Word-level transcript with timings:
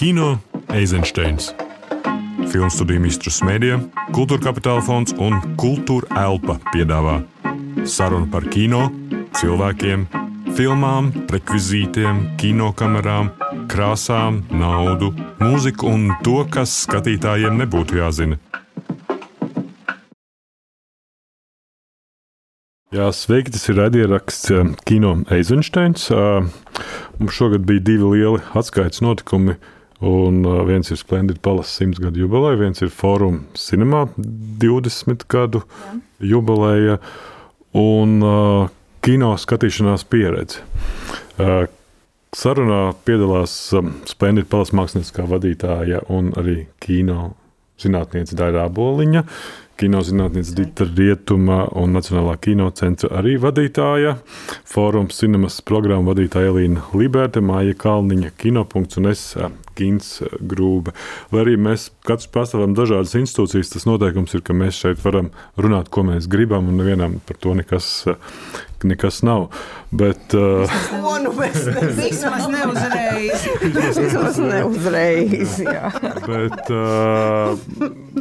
Kino 0.00 0.38
Eizensteins. 0.72 1.50
Filmu 2.48 2.70
studiju 2.72 3.02
Mistrus 3.04 3.42
Mēdija, 3.44 3.76
Kultūra 4.16 4.40
Kapitāla 4.46 4.80
fonds 4.80 5.12
un 5.20 5.34
Kultūra 5.60 6.08
Elpa 6.22 6.54
piedāvā 6.70 7.18
sarunu 7.84 8.30
par 8.32 8.46
kino, 8.48 8.86
cilvēkiem, 9.36 10.06
filmām, 10.56 11.10
rekvizītiem, 11.28 12.22
kinokamerām, 12.40 13.28
krāsām, 13.68 14.38
naudu, 14.48 15.10
mūziku 15.42 15.90
un 15.92 16.06
to, 16.24 16.38
kas 16.48 16.78
skatītājiem 16.86 17.60
nebūtu 17.60 17.98
jāzina. 18.00 18.38
Jā, 22.96 23.10
sveiki, 23.12 23.52
tas 23.52 23.68
ir 23.68 23.76
raidieraksts 23.82 24.48
eh, 24.56 24.72
Kino 24.88 25.12
Eizensteins. 25.28 26.08
Eh, 26.08 26.48
mums 27.20 27.36
šogad 27.36 27.68
bija 27.68 27.84
divi 27.90 28.14
lieli 28.14 28.40
atskaites 28.56 29.04
notikumi. 29.04 29.58
Un 30.00 30.40
viens 30.64 30.88
ir 30.88 30.96
Splendid 30.96 31.42
Palace 31.44 31.74
100 31.76 32.00
gadu 32.00 32.22
jubileja, 32.22 32.56
viens 32.56 32.80
ir 32.80 32.88
Forum 32.88 33.42
Cinema 33.58 34.06
20 34.16 35.26
gadu 35.28 35.60
Jā. 35.60 35.98
jubileja 36.32 36.96
un 37.76 38.16
uh, 38.24 38.70
kino 39.04 39.34
skatīšanās 39.36 40.06
pieredze. 40.08 40.64
Uh, 41.36 41.66
sarunā 42.36 42.94
piedalās 43.04 43.52
um, 43.76 43.92
Splendid 44.08 44.48
Palace 44.50 44.76
mākslinieckā 44.76 45.26
vadītāja 45.28 46.04
un 46.08 46.32
arī 46.40 46.64
kino 46.82 47.34
zinātniece 47.80 48.36
Dairā 48.36 48.66
Boliņa, 48.72 49.24
kinozinātniece 49.80 50.52
Dita 50.58 50.84
Rietuma 50.84 51.62
un 51.80 51.94
Nacionālā 51.96 52.34
kinocentra 52.42 53.08
arī 53.20 53.38
vadītāja, 53.40 54.18
fórums 54.68 55.16
cinemas 55.22 55.60
programmu 55.64 56.12
vadītāja 56.12 56.52
Elīna 56.52 56.84
Liberta, 56.92 57.40
Māja 57.40 57.76
Kalniņa, 57.80 58.34
Kinopunkts 58.40 59.00
un 59.00 59.10
es 59.14 59.24
Gins 59.80 60.18
Grūbe. 60.40 60.94
Lai 61.32 61.44
arī 61.44 61.56
mēs 61.60 61.88
katrs 62.06 62.30
pārstāvam 62.32 62.76
dažādas 62.78 63.16
institūcijas, 63.18 63.74
tas 63.74 63.88
noteikums 63.88 64.36
ir, 64.36 64.44
ka 64.46 64.56
mēs 64.56 64.80
šeit 64.84 65.00
varam 65.04 65.32
runāt, 65.60 65.90
ko 65.92 66.06
mēs 66.06 66.28
gribam, 66.30 66.68
un 66.70 66.82
nevienam 66.82 67.20
par 67.26 67.40
to 67.40 67.56
nekas 67.58 67.94
nekas 68.84 69.22
nav. 69.22 69.48
Bet, 69.90 70.34
uh, 70.34 70.70
o, 71.04 71.16
nu 71.24 71.32
mēs 71.34 71.64
vismaz 71.98 72.46
neuzreiz. 72.50 73.46
vismaz 73.98 74.38
neuzreiz, 74.38 75.56
jā. 75.64 75.90
Bet 76.26 76.70
uh, 76.70 77.56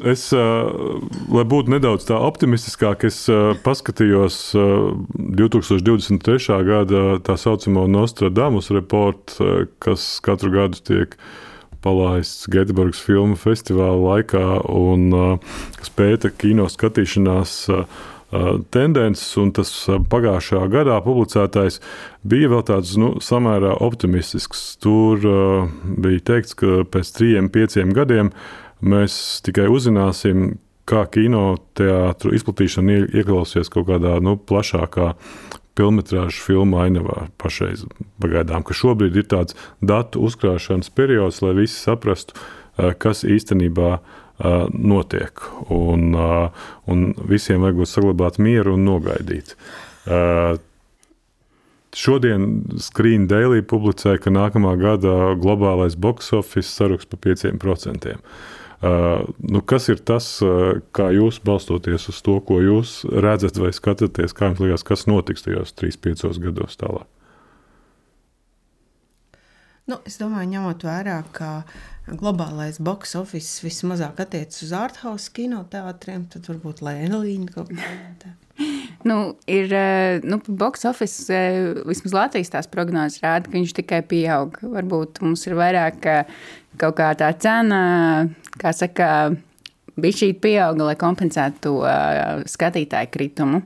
es, 0.10 0.26
uh, 0.34 0.98
lai 1.30 1.46
būtu 1.50 1.76
nedaudz 1.76 2.08
tā 2.10 2.18
optimistiskāk, 2.18 3.06
es 3.10 3.22
uh, 3.32 3.54
paskatījos 3.66 4.40
uh, 4.58 4.96
2023. 5.40 6.64
gada 6.66 7.04
tā 7.26 7.38
saucamo 7.38 7.86
Nostradamus 7.92 8.72
reportu, 8.74 9.38
uh, 9.44 9.70
kas 9.84 10.16
katru 10.26 10.56
gadu 10.58 10.82
tiek 10.82 11.16
palaists 11.84 12.48
Göteborgas 12.52 13.02
filmu 13.04 13.38
festivāla 13.40 13.98
laikā 14.04 14.46
un 14.74 15.10
uh, 15.16 15.58
kas 15.80 15.92
pēta 15.96 16.32
kino 16.36 16.70
skatīšanās. 16.72 17.60
Uh, 17.74 18.08
tendences, 18.70 19.26
un 19.42 19.50
tas 19.58 19.72
pagājušā 20.12 20.60
gadā 20.70 21.00
publicētais 21.02 21.80
bija 22.22 22.52
vēl 22.52 22.62
tāds 22.68 22.92
nu, 23.02 23.16
samērā 23.26 23.72
optimistisks. 23.82 24.76
Tur 24.84 25.26
uh, 25.26 25.72
bija 25.98 26.22
teikts, 26.34 26.54
ka 26.60 26.84
pēc 26.86 27.10
trim, 27.18 27.50
pieciem 27.50 27.90
gadiem 27.98 28.30
mēs 28.86 29.42
tikai 29.46 29.66
uzzināsim, 29.74 30.60
kā 30.90 31.04
kinoteātris 31.10 32.40
izplatīšana 32.40 33.04
ieklausīsies 33.10 33.70
kaut 33.74 33.90
kādā 33.90 34.16
nu, 34.26 34.38
plašākā 34.38 35.14
filmas 35.14 35.49
filmu 36.44 36.82
ainavā 36.84 37.30
pašreiz. 37.42 37.86
Pagaidām, 38.22 38.66
ka 38.68 38.76
šobrīd 38.76 39.16
ir 39.20 39.28
tāds 39.32 39.58
datu 39.82 40.24
uzkrāšanas 40.28 40.92
periods, 40.92 41.42
lai 41.46 41.56
visi 41.64 41.80
saprastu, 41.80 42.36
kas 42.76 43.24
īstenībā 43.24 43.94
ir 43.98 44.18
notiek. 44.72 45.40
Un, 45.70 46.16
un 46.88 47.14
visiem 47.28 47.62
vajag 47.64 47.88
saglabāt 47.88 48.40
mieru 48.40 48.78
un 48.78 48.86
nogaidīt. 48.88 49.56
Šodien 52.00 52.46
Screen 52.80 53.26
Daily 53.28 53.64
publicēja, 53.66 54.22
ka 54.24 54.32
nākamā 54.32 54.76
gada 54.80 55.34
globālais 55.42 55.98
box 55.98 56.32
office 56.38 56.70
saruks 56.70 57.10
pa 57.10 57.18
5%. 57.18 58.16
Nu, 58.80 59.60
kas 59.68 59.90
ir 59.92 60.00
tas, 60.08 60.26
kā 60.96 61.10
jūs 61.12 61.42
balstoties 61.44 62.08
uz 62.14 62.22
to, 62.24 62.38
ko 62.48 62.62
jūs 62.64 63.02
redzat 63.12 63.60
vai 63.60 63.74
skatāties, 63.76 64.32
kā 64.36 64.48
jums 64.48 64.62
liekas, 64.64 64.86
kas 64.88 65.04
notiks 65.10 65.44
tajos 65.44 65.76
3-5 65.76 66.40
gados 66.46 66.80
tālāk? 66.80 67.08
Nu, 69.90 69.98
es 70.06 70.20
domāju, 70.22 70.52
ņemot 70.54 70.84
vērā, 70.86 71.18
ka 71.34 71.64
globālais 72.08 72.78
box 72.80 73.16
office 73.18 73.64
vismazāk 73.66 74.22
attiecas 74.22 74.62
uz 74.64 74.74
ārhausa 74.78 75.34
kinoteātriem, 75.34 76.28
tad 76.30 76.46
varbūt 76.48 76.84
Lēnija 76.86 77.50
kaut 77.56 77.74
kādā. 77.74 78.36
Nu, 79.08 79.38
ir 79.48 79.72
eh, 79.72 80.20
nu, 80.28 80.42
box 80.48 80.84
office, 80.90 81.30
eh, 81.32 81.72
vismaz 81.88 82.16
Latvijas 82.16 82.52
tās 82.52 82.68
prognozes 82.72 83.22
rāda, 83.24 83.48
ka 83.48 83.56
viņš 83.56 83.76
tikai 83.78 84.02
pieaug. 84.04 84.58
Varbūt 84.76 85.22
mums 85.24 85.46
ir 85.48 85.56
vairāk 85.60 86.04
kaut 86.80 86.98
kā 87.00 87.12
tā 87.20 87.30
cena, 87.40 87.82
kā 88.60 88.74
saka, 88.76 89.10
bija 90.00 90.20
šī 90.22 90.34
pieauga, 90.44 90.92
lai 90.92 90.98
kompensētu 91.00 91.64
to 91.64 91.74
uh, 91.84 92.44
skatītāju 92.48 93.12
kritumu. 93.12 93.62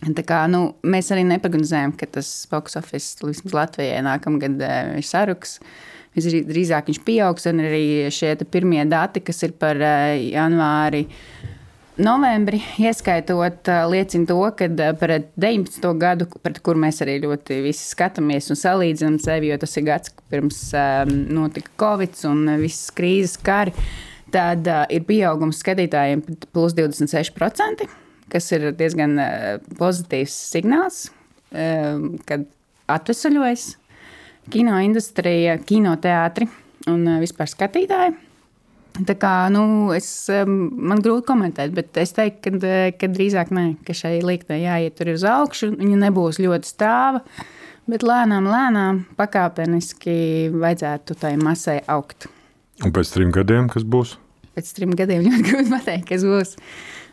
Tā 0.00 0.24
kā, 0.24 0.44
nu, 0.48 0.62
mēs 0.80 1.10
arī 1.12 1.26
neprognozējam, 1.28 1.92
ka 2.00 2.08
tas 2.08 2.28
box 2.48 2.78
office 2.80 3.20
vismaz 3.20 3.56
Latvijai 3.56 4.00
nākamgad 4.06 4.62
ir 4.62 5.04
saruks. 5.04 5.58
Uh, 5.60 5.74
Visdrīzāk 6.16 6.88
viņš 6.90 7.00
pieaugs, 7.06 7.46
un 7.46 7.62
arī 7.62 8.10
šie 8.10 8.34
pirmie 8.50 8.82
dati, 8.90 9.22
kas 9.22 9.44
ir 9.46 9.54
par 9.58 9.78
eh, 9.78 10.30
janvāri. 10.32 11.04
Novembri, 11.98 12.60
ieskaitot, 12.78 13.68
eh, 13.68 13.86
liecina 13.90 14.26
to, 14.26 14.38
ka 14.56 14.64
eh, 14.64 14.92
par 14.96 15.10
19. 15.36 15.94
gadu, 15.98 16.26
pret 16.42 16.60
kuru 16.62 16.78
mēs 16.78 17.02
arī 17.02 17.18
ļoti 17.24 17.58
skatāmies 17.76 18.50
un 18.50 18.60
salīdzinām 18.60 19.18
sevi, 19.20 19.50
jo 19.50 19.58
tas 19.58 19.76
ir 19.76 19.86
gads, 19.88 20.14
pirms 20.30 20.60
um, 20.74 21.10
notika 21.40 21.70
Covid 21.80 22.14
un 22.30 22.46
visas 22.62 22.94
krīzes 22.94 23.36
kari, 23.42 23.74
tad 24.30 24.68
uh, 24.70 24.84
ir 24.88 25.02
pieaugums 25.08 25.58
skatītājiem 25.64 26.22
plus 26.54 26.76
26%, 26.78 27.88
kas 28.30 28.52
ir 28.54 28.70
diezgan 28.78 29.18
pozitīvs 29.78 30.38
signāls, 30.54 31.08
um, 31.50 32.14
kad 32.24 32.46
atvesaļojas 32.90 33.74
kino 34.50 34.78
industrija, 34.82 35.58
kinoteātri 35.66 36.48
un 36.90 37.06
eh, 37.06 37.20
vispār 37.22 37.50
skatītāji. 37.50 38.16
Tā 39.06 39.14
kā, 39.16 39.32
nu, 39.52 39.62
es, 39.94 40.08
man 40.48 41.00
grūti 41.00 41.28
komentēt, 41.28 41.72
bet 41.76 41.96
es 42.00 42.12
teiktu, 42.16 42.42
ka, 42.42 42.66
eh, 42.66 42.90
ka 42.98 43.08
drīzāk 43.08 43.52
nē, 43.54 43.64
ka 43.86 43.96
šai 43.96 44.18
liktnei 44.26 44.64
jāiet 44.64 44.98
tur 44.98 45.12
uz 45.14 45.24
augšu. 45.24 45.72
Viņa 45.78 46.00
nebūs 46.04 46.40
ļoti 46.42 46.68
stāva, 46.68 47.22
bet 47.90 48.04
lēnām, 48.06 48.48
lēnām, 48.50 49.04
pakāpeniski 49.20 50.50
vajadzētu 50.52 51.16
tai 51.22 51.36
masai 51.40 51.80
augt. 51.88 52.28
Un 52.84 52.92
pēc 52.96 53.14
trim 53.14 53.32
gadiem, 53.34 53.70
kas 53.72 53.84
būs? 53.84 54.16
Pēc 54.56 54.72
trim 54.76 54.96
gadiem 54.98 55.24
ļoti 55.28 55.46
grūti 55.48 55.72
pateikt, 55.72 56.08
kas 56.10 56.26
būs. 56.26 56.56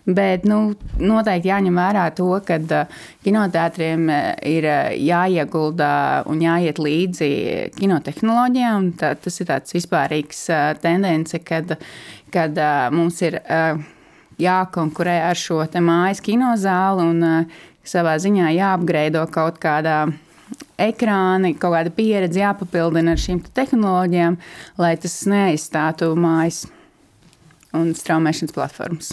Bet 0.08 0.46
nu, 0.48 0.72
noteikti 1.04 1.50
jāņem 1.50 1.76
vērā 1.76 2.06
to, 2.16 2.30
ka 2.48 2.56
uh, 2.64 3.00
kinoteātriem 3.26 4.06
uh, 4.08 4.28
ir 4.48 4.64
uh, 4.64 4.94
jāiegulda 4.96 5.90
un 6.32 6.40
jāiet 6.40 6.80
līdzi 6.80 7.28
kinotehnoloģijām. 7.76 8.94
Tā, 9.02 9.12
tas 9.20 9.42
ir 9.44 9.50
tāds 9.50 9.76
vispārīgs 9.76 10.46
tendence, 10.80 11.42
kad, 11.44 11.76
kad 12.32 12.62
mums 12.96 13.20
ir 13.26 13.42
jākonkurē 14.40 15.18
ar 15.28 15.40
šo 15.40 15.66
mājas 15.84 16.24
kinozāli 16.24 17.04
un 17.04 17.50
savā 17.88 18.16
ziņā 18.22 18.54
jāapgreido 18.56 19.26
kaut 19.34 19.60
kādā 19.64 20.06
ekrāni, 20.80 21.56
kaut 21.60 21.76
kāda 21.76 21.92
pieredze 21.92 22.42
jāpapildina 22.44 23.16
ar 23.16 23.22
šīm 23.22 23.42
tehnoloģijām, 23.58 24.40
lai 24.80 24.94
tas 25.02 25.20
neaizstātu 25.28 26.14
mājas 26.16 26.64
un 27.76 27.92
straumēšanas 27.98 28.56
platformas. 28.56 29.12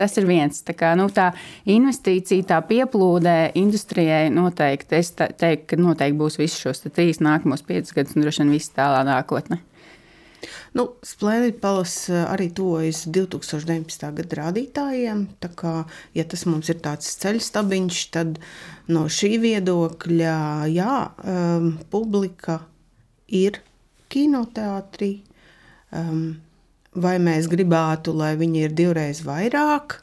Tas 0.00 0.16
ir 0.16 0.24
viens. 0.24 0.62
Tā, 0.64 0.72
kā, 0.72 0.94
nu, 0.96 1.10
tā 1.12 1.26
investīcija, 1.68 2.46
tā 2.54 2.60
pieplūde 2.64 3.34
industrijai 3.60 4.30
noteikti, 4.32 4.96
es 4.96 5.12
teiktu, 5.12 5.66
ka 5.74 5.80
noteikti 5.80 6.16
būs 6.16 6.40
visus 6.40 6.62
šos 6.62 6.86
trīs 6.88 7.20
nākamos 7.20 7.66
piecus 7.68 7.92
gadus, 7.96 8.16
un 8.16 8.24
droši 8.24 8.46
vien 8.46 8.54
viss 8.56 8.72
tālā 8.72 9.02
nākotnē. 9.04 9.60
Nu, 10.72 10.86
Splendid 11.02 11.58
Palace 11.60 12.12
eh, 12.14 12.24
arī 12.30 12.48
tuvojas 12.54 13.02
2019. 13.10 14.04
gada 14.20 14.36
rādītājiem. 14.40 15.24
Tā 15.42 15.50
kā, 15.58 15.74
ja 16.16 16.24
tas 16.24 16.46
mums 16.48 16.70
ir 16.72 16.80
tāds 16.84 17.10
ceļš 17.20 17.48
stabiņš, 17.50 18.02
tad 18.14 18.38
no 18.90 19.06
šī 19.10 19.34
viedokļa, 19.42 20.36
jā, 20.72 20.94
um, 21.34 21.72
publika 21.92 22.60
ir 23.26 23.60
kinoteātrī. 24.10 25.18
Um, 25.90 26.38
vai 26.94 27.18
mēs 27.22 27.48
gribētu, 27.50 28.14
lai 28.16 28.34
viņi 28.38 28.64
ir 28.66 28.74
divreiz 28.74 29.22
vairāk. 29.26 30.00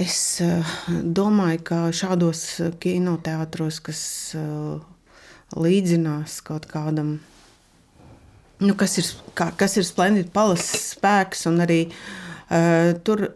Es 0.00 0.40
eh, 0.42 0.74
domāju, 0.90 1.60
ka 1.68 1.78
šādos 1.94 2.42
kinoteātros, 2.82 3.78
kas 3.84 4.02
eh, 4.38 4.80
līdzinās 5.54 6.40
kaut 6.46 6.66
kādam 6.70 7.18
nu, 8.64 8.74
kas 8.78 8.98
ir, 8.98 9.08
kā, 9.36 9.50
kas 9.58 9.76
ir 9.78 9.86
Splendid 9.86 10.32
Palace 10.34 10.78
spēks 10.80 11.44
un 11.50 11.64
arī 11.64 11.80
uh, 11.90 12.94
tur. 13.04 13.28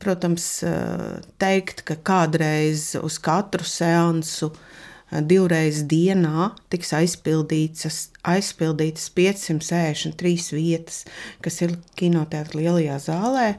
Protams, 0.00 0.44
uh, 0.64 1.18
teikt, 1.36 1.82
ka 1.84 1.98
kādreiz 2.00 2.94
uz 2.96 3.18
katru 3.20 3.66
seansu 3.68 4.48
uh, 4.48 4.62
divreiz 5.10 5.82
dienā 5.90 6.50
tiks 6.72 6.94
aizpildītas, 6.96 8.00
aizpildītas 8.22 9.08
563 9.16 10.54
vietas, 10.56 11.02
kas 11.44 11.60
ir 11.66 11.76
kinoteātrī 12.00 12.66
lielajā 12.66 13.00
zālē. 13.10 13.50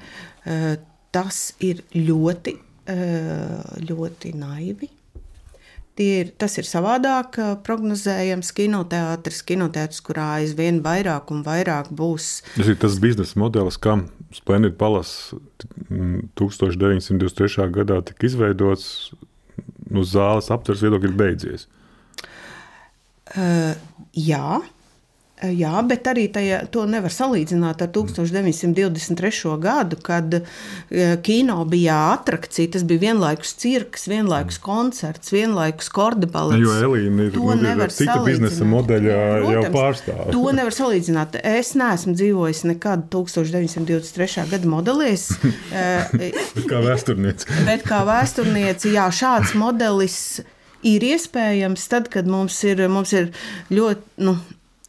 Uh, 0.45 0.73
tas 1.11 1.43
ir 1.59 1.83
ļoti, 1.91 2.55
ļoti 3.83 4.31
naivi 4.39 4.87
Ir, 6.01 6.31
tas 6.39 6.55
ir 6.57 6.65
savādāk 6.65 7.37
prognozējams. 7.65 8.51
Kinoteātris, 8.57 9.41
kinoteātris, 9.45 10.01
kurā 10.05 10.27
aizvien 10.39 10.79
vairāk 10.85 11.33
un 11.33 11.43
vairāk 11.45 11.91
būs. 11.93 12.29
Tas 12.55 12.71
ir 12.71 12.77
tas 12.81 12.95
biznesa 13.03 13.39
modelis, 13.39 13.77
kam 13.81 14.07
Splendid 14.33 14.77
Palace 14.79 15.35
1923. 16.39 17.67
gadā 17.75 17.99
tika 18.07 18.29
izveidots. 18.29 19.11
Nu, 19.91 20.05
zāles 20.07 20.49
aptvērs 20.53 20.83
viedokļi 20.85 21.09
ir 21.09 21.17
beidzies. 21.19 21.67
Uh, 23.31 23.75
jā, 24.15 24.59
Jā, 25.41 25.73
bet 25.87 26.05
arī 26.11 26.27
tajā, 26.29 26.59
to 26.73 26.83
nevar 26.89 27.13
salīdzināt 27.13 27.81
ar 27.81 27.89
1923. 27.95 29.55
gadu, 29.61 29.97
kad 30.05 30.35
kino 31.25 31.55
bija 31.69 31.97
attrakcija. 32.11 32.75
Tas 32.75 32.85
bija 32.87 33.01
vienlaikus 33.07 33.55
cirks, 33.57 34.05
vienlaikus 34.11 34.59
koncerts, 34.61 35.33
vienlaikus 35.33 35.89
kordebalets. 35.93 36.61
Jo 36.61 36.77
Elīna 36.91 37.25
ir, 37.29 37.33
to 37.33 37.55
nu, 37.57 38.25
biznesa 38.27 38.67
modeļa 38.69 39.17
Protams, 39.17 39.55
jau 39.55 39.73
pārstāvja. 39.73 40.29
To 40.35 40.55
nevar 40.59 40.77
salīdzināt. 40.77 41.39
Es 41.41 41.73
neesmu 41.79 42.15
dzīvojis 42.19 42.63
nekad 42.69 43.09
1923. 43.13 44.47
gada 44.53 44.71
modelis. 44.77 45.27
kā 46.71 46.85
vēsturniece. 46.85 47.49
bet 47.69 47.85
kā 47.87 48.05
vēsturniece, 48.07 48.93
jā, 48.93 49.09
šāds 49.15 49.55
modelis 49.57 50.17
ir 50.87 51.03
iespējams 51.11 51.85
tad, 51.91 52.09
kad 52.13 52.29
mums 52.29 52.57
ir, 52.67 52.85
mums 52.91 53.13
ir 53.17 53.31
ļoti. 53.73 54.09
Nu, 54.25 54.37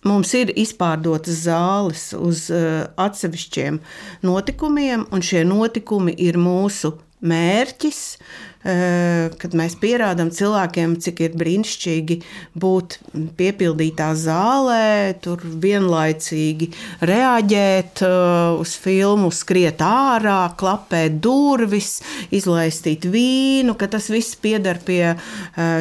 Mums 0.03 0.33
ir 0.35 0.51
izpārdotas 0.59 1.45
zāles 1.45 2.09
uz 2.19 2.49
uh, 2.51 2.89
atsevišķiem 2.99 3.79
notikumiem, 4.27 5.07
un 5.15 5.23
šie 5.23 5.45
notikumi 5.47 6.17
ir 6.19 6.41
mūsu 6.43 6.97
mērķis, 7.23 8.01
uh, 8.19 9.31
kad 9.39 9.55
mēs 9.55 9.79
pierādām 9.79 10.33
cilvēkiem, 10.35 10.99
cik 11.07 11.23
ir 11.23 11.39
brīnišķīgi 11.39 12.19
būt 12.59 12.99
piepildītā 13.39 14.11
zālē, 14.19 15.15
tur 15.23 15.47
vienlaicīgi 15.63 16.73
reaģēt 17.07 18.03
uh, 18.03 18.59
uz 18.59 18.75
filmu, 18.83 19.31
skriet 19.31 19.87
ārā, 19.87 20.41
klapēt 20.59 21.23
durvis, 21.23 22.01
izlaistīt 22.35 23.07
vīnu, 23.07 23.79
ka 23.79 23.87
tas 23.95 24.11
viss 24.11 24.35
pieder 24.35 24.83
pie 24.83 25.15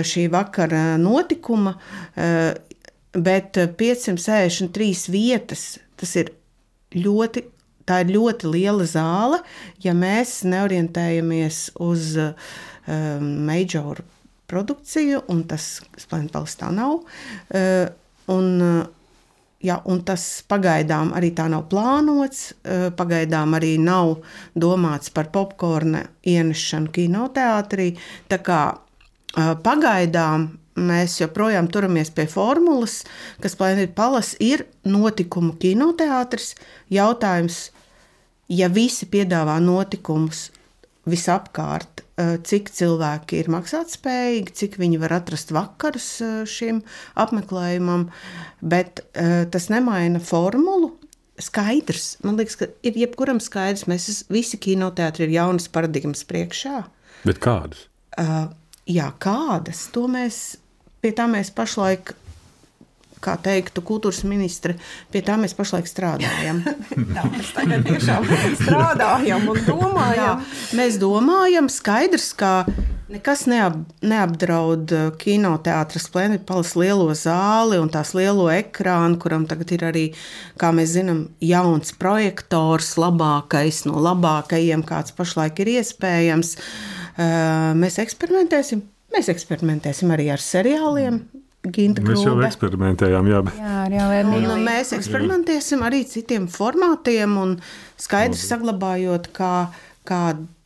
šī 0.06 0.30
vakara 0.30 0.92
notikuma 1.02 1.80
bet 3.14 3.58
563 3.78 4.92
eh, 4.92 5.12
vietas 5.12 5.66
tas 6.00 6.16
ir 6.20 6.32
ļoti. 6.96 7.48
Tā 7.82 8.04
ir 8.04 8.12
ļoti 8.14 8.48
liela 8.48 8.86
zāle, 8.86 9.40
ja 9.82 9.92
mēs 9.98 10.44
neorientējamies 10.48 11.72
uz 11.82 12.12
um, 12.22 13.26
majoru 13.48 14.06
produkciju, 14.48 15.24
un 15.34 15.42
tas 15.50 15.66
Splendpals 16.00 16.54
tā 16.62 16.70
nav. 16.72 17.02
Uh, 17.50 17.90
un, 18.32 18.86
Ja, 19.62 19.76
un 19.86 20.00
tas 20.02 20.24
pagaidām 20.50 21.12
arī 21.14 21.28
tā 21.38 21.44
nav 21.52 21.68
plānots. 21.70 22.48
Pagaidām 22.98 23.54
arī 23.54 23.76
nav 23.78 24.16
domāts 24.58 25.12
par 25.14 25.30
popkorna 25.30 26.02
ienešanu 26.26 26.90
kinoteātrī. 26.96 27.92
Tā 28.26 28.40
kā 28.42 28.62
pagaidām 29.62 30.48
mēs 30.86 31.20
joprojām 31.22 31.70
turamies 31.72 32.12
pie 32.14 32.28
formulas, 32.30 33.02
kas 33.42 33.58
Planēta 33.60 33.94
Palas 33.98 34.34
ir 34.40 34.66
notikumu 34.86 35.56
kinoteātris. 35.62 36.56
Jautājums, 36.92 37.70
ja 38.52 38.70
visi 38.72 39.08
piedāvā 39.10 39.60
notikumus 39.64 40.50
visapkārt, 41.10 42.04
eh, 42.18 42.38
cik 42.46 42.70
cilvēki 42.70 43.40
ir 43.42 43.50
maksātspējīgi, 43.54 44.54
cik 44.54 44.78
viņi 44.82 45.00
var 45.02 45.18
atrast 45.18 45.54
vakarus 45.56 46.10
eh, 46.22 46.42
šim 46.46 46.84
apmeklējumam, 47.20 48.10
bet 48.62 49.04
eh, 49.14 49.46
tas 49.52 49.70
nemaina 49.74 50.22
formulu. 50.22 50.94
Skaidrs, 51.42 52.20
man 52.22 52.38
liekas, 52.38 52.58
ka 52.60 52.68
ir 52.86 52.98
jebkuram 53.02 53.40
skaidrs, 53.42 53.88
mēs 53.90 54.28
visi 54.30 54.60
kinoteātri 54.62 55.26
ir 55.26 55.38
jaunas 55.40 55.66
paradigmas 55.74 56.22
priekšā. 56.30 56.84
Bet 57.26 57.40
kādas? 57.42 57.88
Uh, 58.20 58.52
jā, 58.86 59.08
kādas, 59.24 59.88
to 59.96 60.04
mēs 60.12 60.60
Pie 61.02 61.14
tā 61.18 61.26
mēs 61.30 61.50
pašlaik 61.56 62.16
kā 63.22 63.36
teiktu 63.42 63.84
kultūras 63.86 64.24
ministre, 64.28 64.76
pie 65.14 65.22
tā 65.26 65.38
mēs 65.40 65.54
pašlaik 65.58 65.90
strādājam. 65.90 66.64
tā 67.16 67.26
mēs 67.30 67.52
tagad 67.56 67.86
tiešām 67.86 68.26
strādājam 68.62 69.46
un 69.52 69.62
domājam. 69.68 70.18
Jā, 70.18 70.32
mēs 70.78 70.98
domājam, 71.02 71.70
skaidrs, 71.72 72.32
ka 72.38 72.52
nekas 73.12 73.46
neap, 73.52 73.78
neapdraud 74.06 74.94
kinoteātras 75.22 76.08
plēnipalas 76.14 76.74
lielo 76.80 77.10
zāli 77.18 77.80
un 77.82 77.92
tās 77.94 78.16
lielo 78.18 78.48
ekrānu, 78.54 79.20
kuram 79.22 79.46
tagad 79.50 79.76
ir 79.76 79.86
arī, 79.92 80.06
kā 80.62 80.72
mēs 80.76 80.96
zinām, 80.96 81.26
jauns 81.46 81.94
projektors, 82.02 82.96
labākais 83.02 83.84
no 83.90 84.02
labākajiem, 84.02 84.86
kāds 84.88 85.14
pašlaik 85.18 85.62
ir 85.62 85.76
iespējams. 85.78 86.56
Mēs 87.78 88.00
eksperimentēsim 88.02 88.82
Mēs 89.12 89.30
eksperimentēsim 89.34 90.12
arī 90.16 90.30
ar 90.34 90.44
seriāliem. 90.44 91.22
Ginta 91.62 92.02
mēs 92.02 92.24
jau 92.26 92.34
eksperimentējām, 92.42 93.28
jā. 93.30 93.42
jā 93.54 94.06
arī 94.18 94.24
un 94.40 94.64
mēs 94.66 94.96
eksperimentēsim 94.98 95.84
arī 95.86 96.00
citiem 96.10 96.48
formātiem 96.50 97.36
un 97.38 97.52
skaidri 98.02 98.40
saglabājot 98.40 99.30
kā, 99.36 99.54
kā, 100.10 100.22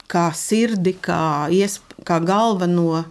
kā 0.07 0.23
sirdi, 0.39 0.95
kā, 1.03 1.19
iesp, 1.51 1.97
kā 2.07 2.21
galveno 2.23 3.03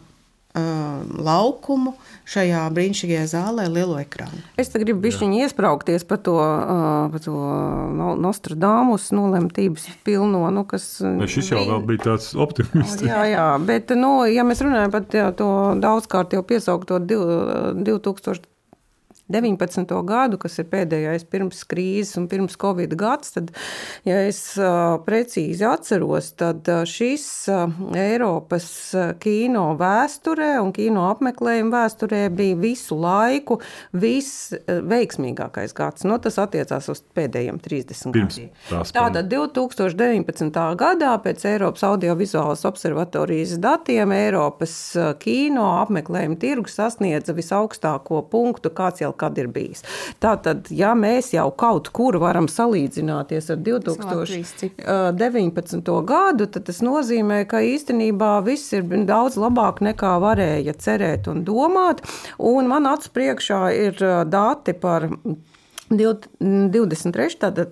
laukumu 0.55 1.95
šajā 2.31 2.61
brīnišķīgajā 2.75 3.25
zālē, 3.33 3.67
lielo 3.73 3.99
ekrānu. 3.99 4.39
Es 4.61 4.71
gribu 4.71 5.03
bišķiņi 5.03 5.43
iesprāgties 5.45 6.07
par 6.07 6.23
to, 6.25 6.37
par 7.11 7.25
to 7.25 7.35
Nostradamus 8.23 9.11
nolemtības 9.15 9.89
pilno, 10.07 10.47
nu, 10.55 10.65
kas... 10.69 10.87
Ne, 11.03 11.27
šis 11.31 11.51
jau 11.53 11.65
vēl 11.67 11.85
bija 11.91 12.07
tāds 12.11 12.33
optimists. 12.39 13.03
Jā, 13.03 13.25
jā, 13.33 13.51
bet, 13.67 13.91
nu, 13.99 14.17
ja 14.31 14.47
mēs 14.47 14.63
runājam 14.65 14.95
par 14.95 15.07
to 15.11 15.53
daudzkārt 15.83 16.39
jau 16.39 16.45
piesaukto 16.47 17.03
2000 17.03 18.54
19. 19.33 19.89
gadu, 20.05 20.37
kas 20.37 20.59
ir 20.61 20.67
pēdējais 20.69 21.25
pirms 21.33 21.63
krīzes 21.69 22.19
un 22.21 22.27
pirms 22.29 22.59
Covid 22.61 22.93
gads, 23.01 23.33
tad, 23.33 23.53
ja 24.05 24.19
es 24.29 24.41
precīzi 25.07 25.65
atceros, 25.65 26.29
tad 26.37 26.69
šis 26.89 27.25
Eiropas 27.97 28.67
kino 29.25 29.63
vēsturē 29.81 30.51
un 30.61 30.75
kino 30.77 31.07
apmeklējuma 31.09 31.73
vēsturē 31.73 32.21
bija 32.37 32.59
visu 32.61 32.99
laiku 33.01 33.57
visveiksmīgākais 33.97 35.73
gads. 35.77 36.05
Nu, 36.05 36.21
tas 36.21 36.37
attiecās 36.43 36.91
uz 36.93 37.01
pēdējiem 37.17 37.63
30 37.65 38.13
gadiem. 38.13 38.53
Tātad 38.69 39.33
2019. 39.33 40.61
gadā 40.85 41.15
pēc 41.25 41.49
Eiropas 41.49 41.87
audiovizuālas 41.89 42.67
observatorijas 42.69 43.57
datiem 43.63 44.13
Eiropas 44.13 44.77
kino 45.25 45.71
apmeklējuma 45.81 46.37
tirgus 46.45 46.77
sasniedza 46.77 47.33
visaugstāko 47.33 48.21
punktu, 48.29 48.69
kāds 48.75 49.01
jau 49.01 49.14
kad 49.19 49.39
ir 49.39 49.49
bijis. 49.55 49.85
Tātad, 50.23 50.71
ja 50.75 50.95
mēs 50.99 51.33
jau 51.35 51.51
kaut 51.57 51.89
kur 51.95 52.19
varam 52.23 52.49
salīdzināties 52.51 53.51
ar 53.55 53.59
2019. 53.69 56.01
gadu, 56.09 56.47
tad 56.47 56.63
tas 56.69 56.81
nozīmē, 56.85 57.45
ka 57.51 57.57
īstenībā 57.65 58.33
viss 58.47 58.73
ir 58.77 58.83
daudz 59.09 59.35
labāk 59.41 59.77
nekā 59.85 60.13
varēja 60.23 60.75
cerēt 60.79 61.29
un 61.33 61.45
domāt. 61.47 61.99
Un 62.39 62.69
man 62.71 62.87
acu 62.91 63.09
priekšā 63.15 63.63
ir 63.89 63.95
dati 64.31 64.73
par 64.79 65.01
23. 65.91 67.39
Tātad 67.41 67.71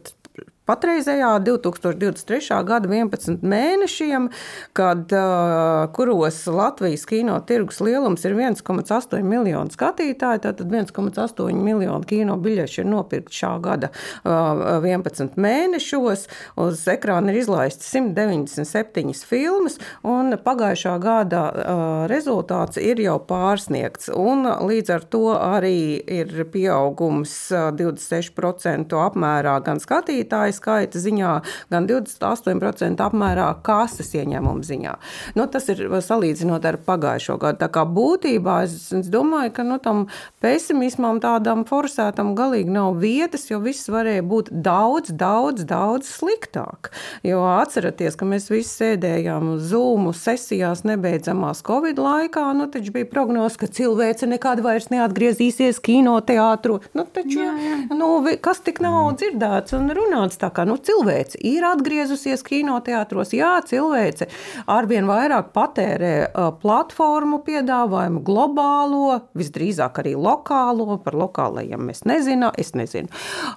patreizējā 0.68 1.30
2023. 1.46 2.58
gada 2.68 2.88
11 2.88 3.42
mēnešiem, 3.42 4.28
kad, 4.76 5.12
kuros 5.96 6.38
Latvijas 6.46 7.06
kino 7.08 7.38
tirgus 7.48 7.80
lielums 7.82 8.22
ir 8.28 8.36
1,8 8.38 9.26
miljonu 9.26 9.74
skatītāju, 9.74 10.42
tātad 10.46 10.70
1,8 10.70 11.58
miljonu 11.58 12.06
kino 12.08 12.36
biļešu 12.42 12.82
ir 12.84 12.88
nopirkt 12.90 13.34
šā 13.34 13.52
gada 13.64 13.90
11 14.24 15.34
mēnešos. 15.40 16.26
Uz 16.62 16.84
ekrāna 16.92 17.32
ir 17.32 17.42
izlaistas 17.42 17.90
197 17.92 19.26
filmas, 19.26 19.78
un 20.06 20.36
pagājušā 20.44 20.94
gada 21.02 21.42
rezultāts 22.10 22.78
ir 22.80 23.02
jau 23.02 23.18
pārsniegts. 23.26 24.12
Un 24.14 24.46
līdz 24.46 24.94
ar 24.94 25.08
to 25.10 25.24
arī 25.34 25.98
ir 26.00 26.46
pieaugums 26.52 27.34
26% 27.50 28.96
apmērā 29.02 29.58
gan 29.66 29.82
skatītāju 29.82 30.51
skaita 30.54 31.00
ziņā, 31.02 31.32
gan 31.72 31.88
28% 31.90 33.02
apmērā 33.02 33.48
kases 33.66 34.12
ieņēmumu 34.18 34.66
ziņā. 34.66 34.94
Nu, 35.38 35.46
tas 35.50 35.68
ir 35.72 35.84
salīdzinot 36.02 36.66
ar 36.68 36.78
pagājušo 36.86 37.38
gadu. 37.42 37.60
Tā 37.62 37.68
kā 37.72 37.84
būtībā 37.88 38.62
es, 38.66 38.76
es 38.96 39.10
domāju, 39.12 39.54
ka 39.56 39.66
nu, 39.66 39.78
tam 39.82 40.06
pesimismam 40.42 41.20
tādam 41.22 41.64
forsētam 41.68 42.34
galīgi 42.38 42.72
nav 42.72 42.98
vietas, 43.02 43.48
jo 43.50 43.60
viss 43.62 43.90
varēja 43.92 44.24
būt 44.26 44.50
daudz, 44.52 45.12
daudz, 45.16 45.66
daudz 45.68 46.10
sliktāk. 46.10 46.92
Jo 47.26 47.42
atceraties, 47.56 48.16
ka 48.18 48.28
mēs 48.28 48.50
visi 48.52 48.70
sēdējām 48.72 49.56
Zoom 49.62 50.10
sesijās 50.16 50.84
nebeidzamās 50.88 51.62
Covid 51.66 52.00
laikā, 52.02 52.44
nu 52.58 52.68
taču 52.72 52.94
bija 52.94 53.08
prognoze, 53.10 53.58
ka 53.60 53.70
cilvēce 53.70 54.28
nekad 54.30 54.62
vairs 54.64 54.90
neatgriezīsies 54.92 55.80
kinoteātru. 55.84 56.80
Nu, 56.96 57.06
taču, 57.06 57.38
jā, 57.40 57.52
jā. 57.62 57.78
Nu, 57.96 58.14
kas 58.42 58.62
tik 58.64 58.82
nav 58.84 59.14
dzirdēts 59.20 59.76
un 59.78 59.92
runāts 59.96 60.40
Tā 60.42 60.50
kā 60.54 60.64
nu, 60.66 60.74
cilvēce 60.82 61.38
ir 61.46 61.62
atgriezusies 61.68 62.42
kinoteātros, 62.46 63.30
jā, 63.36 63.54
cilvēce 63.68 64.26
arvien 64.70 65.06
vairāk 65.06 65.52
patērē 65.54 66.14
platformu 66.62 67.42
piedāvājumu, 67.46 68.22
globālo, 68.26 69.20
visdrīzāk 69.38 70.02
arī 70.02 70.16
lokālo. 70.18 70.98
Par 71.02 71.14
lokālajiem 71.18 71.86
mēs 71.88 72.02
nezinām. 72.08 72.52
Es 72.58 72.74
nezinu. 72.76 73.08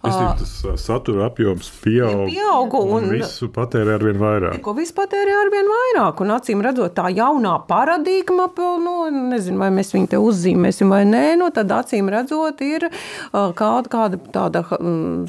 Es 0.05 0.13
domāju, 0.13 0.45
tas 0.45 0.83
satura 0.85 1.25
apjoms 1.29 1.71
pieaug. 1.83 2.27
pieaug 2.29 2.77
un, 2.79 2.93
un 2.99 3.09
visu 3.15 3.49
patērē 3.53 3.97
arvien 3.97 4.19
vairāk. 4.21 4.61
Ko 4.65 4.75
visu 4.77 4.95
patērē 4.97 5.35
arvien 5.41 5.69
vairāk. 5.71 6.21
Un 6.23 6.35
acīm 6.37 6.61
redzot, 6.65 6.93
tā 6.97 7.09
jaunā 7.13 7.55
paradigma, 7.67 8.47
nu, 8.81 8.95
nezinu, 9.33 9.59
vai 9.61 9.71
mēs 9.73 9.93
viņu 9.95 10.11
te 10.13 10.21
uzzīmēsim 10.21 10.93
vai 10.93 11.03
nē, 11.09 11.25
nu, 11.41 11.49
tad 11.55 11.73
acīm 11.75 12.09
redzot, 12.13 12.61
ir 12.65 12.87
kāda, 13.33 13.91
kāda 13.91 14.21
tāda 14.35 14.63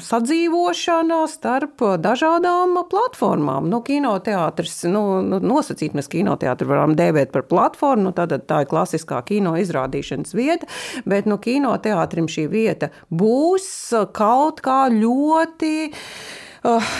sadzīvošana 0.07 1.21
starp 1.47 1.79
dažādām 2.03 2.75
platformām. 2.91 3.69
Nu, 3.71 3.79
kinoteātris, 3.85 4.81
nu, 4.91 5.21
nu, 5.23 5.39
nosacīt 5.39 5.95
mēs 5.95 6.09
kinoteātri 6.11 6.67
varam 6.67 6.95
dēvēt 6.97 7.31
par 7.31 7.45
platformu, 7.47 8.09
nu, 8.09 8.11
tad 8.15 8.35
tā 8.49 8.63
ir 8.65 8.71
klasiskā 8.71 9.21
kino 9.27 9.55
izrādīšanas 9.59 10.35
vieta, 10.35 10.67
bet 11.07 11.29
nu, 11.29 11.39
kinoteātrim 11.39 12.27
šī 12.31 12.49
vieta 12.51 12.91
būs 13.07 13.69
kaut 14.17 14.59
kā 14.65 14.87
ļoti 14.91 15.71
uh, 16.67 16.91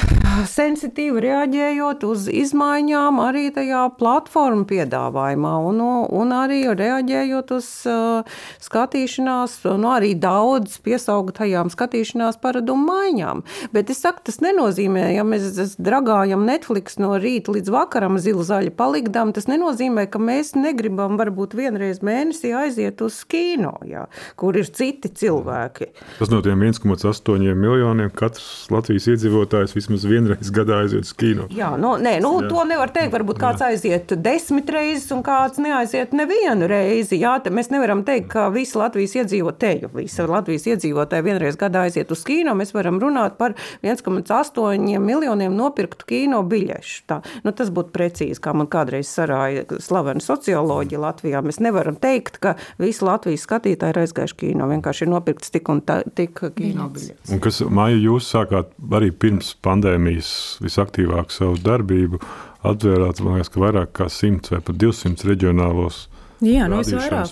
sensitīvi 0.45 1.21
reaģējot 1.23 2.03
uz 2.07 2.27
izmaiņām 2.29 3.19
arī 3.23 3.47
tajā 3.55 3.83
platformu 3.97 4.67
piedāvājumā, 4.69 5.53
un, 5.69 5.81
un 6.19 6.33
arī 6.35 6.61
reaģējot 6.69 7.53
uz 7.55 7.69
uh, 7.89 8.37
skatīšanās, 8.63 9.59
nu, 9.77 9.89
arī 9.93 10.13
daudz 10.19 10.77
piesauktajām 10.85 11.71
skatīšanās 11.73 12.39
paradumu 12.43 12.87
maiņām. 12.91 13.43
Bet 13.73 13.91
es 13.93 14.01
saku, 14.03 14.25
tas 14.29 14.39
nenozīmē, 14.43 15.07
ja 15.15 15.25
mēs 15.27 15.77
dragājam 15.81 16.45
Netflix 16.47 16.99
no 17.01 17.15
rīta 17.21 17.55
līdz 17.55 17.73
vakaram 17.73 18.19
zilu 18.21 18.45
zaļu 18.47 18.73
palikdam, 18.77 19.33
tas 19.35 19.49
nenozīmē, 19.49 20.07
ka 20.11 20.21
mēs 20.21 20.53
negribam 20.57 21.17
varbūt 21.19 21.57
vienreiz 21.57 22.03
mēnesī 22.05 22.53
aiziet 22.57 23.01
uz 23.05 23.23
kino, 23.29 23.75
jā, 23.87 24.05
kur 24.39 24.57
ir 24.59 24.69
citi 24.69 25.11
cilvēki. 25.11 25.91
Tas 26.19 26.31
no 26.33 26.41
tiem 26.45 26.61
1,8 26.67 27.57
miljoniem 27.57 28.11
katrs 28.17 28.67
Latvijas 28.73 29.09
iedzīvotājs 29.13 29.56
vismaz 29.75 30.05
vienreiz 30.07 30.51
gadā 30.53 30.81
aiziet 30.83 31.07
uz 31.07 31.13
kino. 31.17 31.47
Jā, 31.53 31.71
nu, 31.79 31.95
nē, 32.01 32.17
nu, 32.23 32.33
jā. 32.43 32.49
to 32.51 32.65
nevar 32.69 32.91
teikt. 32.93 33.13
Varbūt 33.15 33.39
kāds 33.41 33.63
jā. 33.63 33.71
aiziet 33.73 34.13
desmit 34.23 34.69
reizes, 34.73 35.09
un 35.15 35.23
kāds 35.25 35.61
neaiziet 35.61 36.13
nevienu 36.17 36.69
reizi. 36.69 37.19
Jā, 37.21 37.37
mēs 37.53 37.71
nevaram 37.73 38.03
teikt, 38.07 38.29
ka 38.33 38.47
visi 38.53 38.77
Latvijas 38.79 39.15
iedzīvotāji, 39.21 39.91
visi 39.95 40.27
Latvijas 40.27 40.67
iedzīvotāji 40.73 41.25
vienreiz 41.25 41.59
gadā 41.59 41.85
aiziet 41.87 42.11
uz 42.13 42.23
kino. 42.27 42.55
Mēs 42.57 42.73
varam 42.75 42.99
runāt 43.01 43.37
par 43.39 43.55
1,8 43.85 44.99
miljoniem 45.03 45.55
nopirktu 45.57 46.07
kino 46.09 46.43
biļešu. 46.47 47.03
Tā, 47.09 47.21
nu, 47.45 47.53
tas 47.55 47.71
būtu 47.73 47.93
precīzi, 47.95 48.41
kā 48.43 48.53
man 48.57 48.69
kādreiz 48.71 49.09
sarāja 49.11 49.65
slavena 49.83 50.23
socioloģija 50.23 51.01
Latvijā. 51.01 51.41
Mēs 51.45 51.61
nevaram 51.63 51.97
teikt, 52.01 52.41
ka 52.43 52.55
visi 52.81 53.05
Latvijas 53.07 53.45
skatītāji 53.47 53.95
ir 53.95 54.01
aizgājuši 54.03 54.39
kino. 54.43 54.67
Vienkārši 54.71 55.05
ir 55.05 55.11
nopirkts 55.13 55.53
tik 55.53 55.71
un 55.71 55.81
tā, 55.85 56.01
tik 56.17 56.41
kino 56.57 56.89
biļetes. 56.93 57.31
Un 57.33 57.41
kas, 57.43 57.61
Maija, 57.73 57.99
jūs 58.01 58.29
sākāt 58.33 58.73
arī 58.97 59.11
pirms 59.11 59.46
pandēmijas 59.63 60.29
visaktīvāk 60.63 61.31
savu 61.33 61.57
darbību, 61.63 62.19
atvērāt, 62.67 63.21
liekas, 63.23 63.51
ka 63.53 63.63
vairāk 63.63 63.95
kā 63.97 64.09
100 64.11 64.55
vai 64.55 64.61
pat 64.65 64.79
200 64.81 65.27
reģionālos 65.29 66.05
Jā, 66.43 66.67
nu, 66.69 66.83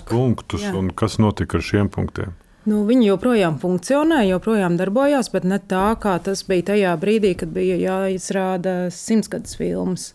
punktus, 0.08 0.64
kas 0.98 1.20
notika 1.22 1.60
ar 1.60 1.64
šiem 1.64 1.90
punktiem? 1.92 2.34
Nu, 2.66 2.80
viņi 2.88 3.12
joprojām 3.12 3.60
funkcionē, 3.62 4.24
joprojām 4.26 4.74
darbojās, 4.78 5.30
bet 5.30 5.46
ne 5.46 5.60
tā, 5.62 5.92
kā 6.02 6.16
tas 6.18 6.42
bija 6.48 6.72
tajā 6.72 6.96
brīdī, 6.98 7.36
kad 7.38 7.52
bija 7.54 7.76
jāizrāda 7.78 8.88
simtgadus 8.90 9.54
filmas. 9.60 10.08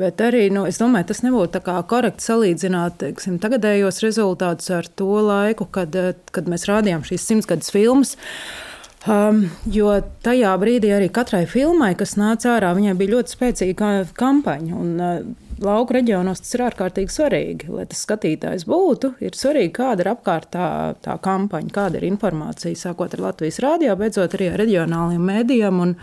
Bet 0.00 0.22
arī 0.24 0.46
nu, 0.48 0.64
es 0.64 0.80
domāju, 0.80 1.10
tas 1.10 1.20
nebūtu 1.20 1.60
korekti 1.60 2.24
salīdzināt 2.24 2.96
teiksim, 3.02 3.36
tagadējos 3.42 4.00
rezultātus 4.06 4.72
ar 4.72 4.88
to 4.88 5.20
laiku, 5.20 5.68
kad, 5.68 5.92
kad 6.32 6.48
mēs 6.48 6.64
rādījām 6.70 7.04
šīs 7.04 7.28
simtgadus 7.28 7.68
filmas. 7.74 8.16
Uh, 8.16 8.71
Um, 9.02 9.48
jo 9.66 9.96
tajā 10.22 10.52
brīdī 10.62 10.92
arī 10.94 11.08
katrai 11.10 11.42
filmai, 11.50 11.96
kas 11.98 12.14
nāca 12.14 12.52
ārā, 12.56 12.68
viņai 12.76 12.92
bija 13.00 13.16
ļoti 13.16 13.34
spēcīga 13.34 13.94
kampaņa. 14.14 14.76
Un, 14.78 14.92
uh, 15.02 15.48
lauku 15.62 15.96
reģionos 15.96 16.42
tas 16.42 16.54
ir 16.56 16.64
ārkārtīgi 16.68 17.14
svarīgi. 17.14 17.70
Lai 17.72 17.86
tas 17.90 18.04
skatītājs 18.06 18.66
būtu, 18.68 19.14
ir 19.24 19.34
svarīgi, 19.38 19.72
kāda 19.78 20.04
ir 20.04 20.12
apkārt 20.12 20.52
tā, 20.54 20.68
tā 21.02 21.16
kampaņa, 21.22 21.74
kāda 21.74 21.98
ir 21.98 22.06
informācija, 22.12 22.78
sākot 22.78 23.16
ar 23.16 23.26
Latvijas 23.28 23.60
rādio, 23.64 23.96
beidzot 23.98 24.38
arī 24.38 24.52
ar 24.52 24.62
reģionāliem 24.64 25.28
mēdījiem. 25.32 25.84
Un, 25.88 25.98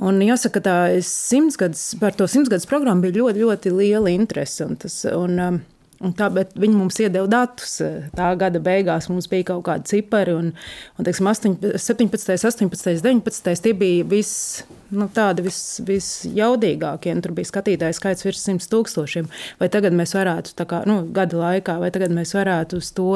Un 0.00 0.16
jāsaka, 0.22 0.62
ka 0.64 0.74
simtsgadus, 1.04 1.82
par 2.00 2.14
to 2.16 2.24
simtsgadus 2.30 2.64
programmu 2.64 3.02
bija 3.04 3.18
ļoti, 3.18 3.42
ļoti 3.42 3.72
liela 3.74 4.08
interese. 4.14 4.64
Un 4.64 4.78
tas, 4.80 4.94
un, 5.12 5.34
um, 5.44 5.58
Tā, 6.00 6.30
viņi 6.32 6.72
mums 6.72 6.96
iedeva 7.02 7.28
datus. 7.28 7.74
Tā 8.16 8.30
gada 8.40 8.60
beigās 8.64 9.10
mums 9.12 9.26
bija 9.28 9.50
kaut 9.50 9.66
kādi 9.66 9.90
cipari, 9.90 10.32
un, 10.32 10.54
un 10.96 11.08
teiksim, 11.08 11.28
8, 11.28 11.58
17, 11.76 12.38
18, 12.40 13.02
19. 13.04 13.60
Tie 13.66 13.74
bija 13.76 14.06
viss, 14.08 14.62
nu, 14.96 15.10
tādi 15.12 15.44
vis, 15.44 15.60
visjaudīgākie. 15.84 17.12
Tur 17.20 17.36
bija 17.36 17.50
skatītāju 17.50 17.98
skaits 17.98 18.24
virs 18.24 18.48
100 18.48 18.72
tūkstošiem. 18.72 19.28
Vai 19.60 19.68
tagad 19.72 19.96
mēs 19.96 20.16
varētu, 20.16 20.56
kā, 20.64 20.80
nu, 20.88 21.02
gada 21.12 21.36
laikā, 21.42 21.76
vai 21.84 21.92
tagad 21.92 22.16
mēs 22.16 22.32
varētu 22.38 22.80
uz 22.80 22.92
to 22.96 23.12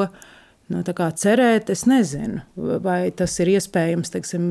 Nu, 0.65 0.79
cerēt, 0.81 1.67
es 1.69 1.83
nezinu, 1.85 2.39
vai 2.81 3.11
tas 3.13 3.35
ir 3.43 3.51
iespējams 3.53 4.09
teiksim, 4.15 4.45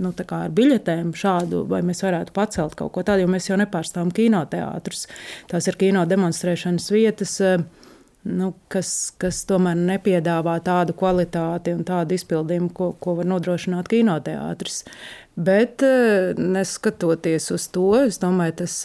nu, 0.00 0.12
ar 0.16 0.54
biļetēm 0.56 1.10
šādu, 1.12 1.66
vai 1.68 1.82
mēs 1.84 2.00
varētu 2.06 2.32
pacelt 2.32 2.76
kaut 2.78 2.94
ko 2.94 3.04
tādu, 3.04 3.26
jo 3.26 3.28
mēs 3.28 3.50
jau 3.50 3.58
nepārstāvam 3.60 4.08
kinoteātrus. 4.16 5.04
Tās 5.50 5.68
ir 5.68 5.76
kino 5.76 6.06
demonstrēšanas 6.08 6.88
vietas. 6.94 7.36
Nu, 8.28 8.50
kas, 8.68 8.92
kas 9.20 9.40
tomēr 9.48 9.78
nepiedāvā 9.78 10.58
tādu 10.64 10.92
kvalitāti 10.98 11.72
un 11.72 11.84
tādu 11.88 12.16
izpildījumu, 12.18 12.72
ko, 12.76 12.90
ko 13.00 13.14
var 13.20 13.28
nodrošināt 13.30 13.88
kinoteātris. 13.88 14.82
Bet, 15.38 15.84
neskatoties 16.36 17.48
uz 17.54 17.68
to, 17.72 17.92
es 18.04 18.20
domāju, 18.20 18.58
tas 18.64 18.82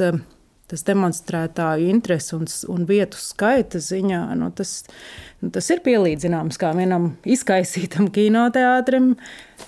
tas 0.73 0.83
demonstrētāju 0.87 1.89
interesi 1.91 2.33
un, 2.37 2.47
un 2.73 2.85
vietu 2.89 3.19
skaita 3.19 3.81
ziņā, 3.83 4.21
nu, 4.39 4.49
tas, 4.55 4.79
nu, 5.43 5.51
tas 5.53 5.69
ir 5.73 5.83
pielīdzināms 5.85 6.59
kā 6.61 6.71
vienam 6.77 7.11
izkaisītam 7.29 8.09
kinoteātrim, 8.15 9.13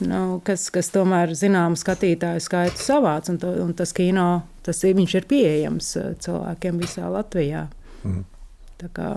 nu, 0.07 0.21
kas, 0.47 0.69
kas 0.73 0.89
tomēr 0.95 1.35
zināmu 1.37 1.79
skatītāju 1.79 2.43
skaitu 2.43 2.81
savāc, 2.81 3.29
un, 3.31 3.39
to, 3.41 3.53
un 3.65 3.75
tas 3.77 3.93
kino, 3.95 4.29
tas 4.65 4.81
viņš 4.85 5.17
ir 5.19 5.29
pieejams 5.29 5.91
eh, 6.01 6.11
cilvēkiem 6.25 6.81
visā 6.81 7.11
Latvijā. 7.11 7.67
Mm. 8.05 8.25
Tā 8.81 8.91
kā, 8.95 9.11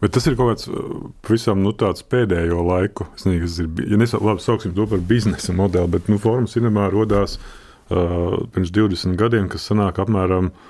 Bet 0.00 0.14
tas 0.16 0.26
ir 0.26 0.36
kaut 0.38 0.54
kāds 0.54 0.68
eh, 0.70 0.90
pavisam 1.26 1.62
nu, 1.64 1.74
pēdējo 1.76 2.64
laiku. 2.64 3.08
Es 3.16 3.26
nezinu, 3.28 3.44
kas 3.46 3.58
ir. 3.60 3.88
Ja 3.92 4.00
nes, 4.00 4.16
labi, 4.16 4.44
sauksim 4.44 4.76
to 4.76 4.88
par 4.90 5.02
biznesa 5.04 5.52
modeli, 5.56 5.92
bet 5.96 6.08
nu, 6.08 6.20
forma 6.22 6.48
cinemā 6.48 6.88
radās 6.92 7.36
uh, 7.36 8.40
pirms 8.54 8.72
20 8.72 9.18
gadiem, 9.20 9.48
kas 9.52 9.68
sanāk 9.68 10.00
apmēram 10.00 10.52
uh, 10.54 10.68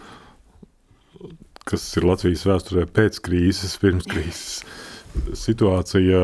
kas 1.70 1.84
ir 1.98 2.06
Latvijas 2.08 2.46
vēsturē 2.48 2.86
pēc 2.90 3.20
krīzes, 3.24 3.76
pirms 3.82 4.08
krīzes. 4.10 4.62
situācija, 5.34 6.18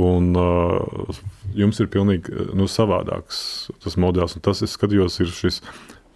un 0.00 0.30
uh, 0.40 1.16
jums 1.52 1.80
ir 1.82 1.90
pilnīgi 1.92 2.46
nu, 2.56 2.64
savādāks 2.72 3.40
tas 3.84 3.98
modelis. 4.00 4.38
Un 4.38 4.44
tas, 4.46 4.62
es 4.64 4.72
skatījos, 4.78 5.18
ir 5.20 5.28
šis 5.28 5.60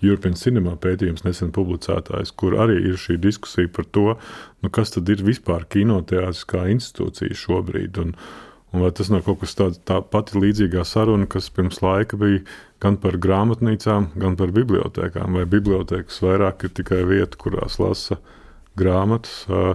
European 0.04 0.36
Cinema 0.38 0.76
pētījums 0.78 1.24
nesen 1.26 1.50
publicētājs, 1.54 2.32
kur 2.38 2.58
arī 2.62 2.78
ir 2.90 2.98
šī 3.00 3.18
diskusija 3.22 3.70
par 3.74 3.88
to, 3.94 4.12
nu, 4.62 4.70
kas 4.70 4.94
tad 4.94 5.10
ir 5.10 5.24
vispār 5.26 5.66
kinoteātris 5.70 6.44
kā 6.48 6.66
institūcija 6.72 7.36
šobrīd. 7.38 7.98
Un, 8.02 8.14
un 8.72 8.84
vai 8.84 8.92
tas 8.94 9.10
nav 9.10 9.24
kaut 9.26 9.42
kas 9.42 9.56
tāds, 9.58 9.82
tā 9.88 9.98
pati 10.02 10.38
līdzīgā 10.38 10.84
saruna, 10.86 11.26
kas 11.30 11.50
pirms 11.54 11.82
laika 11.82 12.18
bija 12.20 12.44
gan 12.82 12.98
par 13.02 13.18
grāmatnīcām, 13.18 14.12
gan 14.22 14.38
par 14.38 14.54
bibliotekām, 14.54 15.40
vai 15.40 15.46
bibliotekas 15.50 16.22
vairāk 16.22 16.68
ir 16.68 16.76
tikai 16.78 17.02
vieta, 17.08 17.40
kurās 17.40 17.80
lasa 17.82 18.20
grāmatas. 18.78 19.42
Uh, 19.50 19.74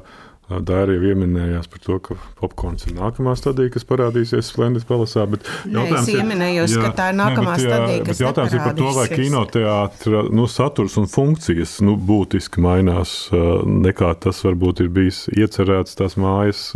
Dārija 0.51 0.99
pieminējās 0.99 1.69
par 1.71 1.81
to, 1.83 1.97
ka 2.03 2.15
popkorns 2.41 2.83
ir 2.89 2.97
nākamā 2.97 3.31
stadija, 3.39 3.71
kas 3.73 3.85
parādīsies 3.87 4.49
Splendid 4.51 4.83
palasā. 4.89 5.23
Es 5.23 6.09
ieminējos, 6.11 6.75
jā, 6.75 6.83
ka 6.83 6.91
tā 6.97 7.07
ir 7.13 7.17
nākamā 7.21 7.55
ne, 7.55 7.63
stadija, 7.63 7.95
jā, 7.95 8.03
kas 8.03 8.19
bet 8.19 8.25
jautājums 8.25 8.57
ir 8.57 8.63
par 8.65 8.75
to, 8.79 8.89
vai 8.97 9.07
kinoteātra 9.13 10.25
nu, 10.35 10.47
saturs 10.51 10.99
un 10.99 11.07
funkcijas 11.09 11.77
nu, 11.87 11.95
būtiski 12.11 12.63
mainās 12.63 13.15
nekā 13.31 14.11
tas 14.27 14.43
varbūt 14.43 14.83
ir 14.83 14.91
bijis 14.93 15.25
iecerēts 15.31 15.99
tās 15.99 16.19
mājas. 16.19 16.69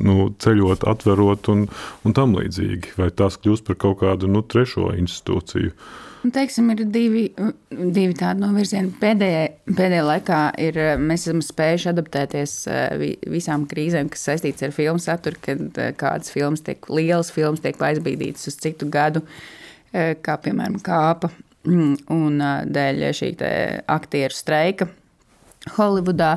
Nu, 0.00 0.30
ceļot, 0.40 0.86
atverot 0.88 1.50
un, 1.52 1.66
un 2.06 2.14
tam 2.16 2.32
līdzīgi. 2.38 2.94
Vai 2.96 3.10
tās 3.12 3.36
kļūst 3.42 3.66
par 3.66 3.76
kaut 3.82 3.98
kādu 4.00 4.30
nu, 4.30 4.40
trešo 4.46 4.94
institūciju? 4.96 5.74
Uh, 5.74 6.09
Un, 6.20 6.32
teiksim, 6.34 6.66
ir 6.74 6.82
divi, 6.92 7.22
divi 7.70 8.12
tādi 8.16 8.42
novirzieni. 8.42 8.90
Pēdējā, 9.00 9.44
pēdējā 9.72 10.02
laikā 10.04 10.40
ir, 10.60 10.78
mēs 11.00 11.24
esam 11.24 11.40
spējuši 11.44 11.88
adaptēties 11.94 12.56
eh, 12.68 13.04
visām 13.32 13.64
krīzēm, 13.70 14.10
kas 14.12 14.26
saistītas 14.28 14.66
ar 14.68 14.74
filmu 14.76 15.00
saturu, 15.00 15.40
kad 15.46 15.80
eh, 15.80 15.94
kādas 15.96 16.32
filmas 16.34 16.60
tiek, 16.66 16.84
lielas 16.92 17.32
filmas 17.32 17.64
tiek 17.64 17.80
aizbīdītas 17.88 18.52
uz 18.52 18.60
citu 18.60 18.90
gadu, 18.92 19.24
eh, 19.94 20.12
kā 20.20 20.36
piemēram 20.44 20.76
kāpa 20.84 21.32
mm, 21.64 21.96
un 22.12 22.44
dēļ 22.68 23.04
šī 23.16 23.32
aktieru 23.88 24.36
streika 24.36 24.90
Holivudā. 25.78 26.34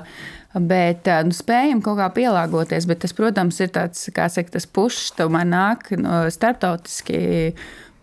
Bet 0.54 1.08
nu, 1.28 1.36
spējam 1.36 1.80
kaut 1.84 1.98
kā 2.00 2.08
pielāgoties, 2.14 2.86
bet 2.88 3.04
tas, 3.04 3.16
protams, 3.18 3.60
ir 3.64 3.72
tāds, 3.74 4.08
kā 4.16 4.30
saka, 4.32 4.56
tas 4.56 4.68
pušs 4.70 5.16
tomēr 5.18 5.48
nāk 5.50 5.90
no 5.98 6.28
starptautiski. 6.32 7.18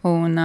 Un, 0.08 0.40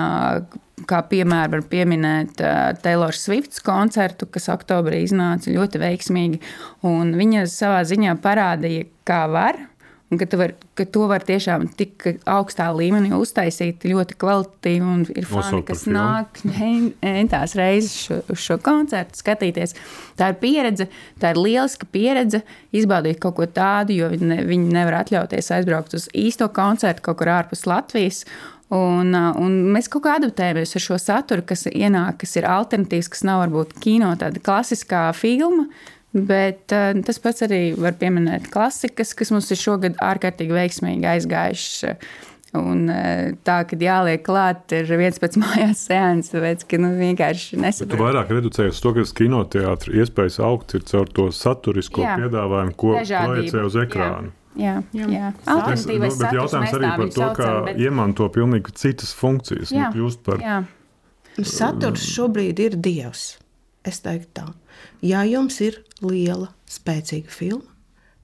Kā 0.84 1.00
piemēru 1.08 1.54
var 1.54 1.62
pieminēt 1.72 2.42
uh, 2.44 2.74
Taylor 2.84 3.16
Swift 3.16 3.62
koncertu, 3.64 4.28
kas 4.28 4.50
oktobrī 4.52 5.06
iznāca 5.06 5.54
ļoti 5.54 5.80
veiksmīgi. 5.80 6.42
Viņa 6.84 7.46
savā 7.48 7.80
ziņā 7.88 8.18
parādīja, 8.24 8.90
kā 9.08 9.24
var. 9.32 9.62
Un 10.14 10.20
ka, 10.22 10.28
var, 10.38 10.52
ka 10.78 10.86
to 10.86 11.08
var 11.10 11.24
tiešām 11.26 11.64
tik 11.80 12.04
augstā 12.30 12.68
līmenī 12.78 13.10
uztaisīt 13.18 13.88
ļoti 13.90 14.18
kvalitatīvi. 14.22 14.86
Un 14.86 15.02
ir 15.10 15.26
fani, 15.26 15.64
kas 15.66 15.88
nāk 15.90 16.38
entās 17.02 17.56
reizes 17.58 17.96
šo, 18.04 18.20
uz 18.30 18.44
šo 18.44 18.60
koncertu, 18.62 19.18
skatīties. 19.18 19.74
Tā 20.20 20.30
ir 20.32 20.38
pieredze, 20.44 20.88
tā 21.22 21.34
ir 21.34 21.42
lieliska 21.42 21.90
pieredze. 21.90 22.44
Izbaudīt 22.76 23.18
kaut 23.24 23.40
ko 23.40 23.50
tādu, 23.50 23.98
jo 23.98 24.12
viņi, 24.14 24.30
ne, 24.30 24.40
viņi 24.46 24.76
nevar 24.78 25.02
atļauties 25.02 25.50
aizbraukt 25.58 25.98
uz 25.98 26.06
īsto 26.14 26.52
koncertu 26.54 27.10
kaut 27.10 27.24
kur 27.24 27.34
ārpus 27.40 27.66
Latvijas. 27.66 28.28
Un, 28.74 29.14
un 29.14 29.58
mēs 29.76 29.90
kaut 29.94 30.08
kā 30.08 30.16
adaptējamies 30.18 30.74
ar 30.78 30.82
šo 30.82 30.98
saturu, 31.02 31.44
kas 31.46 31.68
ienāk, 31.70 32.24
kas 32.24 32.34
ir 32.40 32.48
alternatīvs, 32.50 33.12
kas 33.14 33.26
nav 33.28 33.44
varbūt 33.44 33.76
kino, 33.84 34.10
tāda 34.18 34.42
klasiskā 34.42 35.08
filma. 35.18 35.68
Bet 36.16 36.72
tas 36.72 37.20
pats 37.20 37.44
arī 37.44 37.76
var 37.78 37.98
pieminēt 38.00 38.48
klasikas, 38.54 39.12
kas 39.18 39.34
mums 39.36 39.52
ir 39.52 39.60
šogad 39.60 40.00
ārkārtīgi 40.02 40.56
veiksmīgi 40.56 41.10
aizgājušas. 41.12 42.00
Un 42.56 42.88
tā, 43.44 43.58
kad 43.68 43.82
jāliek 43.84 44.22
klāt, 44.24 44.72
ir 44.72 44.88
viens 44.96 45.20
pēc 45.20 45.36
mājās 45.42 45.82
sēnes, 45.90 46.32
tāpēc, 46.32 46.64
ka 46.72 46.80
nu, 46.80 46.94
vienkārši 46.96 47.60
nesaprot. 47.60 47.98
Tu 47.98 48.00
vairāk 48.00 48.32
reducējies 48.32 48.80
to, 48.80 48.96
ka 48.96 49.04
kinoteātris 49.20 50.00
iespējas 50.06 50.40
augt 50.48 50.78
ir 50.80 50.88
caur 50.88 51.12
to 51.20 51.28
saturisko 51.36 52.06
Jā. 52.06 52.16
piedāvājumu, 52.24 52.78
ko 52.80 52.96
projicē 53.04 53.68
uz 53.68 53.78
ekrāna. 53.84 54.32
Jā. 54.32 54.45
Jā, 54.56 54.76
jā. 54.96 55.08
jā. 55.12 55.30
alternatīvais 55.52 56.20
bet 56.22 56.36
jautājums 56.38 56.76
arī 56.78 56.92
par 56.96 57.10
to, 57.12 57.30
kā 57.38 57.50
bet... 57.68 57.80
iemanto 57.82 58.28
pilnīgi 58.32 58.76
citas 58.80 59.12
funkcijas. 59.18 59.74
Nu, 59.74 59.82
jā, 59.82 59.90
nu, 59.96 60.12
par... 60.26 60.44
jā. 60.44 60.60
Saturs 61.44 62.06
šobrīd 62.14 62.62
ir 62.64 62.78
dievs. 62.80 63.34
Es 63.86 64.00
teiktu 64.02 64.32
tā. 64.40 64.46
Ja 65.06 65.26
jums 65.28 65.60
ir 65.62 65.82
liela, 66.02 66.50
spēcīga 66.72 67.30
filma, 67.30 67.68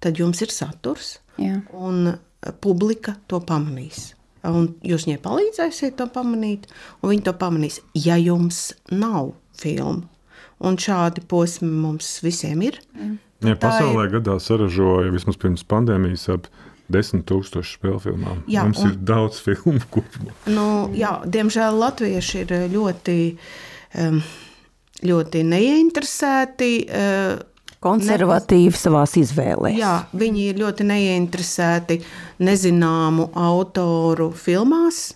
tad 0.02 0.18
jums 0.18 0.42
ir 0.42 0.54
saturs, 0.54 1.18
jā. 1.38 1.60
un 1.76 2.16
publika 2.64 3.18
to 3.30 3.42
pamanīs. 3.46 4.14
Un 4.48 4.72
jūs 4.82 5.06
viņai 5.06 5.20
palīdzēsiet 5.22 6.00
to 6.00 6.08
pamanīt, 6.10 6.66
un 7.02 7.12
viņi 7.12 7.28
to 7.28 7.36
pamanīs, 7.38 7.78
ja 7.94 8.18
jums 8.18 8.72
nav 8.90 9.36
filmu. 9.60 10.08
Un 10.62 10.78
šādi 10.82 11.24
posmi 11.30 11.70
mums 11.70 12.20
visiem 12.26 12.64
ir. 12.66 12.80
Jā. 12.98 13.12
Ja 13.42 13.56
pasaulē 13.58 14.06
ir... 14.08 14.16
gadā 14.18 14.38
saražoja 14.42 15.14
vismaz 15.14 15.40
pirms 15.42 15.64
pandēmijas 15.68 16.28
ap 16.34 16.50
desmit 16.92 17.26
tūkstošu 17.30 17.78
spēļu 17.78 18.02
filmām. 18.04 18.42
Jā, 18.52 18.66
Mums 18.68 18.82
un... 18.84 18.92
ir 18.92 18.98
daudz 19.08 19.40
filmu 19.44 19.82
kopumā. 19.94 20.36
Nu, 20.52 20.66
jā, 20.98 21.18
diemžēl 21.26 21.80
latvieši 21.80 22.44
ir 22.44 22.54
ļoti, 22.74 23.16
ļoti 25.08 25.46
neinteresēti. 25.54 26.74
Eh, 26.90 27.48
Konservatīvi 27.82 28.76
ne... 28.76 28.78
savā 28.78 29.06
izvēlē. 29.18 29.72
Jā, 29.80 29.96
viņi 30.14 30.44
ir 30.52 30.62
ļoti 30.62 30.86
neinteresēti 30.92 31.98
nezināmu 32.46 33.32
autoru 33.40 34.30
filmās. 34.38 35.08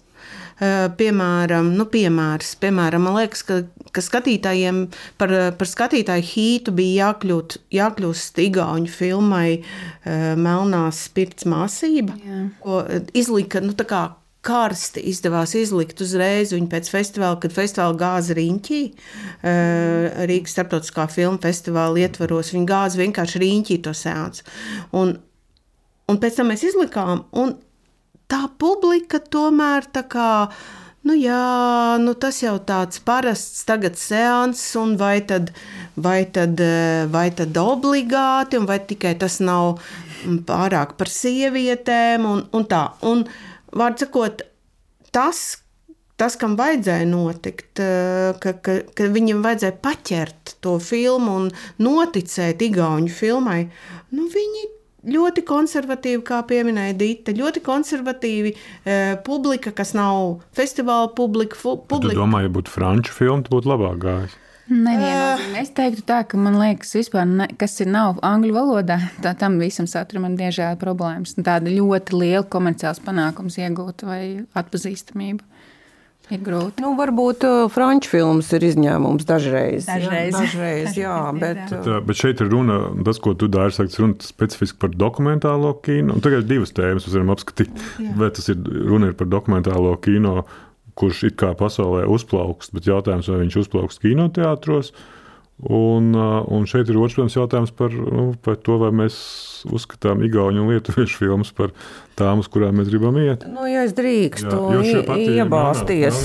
Eh, 0.56 0.88
piemēram, 0.96 1.74
nu, 1.76 1.86
piemērs, 1.92 2.56
piemēram, 2.62 3.06
man 3.10 3.20
liekas, 3.20 3.44
ka, 3.44 3.60
ka 3.96 4.04
skatītājiem 4.04 4.84
par, 5.20 5.34
par 5.58 5.72
skatītāju 5.72 6.28
hītu 6.34 6.76
bija 6.76 7.10
jākļūt, 7.10 7.58
jākļūst 7.76 8.44
igauņu 8.50 8.92
filmai 8.92 9.48
eh, 9.56 10.36
Melnās 10.36 11.06
spirts 11.10 11.48
māsība, 11.50 12.20
Jā. 12.22 12.44
ko 12.64 12.84
izlika, 13.16 13.64
nu, 13.64 13.74
tā 13.78 13.88
kā 13.90 14.04
karsti 14.46 15.02
izdevās 15.10 15.56
izlikt 15.58 16.02
uzreiz 16.06 16.54
viņu 16.54 16.70
pēc 16.70 16.90
festivāla, 16.94 17.40
kad 17.42 17.54
festivāla 17.56 17.98
gāza 17.98 18.36
riņķī. 18.38 18.82
Eh, 19.42 20.26
Rīgas 20.30 20.54
starptautiskā 20.54 21.08
filmu 21.12 21.42
festivāla 21.42 22.04
ietvaros 22.06 22.54
viņa 22.54 22.70
gāza 22.70 23.02
vienkārši 23.02 23.42
riņķī 23.42 23.80
to 23.88 23.96
sēns. 23.98 24.46
Un, 24.94 25.16
un 26.12 26.22
pēc 26.22 26.40
tam 26.40 26.52
mēs 26.54 26.66
izlikām, 26.70 27.26
un 27.34 27.56
tā 28.32 28.46
publika 28.62 29.22
tomēr 29.22 29.90
tā 29.94 30.06
kā. 30.10 30.32
Nu, 31.06 31.14
jā, 31.14 31.98
nu 32.02 32.16
tas 32.18 32.40
jau 32.42 32.56
tāds 32.66 32.98
parasts 33.06 33.62
tagad 33.70 33.94
seans, 34.02 34.62
un 34.82 34.96
vai 34.98 35.20
tad, 35.30 35.52
vai 36.02 36.24
tad, 36.26 36.62
vai 37.14 37.28
tad 37.30 37.58
obligāti, 37.62 38.58
vai 38.66 38.80
tikai 38.90 39.14
tas 39.22 39.38
nav 39.38 39.84
pārāk 40.50 40.96
par 40.98 41.12
sievietēm, 41.14 42.26
un, 42.26 42.42
un 42.58 42.66
tā. 42.72 42.82
Un, 43.06 43.22
vārds 43.78 44.02
sakot, 44.02 44.42
tas, 45.14 45.44
tas, 46.18 46.40
kam 46.42 46.58
vajadzēja 46.58 47.06
notikt, 47.12 47.84
ka, 48.42 48.56
ka, 48.66 48.80
ka 48.98 49.10
viņam 49.14 49.46
vajadzēja 49.46 49.78
paķert 49.86 50.56
to 50.66 50.80
filmu 50.82 51.38
un 51.44 51.52
noticēt 51.86 52.66
Igaunijas 52.66 53.22
filmai, 53.22 53.60
nu, 54.10 54.26
viņi 54.34 54.72
ļoti 55.06 55.44
konservatīvi, 55.48 56.24
kā 56.26 56.42
pieminēja 56.50 56.96
Dita, 57.00 57.36
ļoti 57.36 57.62
konservatīvi 57.66 58.54
e, 58.56 58.98
publika, 59.26 59.74
kas 59.76 59.94
nav 59.98 60.42
festivāla 60.58 61.12
publika. 61.18 61.58
Fu, 61.60 61.78
publika. 61.78 62.16
Tu 62.18 62.24
domā, 62.24 62.46
ja 62.46 62.52
būtu 62.54 62.74
franču 62.74 63.16
filma, 63.16 63.46
tad 63.46 63.54
būtu 63.56 63.72
labāk 63.72 64.02
gājis. 64.06 64.42
Neviennozīmīgi. 64.66 65.60
Es 65.62 65.70
teiktu, 65.78 66.02
tā, 66.10 66.24
ka 66.26 66.40
man 66.42 66.58
liekas, 66.58 66.96
vispār, 66.98 67.28
ne, 67.30 67.46
kas 67.60 67.78
ir 67.84 67.90
nav 67.94 68.18
angļu 68.26 68.56
valodā, 68.56 68.98
tā, 69.22 69.36
tam 69.38 69.60
visam 69.62 69.86
saturam 69.90 70.26
ir 70.32 70.40
diemžēl 70.40 70.80
problēmas. 70.82 71.36
Tāda 71.38 71.70
ļoti 71.70 72.18
liela 72.18 72.46
komerciāls 72.50 73.04
panākums 73.06 73.60
iegūt 73.62 74.08
vai 74.08 74.22
atpazīstamību. 74.58 75.46
Ir 76.34 76.42
grūti. 76.42 76.82
Nu, 76.82 76.96
varbūt 76.98 77.44
uh, 77.46 77.56
franču 77.70 78.10
filmas 78.16 78.48
ir 78.58 78.64
izņēmums 78.66 79.28
dažreiz. 79.30 79.86
Dažreiz, 79.86 80.34
jā, 80.34 80.40
dažreiz, 80.40 80.98
jā 80.98 81.18
bet, 81.38 81.60
bet, 81.70 81.76
uh, 81.78 82.00
bet 82.06 82.18
šeit 82.18 82.42
ir 82.42 82.50
runa, 82.50 82.80
tas, 83.06 83.20
ko 83.22 83.36
tu 83.38 83.50
dari, 83.52 83.76
saka, 83.76 83.94
runa 84.02 84.18
specifiski 84.26 84.80
par 84.82 84.96
dokumentālo 84.98 85.76
kino. 85.86 86.18
Un 86.18 86.26
tagad 86.26 86.42
ir 86.46 86.50
divas 86.56 86.74
tēmas, 86.74 87.06
varam 87.14 87.34
apskatīt. 87.36 87.74
Jā. 88.02 88.16
Vai 88.18 88.32
tas 88.34 88.50
ir 88.50 88.58
runa 88.64 89.12
ir 89.12 89.20
par 89.20 89.30
dokumentālo 89.30 89.94
kino, 90.02 90.48
kurš 90.98 91.26
it 91.30 91.38
kā 91.42 91.52
pasaulē 91.60 92.08
uzplaukst, 92.10 92.74
bet 92.74 92.90
jautājums, 92.90 93.30
vai 93.30 93.44
viņš 93.44 93.60
uzplaukst 93.66 94.02
kinoteātros. 94.02 94.96
Un, 95.56 96.12
un 96.52 96.66
šeit 96.68 96.90
ir 96.92 96.98
otrs 97.00 97.38
jautājums 97.38 97.72
par, 97.72 97.94
nu, 97.96 98.34
par 98.44 98.58
to, 98.60 98.76
vai 98.82 98.92
mēs 98.92 99.16
uzskatām 99.72 100.20
Igaunijas 100.28 100.66
un 100.66 100.74
Lietuviešu 100.74 101.22
filmas 101.22 101.54
par 101.56 101.72
tām, 102.20 102.42
uz 102.44 102.50
kurām 102.52 102.76
mēs 102.80 102.90
gribam 102.92 103.16
iet. 103.20 103.46
Nu, 103.48 103.64
ja 103.68 103.86
es 103.88 103.94
drīkstu 103.96 104.52
iebāzties. 105.16 106.20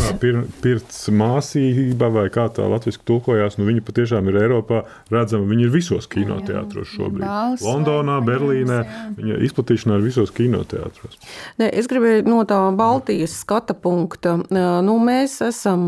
Pirts 0.62 0.98
māsība 1.14 2.10
vai 2.14 2.26
kā 2.34 2.48
tā 2.54 2.66
latviešu 2.70 3.02
tulkojās, 3.06 3.56
nu 3.58 3.66
viņa 3.68 3.84
patiešām 3.86 4.30
ir 4.30 4.40
Eiropā 4.44 4.82
redzama. 5.14 5.48
Viņa 5.50 5.66
ir 5.66 5.72
visos 5.74 6.10
kinoteātros 6.10 6.90
šobrīd. 6.94 7.22
Bals, 7.22 7.64
Londonā, 7.66 8.18
Berlīnē. 8.26 8.80
Viņa 9.18 9.40
izplatīšanā 9.46 9.98
ir 9.98 10.06
visos 10.06 10.34
kinoteātros. 10.34 11.18
Ne, 11.62 11.70
es 11.70 11.90
gribēju 11.90 12.26
no 12.28 12.42
tā 12.50 12.58
Baltijas 12.78 13.38
skata 13.44 13.78
punkta. 13.78 14.36
Nu, 14.50 14.98
mēs 15.06 15.38
esam 15.46 15.86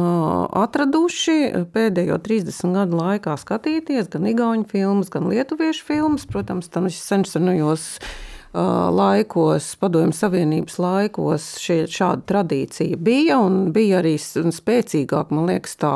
atraduši 0.63 1.67
pēdējo 1.75 2.19
30 2.23 2.81
gadu 2.81 3.03
laikā 3.03 3.32
skatīties 3.41 4.11
gan 4.13 4.29
igauņu 4.31 4.69
filmas, 4.71 5.11
gan 5.13 5.29
lietuviešu 5.31 5.87
filmas. 5.89 6.27
Protams, 6.29 6.71
tam 6.73 6.89
ir 6.89 6.97
sensenojos 6.97 7.97
laikos, 8.53 9.77
Padomju 9.81 10.13
Savienības 10.13 10.77
laikos, 10.79 11.47
šie, 11.61 11.87
šāda 11.89 12.21
tradīcija 12.29 12.99
bija 13.01 13.39
un 13.41 13.71
bija 13.73 14.03
arī 14.03 14.15
spēcīgāk, 14.21 15.31
man 15.33 15.49
liekas, 15.49 15.79
tā 15.81 15.93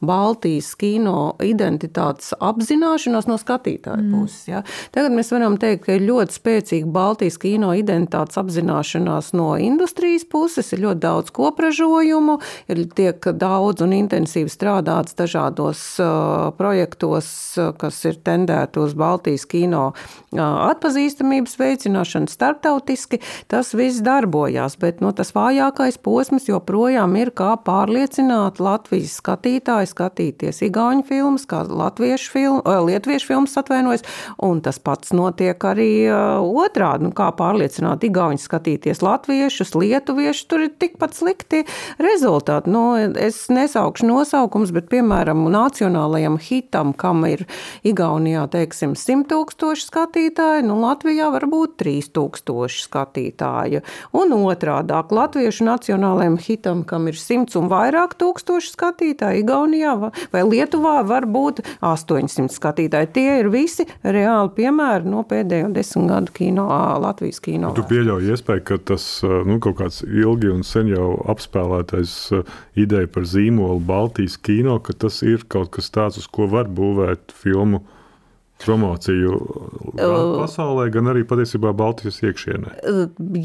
Baltijas 0.00 0.70
kino 0.80 1.34
identitātes 1.44 2.32
apzināšanās 2.40 3.28
no 3.28 3.36
skatītāja 3.40 4.00
mm. 4.00 4.14
puses. 4.14 4.46
Ja. 4.48 4.62
Tagad 4.94 5.12
mēs 5.18 5.32
varam 5.34 5.58
teikt, 5.60 5.84
ka 5.84 5.98
ir 5.98 6.06
ļoti 6.08 6.38
spēcīga 6.38 6.88
Baltijas 6.96 7.36
kino 7.42 7.74
identitātes 7.76 8.40
apzināšanās 8.40 9.34
no 9.36 9.50
industrijas 9.60 10.24
puses, 10.24 10.72
ir 10.72 10.86
ļoti 10.86 11.04
daudz 11.04 11.34
kopražojumu, 11.36 12.38
ir 12.72 12.82
tiek 12.96 13.30
daudz 13.36 13.84
un 13.84 13.92
intensīvi 13.98 14.48
strādāts 14.52 15.18
dažādos 15.18 15.84
uh, 16.00 16.48
projektos, 16.56 17.28
kas 17.76 18.00
ir 18.08 18.16
tendēti 18.24 18.80
uz 18.80 18.96
Baltijas 18.96 19.44
kino 19.48 19.90
uh, 19.92 20.40
atpazīstamības 20.40 21.60
veicināšanu 21.60 21.97
veicināšana 21.98 22.28
starptautiski, 22.28 23.20
tas 23.48 23.74
viss 23.74 24.02
darbojās, 24.02 24.78
bet 24.78 25.00
nu, 25.00 25.12
tas 25.12 25.32
vājākais 25.34 25.98
posms 26.02 26.48
joprojām 26.48 27.16
ir 27.16 27.30
kā 27.30 27.56
pārliecināt 27.64 28.60
Latvijas 28.60 29.18
skatītāju 29.18 29.86
skatīties 29.88 30.62
igauņu 30.62 31.04
filmas, 31.08 31.46
kā 31.46 31.64
latviešu 31.66 32.30
filmu, 32.32 32.62
lietuviešu 32.64 33.26
filmas 33.26 33.56
atvainojas, 33.58 34.04
un 34.38 34.60
tas 34.60 34.78
pats 34.78 35.12
notiek 35.12 35.58
arī 35.64 36.08
otrādi, 36.08 37.08
nu, 37.08 37.12
kā 37.12 37.30
pārliecināt 37.36 38.04
igauņu 38.04 38.38
skatīties 38.38 39.02
latviešus, 39.02 39.74
lietuviešus, 39.74 40.46
tur 40.48 40.66
ir 40.66 40.72
tikpat 40.78 41.14
slikti 41.14 41.64
rezultāti. 41.98 42.70
Nu, 42.70 42.94
es 42.98 43.46
nesaukšu 43.50 44.06
nosaukums, 44.08 44.72
bet, 44.74 44.88
piemēram, 44.92 45.46
nacionālajam 45.50 46.38
hitam, 46.42 46.94
kam 46.94 47.24
ir 47.28 47.46
Igaunijā, 47.86 48.46
teiksim, 48.52 48.94
100 48.98 49.28
tūkstoši 49.30 49.88
skatītāji, 49.88 50.66
nu, 50.68 50.78
Latvijā 50.82 51.30
varbūt 51.34 51.78
3000 51.88 52.84
skatītāju. 52.84 53.82
Un 54.16 54.34
otrādāk 54.36 55.12
Latviešu 55.14 55.66
nacionālajiem 55.68 56.38
hitam, 56.44 56.84
kam 56.88 57.08
ir 57.10 57.18
100 57.18 57.56
un 57.60 57.70
vairāk 57.72 58.16
tūkstoši 58.20 58.72
skatītāji, 58.74 59.42
Igaunijā 59.42 59.94
vai 60.32 60.44
Lietuvā 60.44 61.00
var 61.08 61.26
būt 61.28 61.62
800 61.84 62.52
skatītāji. 62.54 63.12
Tie 63.16 63.28
ir 63.40 63.50
visi 63.52 63.86
reāli 64.04 64.52
piemēri 64.58 65.08
no 65.08 65.24
pēdējo 65.28 65.72
desmit 65.74 66.08
gadu 66.12 66.34
kino, 66.34 66.68
Latvijas 67.02 67.40
kino. 67.44 67.72
Tu 67.76 67.84
pieļauj 67.88 68.32
iespēju, 68.34 68.64
ka 68.68 68.80
tas 68.92 69.08
nu, 69.24 69.58
kaut 69.64 69.78
kāds 69.80 70.02
ilgi 70.06 70.52
un 70.52 70.64
sen 70.66 70.90
jau 70.92 71.10
apspēlētais 71.32 72.16
ideja 72.78 73.10
par 73.12 73.28
zīmolu 73.28 73.80
Baltijas 73.88 74.38
kino, 74.40 74.78
ka 74.84 74.96
tas 75.06 75.22
ir 75.26 75.46
kaut 75.50 75.72
kas 75.76 75.92
tāds, 75.94 76.20
uz 76.20 76.28
ko 76.30 76.48
var 76.50 76.70
būvēt 76.70 77.34
filmu 77.34 77.84
promociju 78.64 79.38
gan 79.98 80.32
pasaulē, 80.38 80.88
gan 80.94 81.10
arī 81.12 81.24
patiesībā 81.28 81.72
Baltijas 81.76 82.18
iekšienē. 82.26 82.74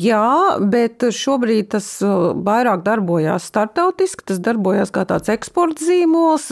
Jā, 0.01 0.57
bet 0.69 1.05
šobrīd 1.13 1.71
tas 1.75 1.87
vairāk 2.01 2.83
darbojās 2.85 3.45
startautiski, 3.49 4.25
tas 4.29 4.41
darbojās 4.43 4.93
kā 4.93 5.05
tāds 5.09 5.31
eksporta 5.33 5.85
zīmols. 5.85 6.49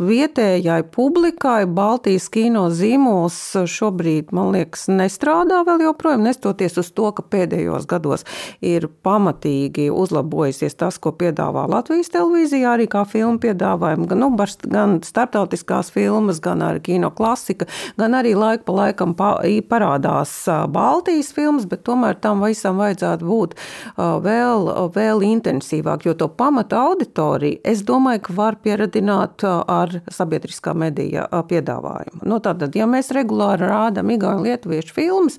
Vietējai 0.00 0.80
publikai 0.94 1.64
Baltijas 1.68 2.28
kino 2.32 2.66
zīmols 2.72 3.38
šobrīd, 3.70 4.32
man 4.36 4.54
liekas, 4.56 4.86
nestrādā 4.92 5.62
vēl 5.68 5.86
joprojām, 5.88 6.24
nestoties 6.26 6.78
uz 6.80 6.90
to, 6.96 7.10
ka 7.16 7.24
pēdējos 7.36 7.88
gados 7.90 8.26
ir 8.64 8.88
pamatīgi 9.06 9.88
uzlabojusies 9.92 10.78
tas, 10.80 11.00
ko 11.02 11.12
piedāvā 11.16 11.66
Latvijas 11.70 12.12
televīzijā, 12.14 12.76
arī 12.76 12.88
kā 12.90 13.04
filmu 13.08 13.40
piedāvājumu, 13.42 14.08
gan, 14.10 14.24
nu, 14.24 14.32
gan 14.72 14.98
starptautiskās 15.04 15.92
filmas, 15.94 16.40
gan 16.44 16.64
arī 16.64 16.84
kino 16.90 17.12
klasika 17.14 17.65
ka 17.66 18.02
gan 18.02 18.16
arī 18.18 18.34
laika 18.38 18.64
pa 18.66 18.76
laikam 18.80 19.14
parādās 19.16 20.32
Baltijas 20.72 21.32
filmas, 21.36 21.66
bet 21.68 21.84
tomēr 21.86 22.18
tam 22.20 22.44
visam 22.44 22.80
vajadzētu 22.80 23.26
būt 23.26 23.56
vēl, 23.96 24.70
vēl 24.94 25.24
intensīvāk, 25.26 26.06
jo 26.06 26.14
to 26.18 26.28
pamata 26.28 26.80
auditoriju 26.86 27.60
es 27.66 27.82
domāju, 27.86 28.22
ka 28.28 28.36
var 28.36 28.58
pieradināt 28.62 29.44
ar 29.46 29.92
sabiedriskā 30.12 30.74
medija 30.76 31.26
piedāvājumu. 31.48 32.22
Nu, 32.26 32.38
tātad, 32.44 32.74
ja 32.76 32.88
mēs 32.90 33.12
regulāri 33.14 33.68
rādām 33.68 34.10
igauņu 34.14 34.46
lietuviešu 34.46 34.94
filmas, 34.96 35.38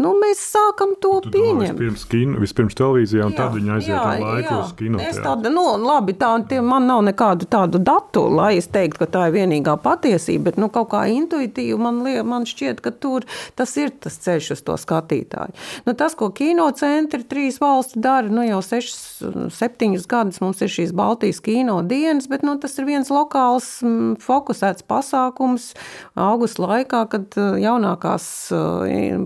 nu, 0.00 0.14
mēs 0.18 0.42
sākam 0.52 0.94
to 1.02 1.18
tu 1.24 1.32
pieņemt. 1.34 1.78
Vispirms, 1.78 2.06
kino, 2.10 2.38
vispirms 2.42 2.78
televīzijā, 2.78 3.26
un 3.28 3.34
jā, 3.34 3.38
tad 3.40 3.56
viņi 3.56 3.74
aiziet 3.76 3.94
jā, 3.94 4.04
laiku 4.22 4.48
jā. 4.48 4.58
uz 4.62 4.74
kino. 4.78 5.02
Es 5.02 5.20
tādu, 5.22 5.52
nu, 5.54 5.64
labi, 5.82 6.14
tā, 6.18 6.30
tie, 6.48 6.60
man 6.64 6.88
nav 6.90 7.04
nekādu 7.08 7.48
tādu 7.50 7.80
datu, 7.82 8.24
lai 8.32 8.54
es 8.60 8.70
teiktu, 8.72 9.02
ka 9.04 9.10
tā 9.16 9.26
ir 9.28 9.36
vienīgā 9.38 9.76
patiesība, 9.82 10.50
bet 10.50 10.60
nu, 10.62 10.70
kaut 10.72 10.90
kā 10.94 11.04
intuitīvi 11.12 11.67
man, 11.76 12.00
liek, 12.06 12.22
man 12.24 12.46
šķiet, 12.48 12.80
ka 12.84 12.92
tur 12.94 13.26
tas 13.58 13.74
ir 13.76 13.92
tas 14.00 14.16
ceļš 14.24 14.52
uz 14.56 14.62
to 14.64 14.78
skatītāju. 14.80 15.56
Nu, 15.84 15.94
tas, 15.98 16.16
ko 16.18 16.30
kinocentri 16.34 17.26
trīs 17.28 17.60
valsts 17.60 17.98
dara, 17.98 18.30
nu, 18.32 18.44
jau 18.46 18.62
sešas, 18.64 19.02
septiņus 19.58 20.08
gadus 20.08 20.40
mums 20.44 20.62
ir 20.64 20.72
šīs 20.72 20.94
Baltijas 20.96 21.42
kino 21.44 21.80
dienas, 21.82 22.30
bet 22.30 22.46
nu, 22.46 22.56
tas 22.62 22.78
ir 22.78 22.88
viens 22.88 23.12
lokāls 23.12 23.68
fokusēts 24.24 24.86
pasākums 24.88 25.72
augusta 26.16 26.64
laikā, 26.64 27.04
kad 27.12 27.38
jaunākās 27.60 28.30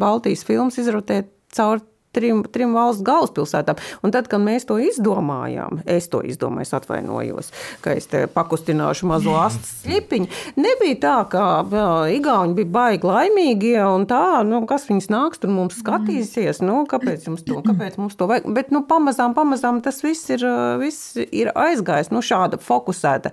Baltijas 0.03 0.47
filmas 0.49 0.81
izrotē 0.83 1.23
caur 1.53 1.83
trim, 2.12 2.42
trim 2.53 2.75
valsts 2.77 3.05
galvaspilsētām. 3.07 3.81
Un 4.05 4.14
tad, 4.14 4.29
kad 4.31 4.42
mēs 4.42 4.66
to 4.68 4.79
izdomājām, 4.83 5.83
es 5.88 6.09
to 6.12 6.22
izdomāju, 6.27 6.66
es 6.66 6.75
atvainojos, 6.77 7.53
ka 7.85 7.96
es 7.98 8.09
te 8.11 8.25
pakustināšu 8.31 9.09
mazo 9.11 9.37
astu 9.40 9.64
slipiņu. 9.83 10.29
Nebija 10.61 10.98
tā, 11.03 11.16
ka 11.33 11.44
jā, 11.72 11.88
Igauni 12.16 12.57
bija 12.59 12.72
baigi 12.77 13.09
laimīgie 13.09 13.79
un 13.87 14.07
tā, 14.11 14.42
nu, 14.46 14.62
kas 14.68 14.87
viņas 14.90 15.11
nāks 15.12 15.42
tur 15.42 15.53
mums 15.55 15.79
skatīsies, 15.83 16.62
nu, 16.64 16.83
kāpēc 16.90 17.29
mums 17.31 17.46
to, 17.48 17.61
kāpēc 17.64 17.98
mums 18.01 18.18
to 18.18 18.29
vajag. 18.31 18.51
Bet, 18.57 18.72
nu, 18.75 18.85
pamazām, 18.88 19.37
pamazām 19.38 19.81
tas 19.85 20.03
viss 20.05 20.31
ir, 20.35 20.44
viss 20.83 21.16
ir 21.25 21.53
aizgājis, 21.57 22.12
nu, 22.14 22.22
šāda 22.25 22.61
fokusēta 22.62 23.33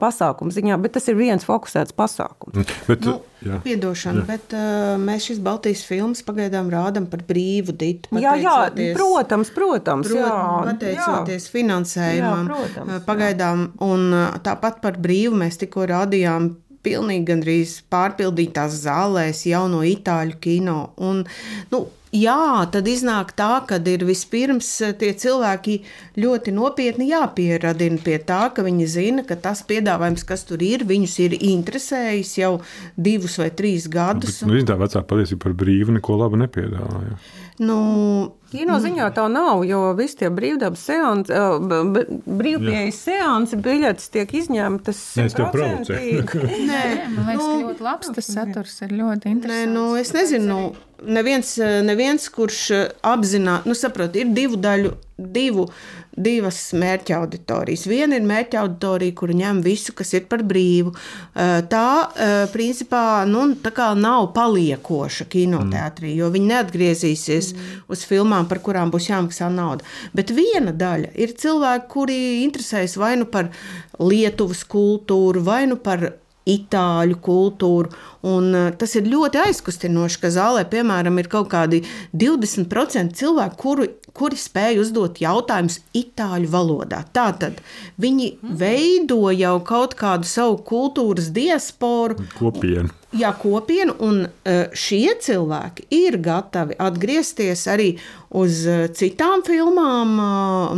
pasākuma 0.00 0.54
ziņā, 0.54 0.78
bet 0.82 0.96
tas 0.98 1.10
ir 1.10 1.18
viens 1.18 1.46
fokusēts 1.46 1.96
pasākums. 1.96 2.56
Mm, 2.56 2.80
bet, 2.88 3.06
nu, 3.08 3.18
Jā. 3.42 3.58
Piedošana, 3.64 4.22
jā. 4.22 4.26
bet 4.28 4.54
uh, 4.56 4.94
mēs 5.02 5.28
šīs 5.28 5.40
Baltijas 5.42 5.84
filmas 5.88 6.22
pagaidām 6.26 6.70
rādām 6.72 7.08
par 7.10 7.24
brīvu 7.28 7.74
ditu. 7.78 8.12
Jā, 8.22 8.36
jā, 8.40 8.56
protams, 8.96 9.52
protams. 9.54 10.10
protams 10.10 10.12
jā, 10.14 10.32
pateicoties 10.68 11.48
jā. 11.48 11.54
finansējumam. 11.56 12.50
Jā, 12.50 12.58
protams, 12.58 13.06
pagaidām, 13.08 13.64
jā. 13.68 13.88
un 13.88 14.18
tāpat 14.46 14.82
par 14.84 15.00
brīvu 15.02 15.40
mēs 15.42 15.58
tikko 15.62 15.88
rādījām 15.90 16.52
pilnīgi 16.82 17.26
gandrīz 17.30 17.76
pārpildītās 17.92 18.82
zālēs 18.84 19.44
jauno 19.46 19.82
itāļu 19.86 20.38
kino. 20.42 20.78
Un, 21.02 21.22
nu, 21.72 21.84
Jā, 22.12 22.66
tad 22.68 22.88
iznāk 22.92 23.30
tā, 23.32 23.62
ka 23.64 23.78
ir 23.88 24.02
vispirms 24.04 24.68
eh, 24.84 24.90
tie 25.00 25.14
cilvēki 25.16 25.78
ļoti 26.20 26.52
nopietni 26.52 27.06
jāpieradina 27.08 27.96
pie 28.04 28.18
tā, 28.20 28.42
ka 28.52 28.64
viņi 28.66 28.88
zina, 28.92 29.24
ka 29.24 29.38
tas 29.40 29.62
piedāvājums, 29.64 30.26
kas 30.28 30.44
tur 30.44 30.60
ir, 30.60 30.84
viņus 30.84 31.14
ir 31.24 31.38
interesējis 31.38 32.34
jau 32.42 32.52
divus 33.00 33.38
vai 33.40 33.48
trīs 33.56 33.88
gadus. 33.88 34.42
Nu, 34.44 34.52
nu, 34.52 34.66
tā 34.68 34.76
vecā 34.76 35.00
patiesība 35.00 35.46
par 35.46 35.56
brīvu 35.64 35.96
neko 35.96 36.20
labu 36.20 36.42
nepiedāvāja. 36.44 37.16
Nu, 37.64 37.80
Kino 38.52 38.76
ziņā 38.84 39.08
tā 39.16 39.24
nav, 39.32 39.62
jo 39.64 39.80
visi 39.96 40.18
tie 40.20 40.28
brīvdabas 40.32 40.84
seansi, 40.84 41.32
brīvpieejas 42.28 43.02
seansi, 43.06 43.56
biļetes 43.64 44.12
tiek 44.12 44.36
izņemtas. 44.42 45.00
Nē, 45.16 45.28
es 45.30 45.36
tev 45.38 45.48
provocēju. 45.54 46.24
Nē, 46.70 46.84
man 47.14 47.30
liekas, 47.30 47.40
nu, 47.40 47.60
ļoti 47.70 47.86
labs 47.88 48.12
tas 48.20 48.32
saturs 48.36 48.80
ir 48.84 48.96
ļoti 49.00 49.32
interesants. 49.32 49.64
Nē, 49.64 49.72
nu, 49.72 49.86
es 49.96 50.12
nezinu, 50.12 50.58
neviens, 51.06 51.56
neviens 51.86 52.28
kurš 52.32 52.68
apzināti, 53.06 53.70
nu, 53.70 53.78
saprot, 53.78 54.16
ir 54.16 54.30
divu 54.36 54.60
daļu, 54.60 54.94
divu 55.22 55.68
divas 56.12 56.58
mērķa 56.76 57.16
auditorijas. 57.16 57.86
Viena 57.88 58.18
ir 58.18 58.26
mērķa 58.28 58.60
auditorija, 58.62 59.14
kur 59.16 59.32
ņem 59.36 59.62
visu, 59.64 59.94
kas 59.96 60.12
ir 60.16 60.26
par 60.30 60.44
brīvu. 60.44 60.92
Tā, 61.72 61.86
principā, 62.52 63.24
nu, 63.28 63.46
tā 63.64 63.88
nav 63.96 64.28
paliekoša 64.36 65.26
kinoteātrī, 65.32 66.12
jo 66.18 66.28
viņi 66.32 66.50
neatgriezīsies 66.52 67.52
mm. 67.54 67.84
uz 67.92 68.04
filmām, 68.08 68.48
par 68.50 68.60
kurām 68.64 68.92
būs 68.92 69.08
jāmaksā 69.08 69.48
nauda. 69.52 69.88
Bet 70.12 70.34
viena 70.36 70.74
daļa 70.76 71.14
ir 71.16 71.36
cilvēki, 71.40 71.88
kuri 71.92 72.18
interesējas 72.42 72.98
vai 73.00 73.14
nu 73.20 73.28
par 73.32 73.48
Lietuvas 74.02 74.66
kultūru, 74.68 75.44
vai 75.46 75.64
nu 75.70 75.80
par 75.80 76.10
itāļu 76.48 77.20
kultūru. 77.22 77.92
Un, 78.22 78.52
uh, 78.54 78.68
tas 78.78 78.94
ir 78.98 79.08
ļoti 79.10 79.40
aizkustinoši, 79.48 80.20
ka 80.22 80.30
zālē, 80.30 80.62
piemēram, 80.70 81.18
ir 81.18 81.30
kaut 81.32 81.50
kādi 81.50 81.82
20% 82.14 83.18
cilvēku, 83.18 83.58
kuri, 83.58 83.88
kuri 84.14 84.38
spēj 84.38 84.78
uzdot 84.84 85.18
jautājumus 85.22 85.80
itāļu 85.96 86.50
valodā. 86.52 87.02
Tātad 87.14 87.58
viņi 88.02 88.32
veido 88.42 89.26
jau 89.34 89.56
kaut 89.66 89.96
kādu 89.98 90.28
savu 90.28 90.60
kultūras 90.66 91.32
diasporu. 91.34 92.20
Kopienu. 92.38 92.92
Jā, 93.12 93.28
kopienu, 93.36 93.92
un 94.00 94.22
uh, 94.24 94.72
šie 94.72 95.12
cilvēki 95.20 95.84
ir 95.92 96.16
gatavi 96.24 96.78
atgriezties 96.80 97.66
arī 97.68 97.90
uz 98.32 98.62
uh, 98.64 98.86
citām 98.96 99.42
filmām, 99.44 100.14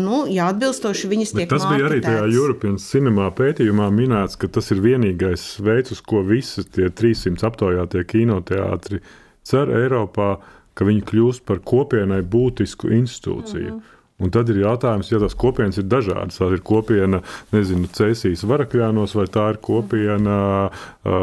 nu, 0.03 0.25
ja 0.33 0.49
atbilstoši 0.51 1.11
viņas 1.13 1.35
Bet 1.37 1.45
tiek 1.45 1.53
tas 1.53 1.67
bija 1.71 1.87
arī 1.87 2.01
tajā. 2.03 2.25
European 2.35 2.81
Cinema 2.83 3.29
pētījumā 3.35 3.87
minēts, 3.95 4.35
ka 4.41 4.51
tas 4.51 4.73
ir 4.75 4.83
vienīgais 4.83 5.45
veids, 5.63 5.95
uz 5.95 6.03
ko 6.03 6.25
visi 6.27 6.67
tie 6.75 6.91
300 6.91 7.34
aptaujātie 7.43 8.05
kinoteātri 8.05 9.01
cer 9.43 9.73
Eiropā, 9.75 10.37
ka 10.75 10.87
viņi 10.87 11.03
kļūst 11.11 11.45
par 11.49 11.59
kopienai 11.67 12.23
būtisku 12.23 12.93
institūciju. 12.95 13.71
Mm 13.71 13.81
-hmm. 13.81 13.91
Un 14.23 14.31
tad 14.31 14.49
ir 14.53 14.61
jautājums, 14.63 15.09
ja 15.11 15.19
tās 15.19 15.35
kopienas 15.35 15.79
ir 15.81 15.89
dažādas. 15.91 16.39
Tā 16.39 16.47
ir 16.55 16.61
kopiena, 16.63 17.19
nezinu, 17.51 17.89
Cēsīs 17.91 18.45
varakļānos, 18.47 19.15
vai 19.19 19.27
tā 19.27 19.49
ir 19.51 19.59
kopiena 19.59 20.37
uh, 20.71 21.15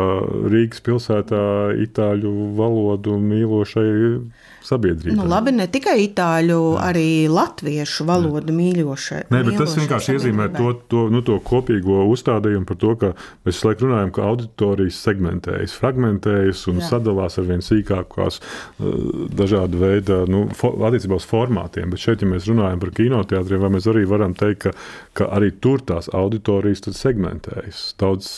Rīgas 0.51 0.83
pilsētā 0.83 1.71
itāļu 1.85 2.33
valodu 2.57 3.15
mīlošai 3.15 3.87
sabiedrībai. 4.65 5.17
Nu, 5.17 5.25
labi, 5.29 5.53
ne 5.55 5.67
tikai 5.71 5.97
itāļu, 6.05 6.59
arī 6.81 7.27
latviešu 7.31 8.05
valodu 8.07 8.53
mīļošai. 8.55 9.21
Nē, 9.33 9.41
bet 9.47 9.57
tas 9.61 9.75
vienkārši 9.79 10.15
iezīmē 10.17 10.47
sabiedrībai. 10.47 10.77
to, 10.87 10.87
to, 10.91 11.03
nu, 11.13 11.23
to 11.25 11.37
kopīgo 11.45 12.05
uzstādījumu 12.11 12.67
par 12.69 12.79
to, 12.83 12.93
ka 13.01 13.11
mēs 13.45 13.57
visu 13.57 13.69
laiku 13.69 13.87
runājam, 13.87 14.13
ka 14.15 14.27
auditorijas 14.29 15.01
segmentējas, 15.07 15.75
fragmentējas 15.81 16.65
un 16.71 16.79
Jā. 16.79 16.85
Jā. 16.85 16.89
sadalās 16.95 17.39
ar 17.41 17.49
vien 17.49 17.65
sīkākās 17.65 18.41
uh, 18.41 19.27
dažādu 19.41 19.81
veidu 19.81 20.21
nu, 20.31 20.45
attiecībā 20.51 21.19
uz 21.19 21.27
formātiem. 21.29 21.93
Bet 21.93 22.05
šeit, 22.05 22.25
ja 22.25 22.31
mēs 22.31 22.49
runājam 22.51 22.81
par 22.81 22.93
kinoteātriem, 22.97 23.63
vai 23.65 23.73
mēs 23.77 23.89
arī 23.91 24.05
varam 24.09 24.35
teikt, 24.37 24.67
ka, 24.67 24.75
ka 25.17 25.31
arī 25.37 25.53
tur 25.63 25.83
tās 25.85 26.11
auditorijas 26.13 26.85
segmentējas. 26.91 27.91
Daudz 28.01 28.29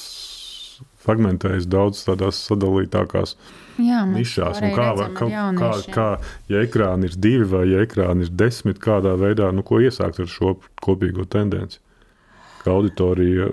fragmentējas, 1.03 1.67
daudz 1.69 2.05
tādās 2.07 2.39
sadalītākās 2.47 3.35
Jā, 3.81 4.03
nišās. 4.09 4.59
arī 4.61 4.71
kā, 4.75 4.89
kā, 5.17 5.29
kā, 5.57 5.69
kā, 5.93 6.07
ja 6.51 6.63
ekrāni 6.65 7.09
ir 7.09 7.15
divi 7.17 7.47
vai 7.49 7.63
ja 7.71 7.85
ekrāni 7.85 8.27
ir 8.27 8.33
desmit, 8.43 8.81
kādā 8.83 9.15
veidā, 9.19 9.49
nu, 9.55 9.65
ko 9.65 9.81
iesākt 9.81 10.21
ar 10.21 10.29
šo 10.29 10.57
kopīgo 10.83 11.25
tendenci? 11.29 11.81
Ka 12.63 12.75
auditorija 12.77 13.49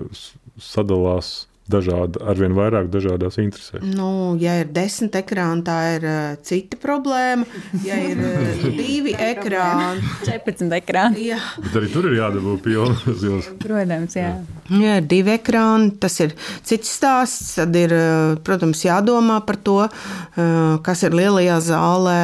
sadalās 0.61 1.47
dažādi, 1.71 2.19
arvien 2.27 2.55
vairāk 2.57 2.89
dažādās 2.91 3.37
interesēs. 3.41 3.83
Nu, 3.95 4.35
ja 4.41 4.57
ir 4.61 4.71
desmit 4.73 5.15
ekrāni, 5.21 5.63
tā 5.67 5.77
ir 5.95 6.07
uh, 6.07 6.19
cita 6.45 6.79
problēma. 6.81 7.45
Ja 7.85 7.99
ir 8.01 8.19
uh, 8.19 8.65
divi 8.81 9.13
ekrāni, 9.15 10.03
14 10.25 10.75
ekrāni. 10.81 11.29
jā. 11.31 11.39
Bet 11.67 11.77
arī 11.81 11.91
tur 11.93 12.09
ir 12.11 12.17
jādabū 12.19 12.57
pilnas 12.65 13.05
zils. 13.21 13.51
Protams, 13.61 14.17
jā. 14.19 14.33
Ja 14.71 15.01
ir 15.01 15.07
divi 15.09 15.33
ekrāni, 15.33 15.89
tas 15.99 16.15
ir 16.23 16.31
cits 16.63 16.93
stāsts. 16.95 17.57
Tad 17.57 17.75
ir, 17.75 17.91
uh, 17.91 18.37
protams, 18.45 18.85
jādomā 18.85 19.41
par 19.43 19.59
to, 19.59 19.77
uh, 19.83 20.77
kas 20.85 21.03
ir 21.03 21.17
lielajā 21.17 21.57
zālē 21.65 22.21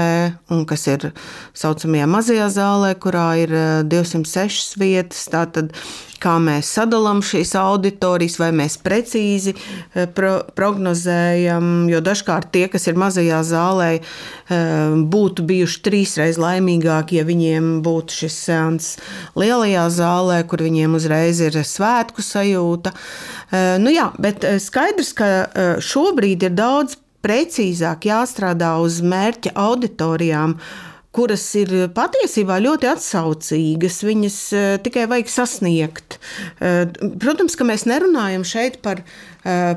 un 0.54 0.64
kas 0.70 0.88
ir 0.88 1.10
saucamajā 1.58 2.08
mazajā 2.08 2.48
zālē, 2.56 2.94
kurā 3.04 3.30
ir 3.44 3.52
uh, 3.52 3.66
206 3.84 4.78
vietas. 4.80 5.26
Tātad, 5.34 5.76
kā 6.24 6.38
mēs 6.42 6.70
sadalām 6.78 7.22
šīs 7.26 7.54
auditorijas, 7.60 8.38
vai 8.42 8.50
mēs 8.56 8.78
precīzi 8.82 9.54
pro 10.18 10.32
prognozējam, 10.58 11.88
jo 11.92 12.02
dažkārt 12.04 12.50
tie, 12.54 12.66
kas 12.72 12.88
ir 12.90 12.98
mazajā 12.98 13.42
zālē, 13.46 13.90
būtu 15.14 15.46
bijuši 15.48 15.82
trīsreiz 15.86 16.40
laimīgāki, 16.42 17.20
ja 17.20 17.28
viņiem 17.28 17.70
būtu 17.86 18.22
šis 18.24 18.40
seans 18.48 18.90
lielajā 19.38 19.86
zālē, 19.94 20.40
kur 20.50 20.64
viņiem 20.66 20.98
uzreiz 20.98 21.42
ir 21.44 21.60
svētku 21.62 22.26
sajūta. 22.38 22.94
Eh, 23.52 23.78
Nu 23.82 23.94
jā, 23.94 24.12
bet 24.20 24.44
eh, 24.44 24.60
skaidrs, 24.62 25.14
ka 25.18 25.28
eh, 25.28 25.72
šobrīd 25.84 26.48
ir 26.48 26.58
daudz 26.58 26.98
precīzāk 27.26 28.08
jāstrādā 28.08 28.78
uz 28.80 29.02
mērķa 29.02 29.56
auditorijām, 29.58 30.58
kuras 31.18 31.44
ir 31.58 31.72
patiesībā 31.98 32.60
ļoti 32.62 32.88
atsaucīgas. 32.92 33.98
Viņas 34.06 34.38
tikai 34.86 35.08
vajag 35.10 35.32
sasniegt. 35.34 36.20
Protams, 36.62 37.58
ka 37.58 37.66
mēs 37.66 37.88
nerunājam 37.90 38.46
šeit 38.46 38.78
par, 38.86 39.02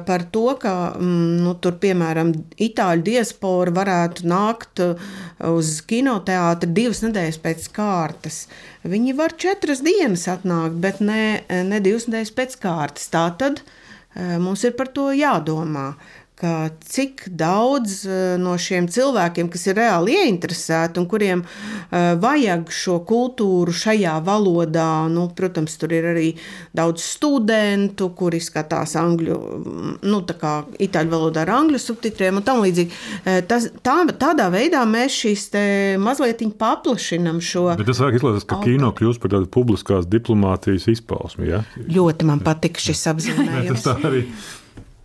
par 0.06 0.24
to, 0.34 0.56
ka 0.58 0.72
mm, 0.98 1.42
nu, 1.44 1.52
tur, 1.62 1.76
piemēram, 1.82 2.32
itāļu 2.58 3.04
diaspora 3.06 3.74
varētu 3.76 4.26
nākt 4.30 4.82
eh, 4.82 5.10
uz 5.46 5.76
kinoteātri 5.86 6.72
divas 6.74 7.04
nedēļas 7.04 7.38
pēc 7.44 7.68
kārtas. 7.76 8.40
Viņi 8.82 9.14
var 9.18 9.36
četras 9.38 9.84
dienas 9.86 10.26
atnākt, 10.32 10.80
bet 10.82 10.98
ne, 11.04 11.44
ne 11.46 11.82
divas 11.84 12.08
nedēļas 12.08 12.34
pēc 12.40 12.56
kārtas. 12.64 13.10
Tā 13.12 13.28
tad 13.38 13.62
eh, 13.62 14.38
mums 14.42 14.64
ir 14.66 14.74
par 14.78 14.90
to 14.96 15.10
jādomā. 15.14 15.92
Ka 16.40 16.70
Cik 16.90 17.26
daudz 17.36 18.04
eh, 18.08 18.36
no 18.40 18.54
šiem 18.58 18.88
cilvēkiem, 18.90 19.50
kas 19.52 19.66
ir 19.68 19.76
reāli 19.78 20.16
ieinteresēti 20.16 21.00
un 21.00 21.06
kuriem 21.10 21.42
eh, 21.44 22.14
vajag 22.20 22.70
šo 22.72 23.00
kultūru 23.08 23.74
šajā 23.76 24.16
valodā, 24.24 24.88
nu, 25.12 25.26
protams, 25.36 25.76
tur 25.80 25.92
ir 25.96 26.08
arī 26.14 26.28
daudz 26.76 27.04
studentu, 27.04 28.10
kuri 28.16 28.40
skatās 28.42 28.96
angļu, 29.00 29.36
mm, 29.36 29.92
nu, 30.08 30.22
tā 30.28 30.36
kā 30.40 30.54
itāļu 30.80 31.12
valodā 31.12 31.44
ar 31.44 31.52
angļu 31.58 31.80
subtitriem 31.82 32.40
un 32.40 32.46
tam 32.46 32.64
līdzīgi. 32.64 33.00
Eh, 33.24 33.40
Tas, 33.50 33.66
tā, 33.82 33.96
tādā 34.20 34.46
veidā 34.52 34.84
mēs 34.86 35.16
šīs 35.24 35.46
te 35.50 35.62
mazliet 35.98 36.44
paplašinam 36.60 37.40
šo. 37.42 37.64
Bet 37.76 37.88
tas 37.88 37.98
vajag 38.00 38.20
izlasīt, 38.20 38.46
ka 38.48 38.60
kino 38.62 38.92
kļūst 38.96 39.20
par 39.20 39.32
tādu 39.34 39.48
publiskās 39.50 40.06
diplomātijas 40.08 40.86
izpausmi. 40.92 41.50
Ja? 41.50 41.64
Ļoti 41.90 42.28
man 42.28 42.44
patīk 42.44 42.78
šis 42.80 43.02
Nē, 43.10 43.10
tas 43.10 43.16
apzīmējums. 43.16 43.84
tā 43.84 43.96
arī. 44.06 44.24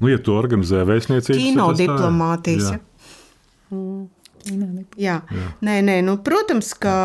Nu, 0.01 0.09
ja 0.11 0.19
to 0.19 0.35
organizē 0.35 0.83
vēstniecības 0.87 1.39
Kino 1.39 1.69
tad 1.71 1.79
tā 1.79 1.85
ir. 1.85 1.93
diplomātijas. 1.93 2.73
Jā. 2.75 2.79
Jā, 5.01 5.15
nē, 5.65 5.79
nē, 5.81 5.95
nu, 6.05 6.19
protams, 6.21 6.73
ka. 6.77 6.97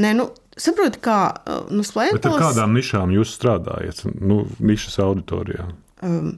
Nē, 0.00 0.14
nu, 0.16 0.30
Saprotu, 0.52 1.00
kā 1.00 1.16
nu, 1.72 1.80
Bet 1.80 2.26
ar 2.28 2.34
kādām 2.36 2.74
nišām 2.76 3.12
jūs 3.14 3.30
strādājat? 3.38 4.02
Nu, 4.20 4.42
nišas 4.60 4.98
auditorijā. 5.00 5.64
Um, 6.04 6.34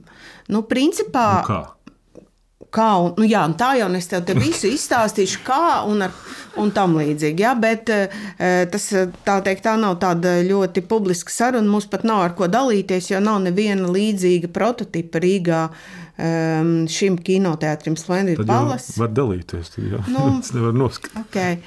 nu, 0.47 0.61
principā, 0.63 1.41
Nu, 1.41 1.47
kā? 1.49 1.74
Kā 2.75 2.89
un, 3.01 3.13
nu, 3.19 3.27
jā, 3.29 3.43
un 3.47 3.55
tā 3.57 3.73
jau 3.79 3.89
es 3.97 4.09
tev 4.11 4.25
te 4.27 4.35
visu 4.37 4.69
izstāstīšu, 4.71 5.41
kā 5.47 5.81
un, 5.87 6.05
ar, 6.07 6.15
un 6.61 6.71
tam 6.75 6.97
līdzīgi. 6.99 7.45
Jā, 7.45 7.53
bet 7.59 7.91
eh, 7.93 8.15
tas 8.71 8.87
tā, 9.25 9.39
teikt, 9.45 9.65
tā 9.65 9.75
nav 9.79 9.97
tāda 10.03 10.37
ļoti 10.45 10.83
publiska 10.89 11.33
saruna. 11.33 11.69
Mums 11.71 11.87
pat 11.91 12.05
nav 12.07 12.23
ar 12.29 12.35
ko 12.37 12.49
dalīties, 12.51 13.11
jo 13.13 13.21
nav 13.23 13.41
neviena 13.45 13.89
līdzīga 13.91 14.51
prototypa 14.55 15.21
Rīgā 15.23 15.61
um, 16.17 16.73
šim 16.91 17.17
kinoteātrim 17.25 17.97
Splendid 17.99 18.43
Palace. 18.47 18.95
var 18.99 19.13
dalīties. 19.15 19.71
Tad 19.75 19.87
jau 19.89 20.03
Nu, 20.11 20.27
tas 20.41 20.53
nevar 20.55 20.75
noskaidrot. 20.75 21.23
Okay. 21.29 21.59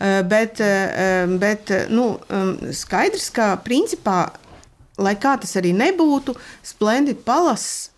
Uh, 0.00 0.20
Bet, 0.30 0.60
uh, 0.64 1.34
bet 1.40 1.72
nu, 1.92 2.14
um, 2.32 2.54
skaidrs, 2.72 3.28
ka 3.36 3.52
principā, 3.64 4.22
lai 5.00 5.16
kā 5.20 5.36
tas 5.40 5.52
arī 5.60 5.74
nebūtu, 5.76 6.36
Splendid 6.64 7.20
Palace 7.26 7.90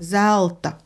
zelta 0.00 0.76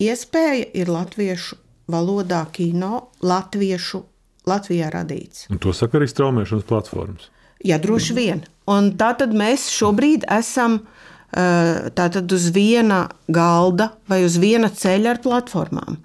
iespēja 0.00 0.70
ir 0.74 0.88
latviešu 0.92 1.58
valodā 1.92 2.46
kino, 2.52 3.08
latviešu, 3.22 4.04
Latvijā 4.42 4.88
radīts. 4.90 5.44
Un 5.54 5.60
to 5.62 5.70
saka 5.70 6.00
arī 6.00 6.08
straumēšanas 6.10 6.64
platformas. 6.66 7.28
Jā, 7.62 7.76
droši 7.78 8.14
vien. 8.16 8.40
Un 8.66 8.88
tā 8.98 9.12
tad 9.14 9.30
mēs 9.38 9.68
šobrīd 9.70 10.24
esam 10.34 10.80
uh, 10.80 11.86
tātad 11.94 12.32
uz 12.34 12.48
viena 12.50 13.04
galda 13.30 13.92
vai 14.10 14.24
uz 14.26 14.40
viena 14.42 14.66
ceļa 14.66 15.14
ar 15.14 15.20
platformām. 15.22 16.00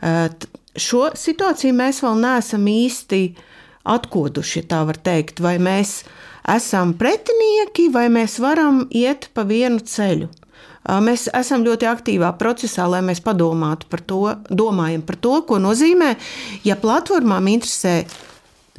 T- 0.00 0.48
Šo 0.72 1.10
situāciju 1.12 1.74
mēs 1.76 1.98
vēl 2.00 2.16
neesam 2.16 2.64
īsti 2.64 3.18
atkoduši, 3.92 4.62
ja 4.62 4.68
tā 4.70 4.78
var 4.88 4.96
teikt. 5.04 5.42
Vai 5.44 5.58
mēs 5.60 5.98
esam 6.48 6.94
pretinieki, 6.96 7.90
vai 7.92 8.06
mēs 8.08 8.38
varam 8.40 8.86
iet 8.88 9.28
pa 9.36 9.44
vienu 9.44 9.84
ceļu. 9.84 10.30
Mēs 11.02 11.28
esam 11.38 11.62
ļoti 11.62 11.86
aktīvā 11.86 12.32
procesā, 12.40 12.88
lai 12.90 13.00
mēs 13.06 13.20
padomātu 13.22 13.86
par 13.88 14.00
to, 14.02 14.16
domājam 14.50 15.04
par 15.06 15.16
to, 15.22 15.36
ko 15.46 15.60
nozīmē, 15.62 16.16
ja 16.66 16.74
platformām 16.76 17.46
interesē 17.52 18.00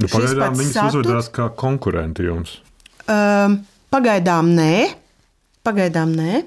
Nu, 0.02 0.08
pagaidām 0.10 0.56
viņas 0.58 0.74
saturs. 0.74 0.96
uzvedās 1.00 1.30
kā 1.32 1.48
konkurenti 1.56 2.26
jums. 2.26 2.58
Um, 3.08 3.60
pagaidām 3.94 4.50
nē. 4.58 4.90
Pagaidām 5.64 6.12
nē. 6.18 6.42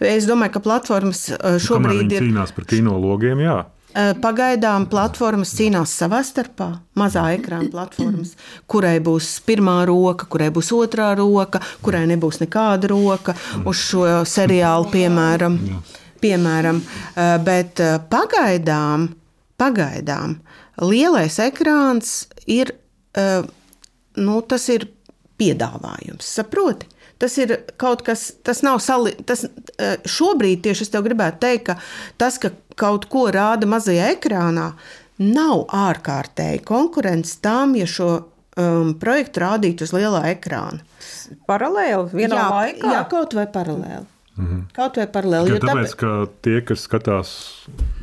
Es 0.00 0.24
domāju, 0.28 0.52
ka 0.54 0.60
platformas 0.62 1.24
Kamēr 1.34 1.60
šobrīd 1.60 2.12
ir. 2.14 2.22
cīnās 2.22 2.54
par 2.54 2.64
kino 2.70 2.94
logiem, 3.02 3.42
jā. 3.42 3.56
Uh, 3.96 4.12
Pagaidām 4.20 4.86
platformas 4.92 5.54
cīnās 5.56 5.94
savā 5.96 6.20
starpā, 6.26 6.68
mazā 6.98 7.24
ekrāna 7.34 7.70
platformas, 7.72 8.34
kurai 8.70 8.98
būs 9.00 9.30
pirmā 9.46 9.78
roka, 9.88 10.28
kurai 10.30 10.50
būs 10.54 10.72
otrā 10.76 11.14
roka, 11.18 11.62
kurai 11.82 12.04
nebūs 12.10 12.42
nekāda 12.44 12.90
roka 12.92 13.36
uz 13.64 13.80
šo 13.88 14.04
seriālu, 14.28 14.90
piemēram. 14.92 15.60
piemēram. 16.20 16.82
Uh, 16.82 17.36
bet 17.44 17.80
uh, 17.80 17.96
pagaidām, 18.12 19.08
pagaidām 19.58 20.38
lielais 20.84 21.38
ekrāns 21.40 22.26
ir, 22.44 22.74
nu, 23.16 24.34
tas 24.44 24.66
ir 24.68 24.84
piedāvājums, 25.40 26.28
saproti? 26.36 26.90
Tas 27.18 27.38
ir 27.40 27.54
kaut 27.80 28.02
kas, 28.04 28.28
tas 28.44 28.60
nav 28.66 28.78
sali, 28.84 29.14
tas 29.24 29.46
šobrīd 30.04 30.60
tieši 30.66 30.84
es 30.84 30.92
tev 30.92 31.06
gribētu 31.06 31.40
teikt, 31.46 31.70
ka 31.70 31.76
tas, 32.20 32.36
ka 32.42 32.50
kaut 32.76 33.08
ko 33.12 33.26
rāda 33.32 33.68
mazajā 33.68 34.10
ekrānā, 34.18 34.70
nav 35.22 35.64
ārkārtēji 35.72 36.60
konkurence 36.68 37.38
tam, 37.44 37.72
ja 37.78 37.86
šo 37.88 38.10
um, 38.60 38.92
projektu 39.00 39.44
rādītu 39.44 39.86
uz 39.86 39.94
lielā 39.96 40.26
ekrāna. 40.34 40.84
Paralēli, 41.48 42.12
vienā 42.12 42.36
jā, 42.36 42.50
laikā? 42.52 42.92
Jā, 42.92 43.00
kaut 43.10 43.36
vai 43.36 43.46
paralēli. 43.52 44.04
Mm 44.36 44.46
-hmm. 44.46 44.62
Kaut 44.76 44.96
vai 45.00 45.06
paralēli. 45.06 45.56
Tāpēc, 45.56 45.70
tāpēc, 45.70 45.94
ka 45.96 46.08
tie, 46.42 46.60
kas 46.60 46.84
skatās 46.84 47.30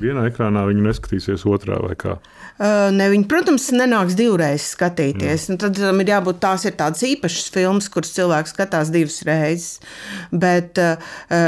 vienā 0.01 0.25
ekrānā, 0.29 0.65
viņi 0.65 0.81
neskatīsies 0.81 1.45
otrā 1.45 1.77
vai 1.81 1.95
kā. 1.95 2.17
Ne, 2.61 3.07
viņi, 3.09 3.25
protams, 3.25 3.65
nenāks 3.73 4.13
divreiz 4.17 4.67
skatīties. 4.75 5.47
Nu, 5.49 5.57
tad 5.61 5.79
um, 5.81 6.01
ir 6.03 6.11
jābūt 6.11 6.37
tās 6.43 6.67
ir 6.67 6.75
tādas 6.77 7.01
īpašas 7.07 7.49
filmas, 7.53 7.89
kuras 7.91 8.13
cilvēks 8.13 8.53
skatās 8.53 8.91
divas 8.93 9.17
reizes. 9.25 9.79
Bet, 10.29 10.77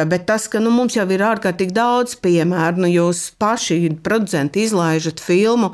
bet 0.09 0.25
tas, 0.25 0.47
ka 0.49 0.59
nu, 0.63 0.71
mums 0.73 0.95
jau 0.97 1.05
ir 1.13 1.23
ārkārtīgi 1.25 1.75
daudz 1.75 2.15
piemēru, 2.25 2.81
nu, 2.83 2.89
jūs 2.89 3.27
paši 3.41 3.77
producenti 4.05 4.65
izlaižat 4.65 5.21
filmu 5.21 5.71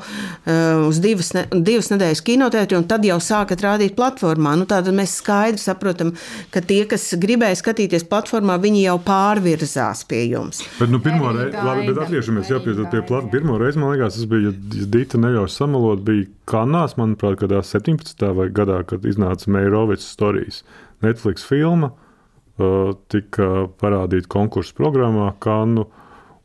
uz 0.88 1.00
divas, 1.02 1.32
ne, 1.36 1.46
divas 1.64 1.88
nedēļas 1.92 2.22
kinotētri, 2.28 2.78
un 2.78 2.86
tad 2.90 3.08
jau 3.08 3.16
sākat 3.22 3.64
rādīt 3.64 3.96
platformā. 3.96 4.54
Nu, 4.60 4.68
tad 4.68 4.90
mēs 4.92 5.16
skaidri 5.22 5.62
saprotam, 5.62 6.12
ka 6.52 6.60
tie, 6.60 6.82
kas 6.90 7.08
gribēja 7.20 7.56
skatīties 7.62 8.04
platformā, 8.10 8.58
viņi 8.62 8.84
jau 8.84 8.98
pārvirzās 9.08 10.04
pie 10.08 10.26
jums. 10.28 10.60
Bet, 10.76 10.92
nu, 10.92 11.00
pirmo 11.02 11.32
reizi, 11.32 11.56
labi, 11.56 11.88
bet 11.88 12.04
atgriežamies 12.04 12.52
pie, 12.52 12.76
pie 12.92 13.04
plata. 13.08 13.32
Pirmo 13.32 13.56
reizi, 13.60 13.80
man 13.80 13.96
liekas, 13.96 14.20
tas 14.20 14.28
bija 14.28 14.52
Dīta 14.92 15.21
neļaušu 15.22 15.54
samalot, 15.54 16.02
bija 16.06 16.28
Kanās, 16.50 16.96
manuprāt, 16.98 17.38
gadā 17.40 17.62
17. 17.64 18.26
gadā, 18.54 18.82
kad 18.88 19.06
iznāca 19.08 19.50
Meirovicas 19.52 20.10
stāstījums. 20.14 20.62
Netflix 21.02 21.46
filma 21.46 21.92
uh, 21.92 22.92
tika 23.12 23.66
parādīta 23.80 24.30
konkursu 24.30 24.76
programmā 24.78 25.32
Kanu. 25.42 25.88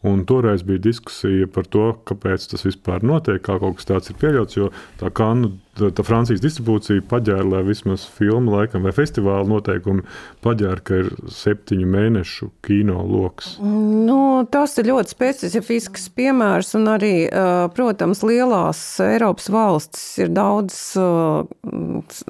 Un 0.07 0.23
toreiz 0.29 0.63
bija 0.63 0.79
diskusija 0.87 1.47
par 1.51 1.67
to, 1.67 1.91
kāpēc 2.07 2.47
tas 2.51 2.63
vispār 2.63 3.03
notiek, 3.05 3.41
kā 3.43 3.57
kaut 3.59 3.79
kas 3.79 3.89
tāds 3.89 4.11
ir 4.11 4.19
pieļauts. 4.21 4.57
Jo 4.57 4.69
tā 5.01 5.09
kā 5.15 5.29
nu, 5.35 5.51
tā, 5.77 5.89
tā 5.95 6.05
Francijas 6.07 6.43
distribūcija 6.43 7.03
paģēra, 7.09 7.45
lai 7.51 7.63
vismaz 7.67 8.05
filmu 8.17 8.53
laikam 8.55 8.85
vai 8.87 8.93
festivāla 8.95 9.47
noteikumi 9.49 10.05
paģēra, 10.45 10.83
ka 10.87 11.01
ir 11.01 11.09
septiņu 11.33 11.89
mēnešu 11.93 12.49
kino 12.65 13.01
lokus. 13.07 13.55
Nu, 13.61 14.19
tas 14.53 14.77
ir 14.79 14.91
ļoti 14.91 15.15
specifisks 15.15 16.07
piemērs, 16.17 16.73
un 16.79 16.91
arī, 16.93 17.15
protams, 17.75 18.23
lielās 18.27 18.83
Eiropas 19.03 19.51
valstis 19.53 20.05
ir 20.23 20.31
daudz 20.35 20.79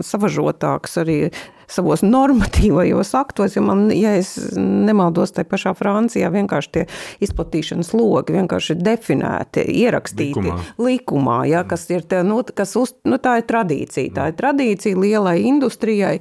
savažotāks 0.07 0.97
arī 1.03 1.19
savos 1.67 2.01
normatīvajos 2.05 3.11
aktos, 3.19 3.57
jo 3.57 3.63
man, 3.65 3.87
ja 3.91 4.13
es 4.17 4.33
nemaldos, 4.55 5.33
tai 5.35 5.43
pašā 5.47 5.73
Francijā 5.77 6.29
vienkārši 6.31 6.71
tie 6.73 6.83
izplatīšanas 7.27 7.91
logi 7.97 8.37
vienkārši 8.37 8.73
ir 8.75 8.83
definēti, 8.87 9.65
ierakstīti 9.83 10.39
likumā, 10.39 10.57
likumā 10.79 11.37
ja, 11.51 11.63
kas 11.67 11.83
ir, 11.91 12.05
te, 12.07 12.21
nu, 12.27 12.39
kas 12.55 12.75
uz, 12.79 12.93
nu, 13.07 13.19
tā 13.21 13.37
ir 13.41 13.47
tradīcija, 13.49 14.13
tā 14.15 14.29
ir 14.31 14.37
tradīcija 14.39 14.99
lielai 14.99 15.35
industrijai, 15.49 16.15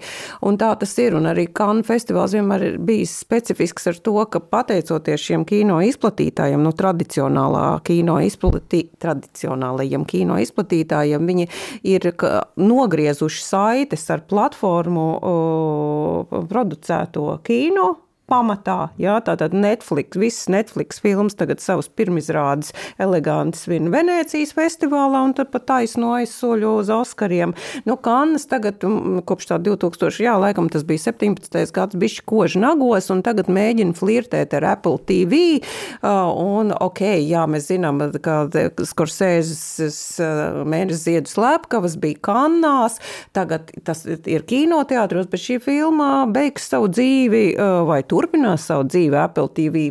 un 0.46 0.58
tā 0.60 0.72
tas 0.80 0.96
ir, 1.02 1.16
un 1.18 1.30
arī 1.30 1.46
Cannes 1.56 1.86
festivāls 1.86 2.34
vienmēr 2.36 2.66
ir 2.72 2.80
bijis 2.82 3.14
specifisks 3.22 3.86
ar 3.92 4.00
to, 4.02 4.16
ka 4.30 4.42
pateicoties 4.42 5.22
šiem 5.28 5.46
kino 5.48 5.78
izplatītājiem, 5.86 6.58
no 6.58 6.72
nu, 6.72 6.76
tradicionālā 6.76 7.64
kino 7.86 8.18
izplatī, 8.24 8.82
tradicionālajiem 9.02 10.06
kino 10.08 10.40
izplatītājiem, 10.42 11.30
viņi 11.30 11.48
ir 11.86 12.10
nogriezuši 12.58 13.42
saites 13.46 14.08
ar 14.10 14.26
platformu 14.26 15.06
producēto 16.50 17.38
kino 17.46 18.05
pamatā. 18.30 18.90
Jā, 19.00 19.16
tātad 19.24 19.54
Netflix, 19.56 20.18
visas 20.18 20.48
Netflix 20.52 21.00
filmas 21.02 21.36
tagad 21.38 21.62
savus 21.62 21.88
pirmizrādes 21.88 22.72
eleganti 23.02 23.60
svin 23.60 23.90
Venecijas 23.94 24.52
festivālā 24.56 25.22
un 25.28 25.34
tad 25.38 25.52
pat 25.52 25.66
taisno 25.70 26.12
aizsoļo 26.16 26.72
uz 26.80 26.90
Oskariem. 26.92 27.54
Nu, 27.86 27.96
Kannas 28.02 28.48
tagad, 28.50 28.82
kopš 29.28 29.50
tā 29.52 29.58
2000, 29.62 30.18
jā, 30.26 30.34
laikam 30.42 30.70
tas 30.72 30.84
bija 30.86 31.04
17. 31.06 31.58
gads, 31.76 31.98
bišķi 31.98 32.24
koži 32.26 32.62
nagos 32.62 33.10
un 33.14 33.22
tagad 33.26 33.50
mēģina 33.52 33.94
flirtēt 33.96 34.56
ar 34.58 34.68
Apple 34.74 34.98
TV. 35.06 35.42
Un, 36.02 36.74
ok, 36.74 37.04
jā, 37.22 37.46
mēs 37.50 37.70
zinām, 37.70 38.02
ka 38.24 38.38
Skorsēzes 38.86 40.02
mēnesis 40.66 41.06
ziedu 41.06 41.30
slepkavas 41.30 41.96
bija 42.02 42.18
Kannās, 42.26 42.98
tagad 43.36 43.70
tas 43.86 44.02
ir 44.08 44.46
kinoteātros, 44.48 45.30
bet 45.30 45.42
šī 45.42 45.60
filma 45.62 46.10
beigs 46.32 46.66
savu 46.72 46.90
dzīvi 46.90 47.44
vai 47.86 48.02
tu 48.02 48.15
turpinās 48.16 48.64
savu 48.68 48.86
dzīvi 48.88 49.18
Apple 49.20 49.50
TV, 49.56 49.90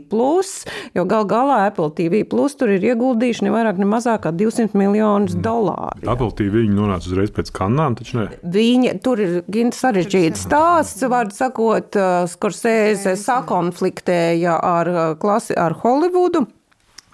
jo 0.96 1.06
gal 1.10 1.28
galā 1.30 1.66
Apple 1.70 1.92
TV 1.98 2.24
Plus 2.30 2.56
tur 2.58 2.72
ir 2.74 2.84
ieguldījuši 2.92 3.46
ne 3.46 3.54
vairāk, 3.54 3.80
ne 3.82 3.88
mazāk 3.90 4.26
kā 4.26 4.34
200 4.34 4.78
miljonus 4.78 5.36
mm. 5.36 5.44
dolāru. 5.46 6.10
Apple 6.10 6.32
TV 6.38 6.64
viņi 6.64 6.78
nonāca 6.78 7.12
uzreiz 7.12 7.34
pēc 7.36 7.52
kanām, 7.56 7.98
taču 8.00 8.22
ne? 8.22 8.28
Viņi, 8.56 8.96
tur 9.06 9.22
ir 9.22 9.38
gan 9.52 9.74
sarežģīts 9.76 10.48
stāsts, 10.48 11.06
var 11.12 11.30
sakot, 11.36 11.98
Skorsēze 12.32 13.16
sakonfliktēja 13.20 14.58
ar, 14.66 14.92
klasi, 15.22 15.58
ar 15.60 15.78
Holivudu. 15.84 16.46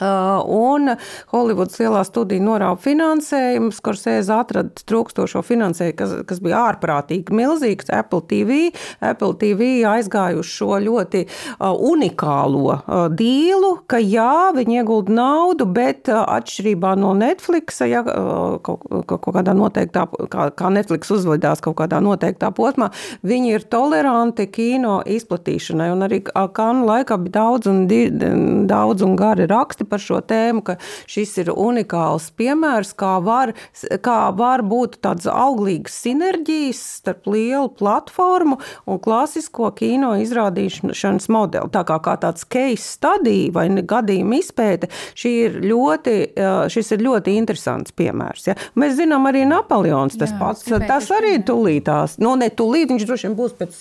Uh, 0.01 0.41
un 0.49 0.95
Holivudas 1.29 1.77
lielā 1.77 2.01
studija 2.07 2.41
norāva 2.41 2.77
finansējumu. 2.81 3.69
Skorsēze 3.75 4.33
atrada 4.33 4.85
trūkstošo 4.89 5.43
finansējumu, 5.45 5.97
kas, 5.99 6.15
kas 6.25 6.41
bija 6.41 6.63
ārprātīgi 6.71 7.35
milzīgs. 7.37 7.91
Apple 7.93 8.23
TV, 8.25 8.57
Apple 9.05 9.35
TV 9.37 9.67
aizgāja 9.85 10.39
uz 10.41 10.49
šo 10.49 10.79
ļoti 10.81 11.21
uh, 11.27 11.69
unikālo 11.91 12.79
uh, 12.79 13.03
dīlu, 13.13 13.75
ka 13.85 13.99
jā, 14.01 14.49
viņi 14.57 14.79
iegulda 14.81 15.13
naudu, 15.19 15.67
bet 15.69 16.09
atšķirībā 16.09 16.95
no 16.97 17.13
Netflix, 17.17 17.83
ja 17.85 18.01
kaut, 18.01 18.87
kaut 19.05 19.29
kādā 19.37 19.53
noteiktā, 19.57 20.07
kā, 20.33 20.47
kā 20.57 20.73
Netflix 20.73 21.13
uzvedās 21.13 21.61
kaut 21.61 21.77
kādā 21.77 22.01
noteiktā 22.01 22.49
posmā, 22.57 22.89
viņi 23.27 23.53
ir 23.53 23.67
toleranti 23.69 24.47
kino 24.49 24.97
izplatīšanai. 25.05 25.91
Un 25.93 26.09
arī 26.09 26.23
Kanu 26.25 26.87
laikā 26.89 27.19
bija 27.21 27.37
daudz 27.37 27.69
un, 27.69 27.85
daudz 28.69 29.05
un 29.05 29.15
gari 29.19 29.45
raksti 29.51 29.90
par 29.91 30.01
šo 30.03 30.21
tēmu, 30.25 30.63
ka 30.65 30.77
šis 31.11 31.35
ir 31.43 31.51
unikāls 31.53 32.29
piemērs, 32.39 32.93
kā 32.97 33.17
var, 33.23 33.53
kā 34.03 34.19
var 34.37 34.63
būt 34.65 34.99
tādas 35.03 35.27
auglīgas 35.31 35.99
sinerģijas 36.05 36.81
starp 37.01 37.29
lielu 37.31 37.69
platformu 37.77 38.59
un 38.87 39.01
klasisko 39.03 39.71
kino 39.77 40.13
izrādīšanas 40.21 41.29
modeli. 41.31 41.71
Tā 41.73 41.83
kā, 41.87 41.99
kā 42.03 42.17
tāds 42.21 42.47
case 42.47 42.83
study 42.85 43.49
vai 43.53 43.67
gadījuma 43.69 44.39
izpēte, 44.41 44.89
ir 45.31 45.59
ļoti, 45.65 46.15
šis 46.71 46.93
ir 46.95 47.05
ļoti 47.05 47.35
interesants 47.39 47.95
piemērs. 47.97 48.47
Ja? 48.49 48.57
Mēs 48.79 48.97
zinām 48.99 49.27
arī 49.29 49.43
Napoleons 49.49 50.17
tas 50.19 50.33
Jā, 50.33 50.39
pats, 50.39 50.67
tas 50.87 51.09
arī 51.13 51.37
tulītās, 51.45 52.17
nu 52.23 52.35
ne 52.39 52.51
tulīt, 52.53 52.91
viņš 52.91 53.07
droši 53.07 53.29
vien 53.29 53.37
būs 53.39 53.55
pēc, 53.59 53.79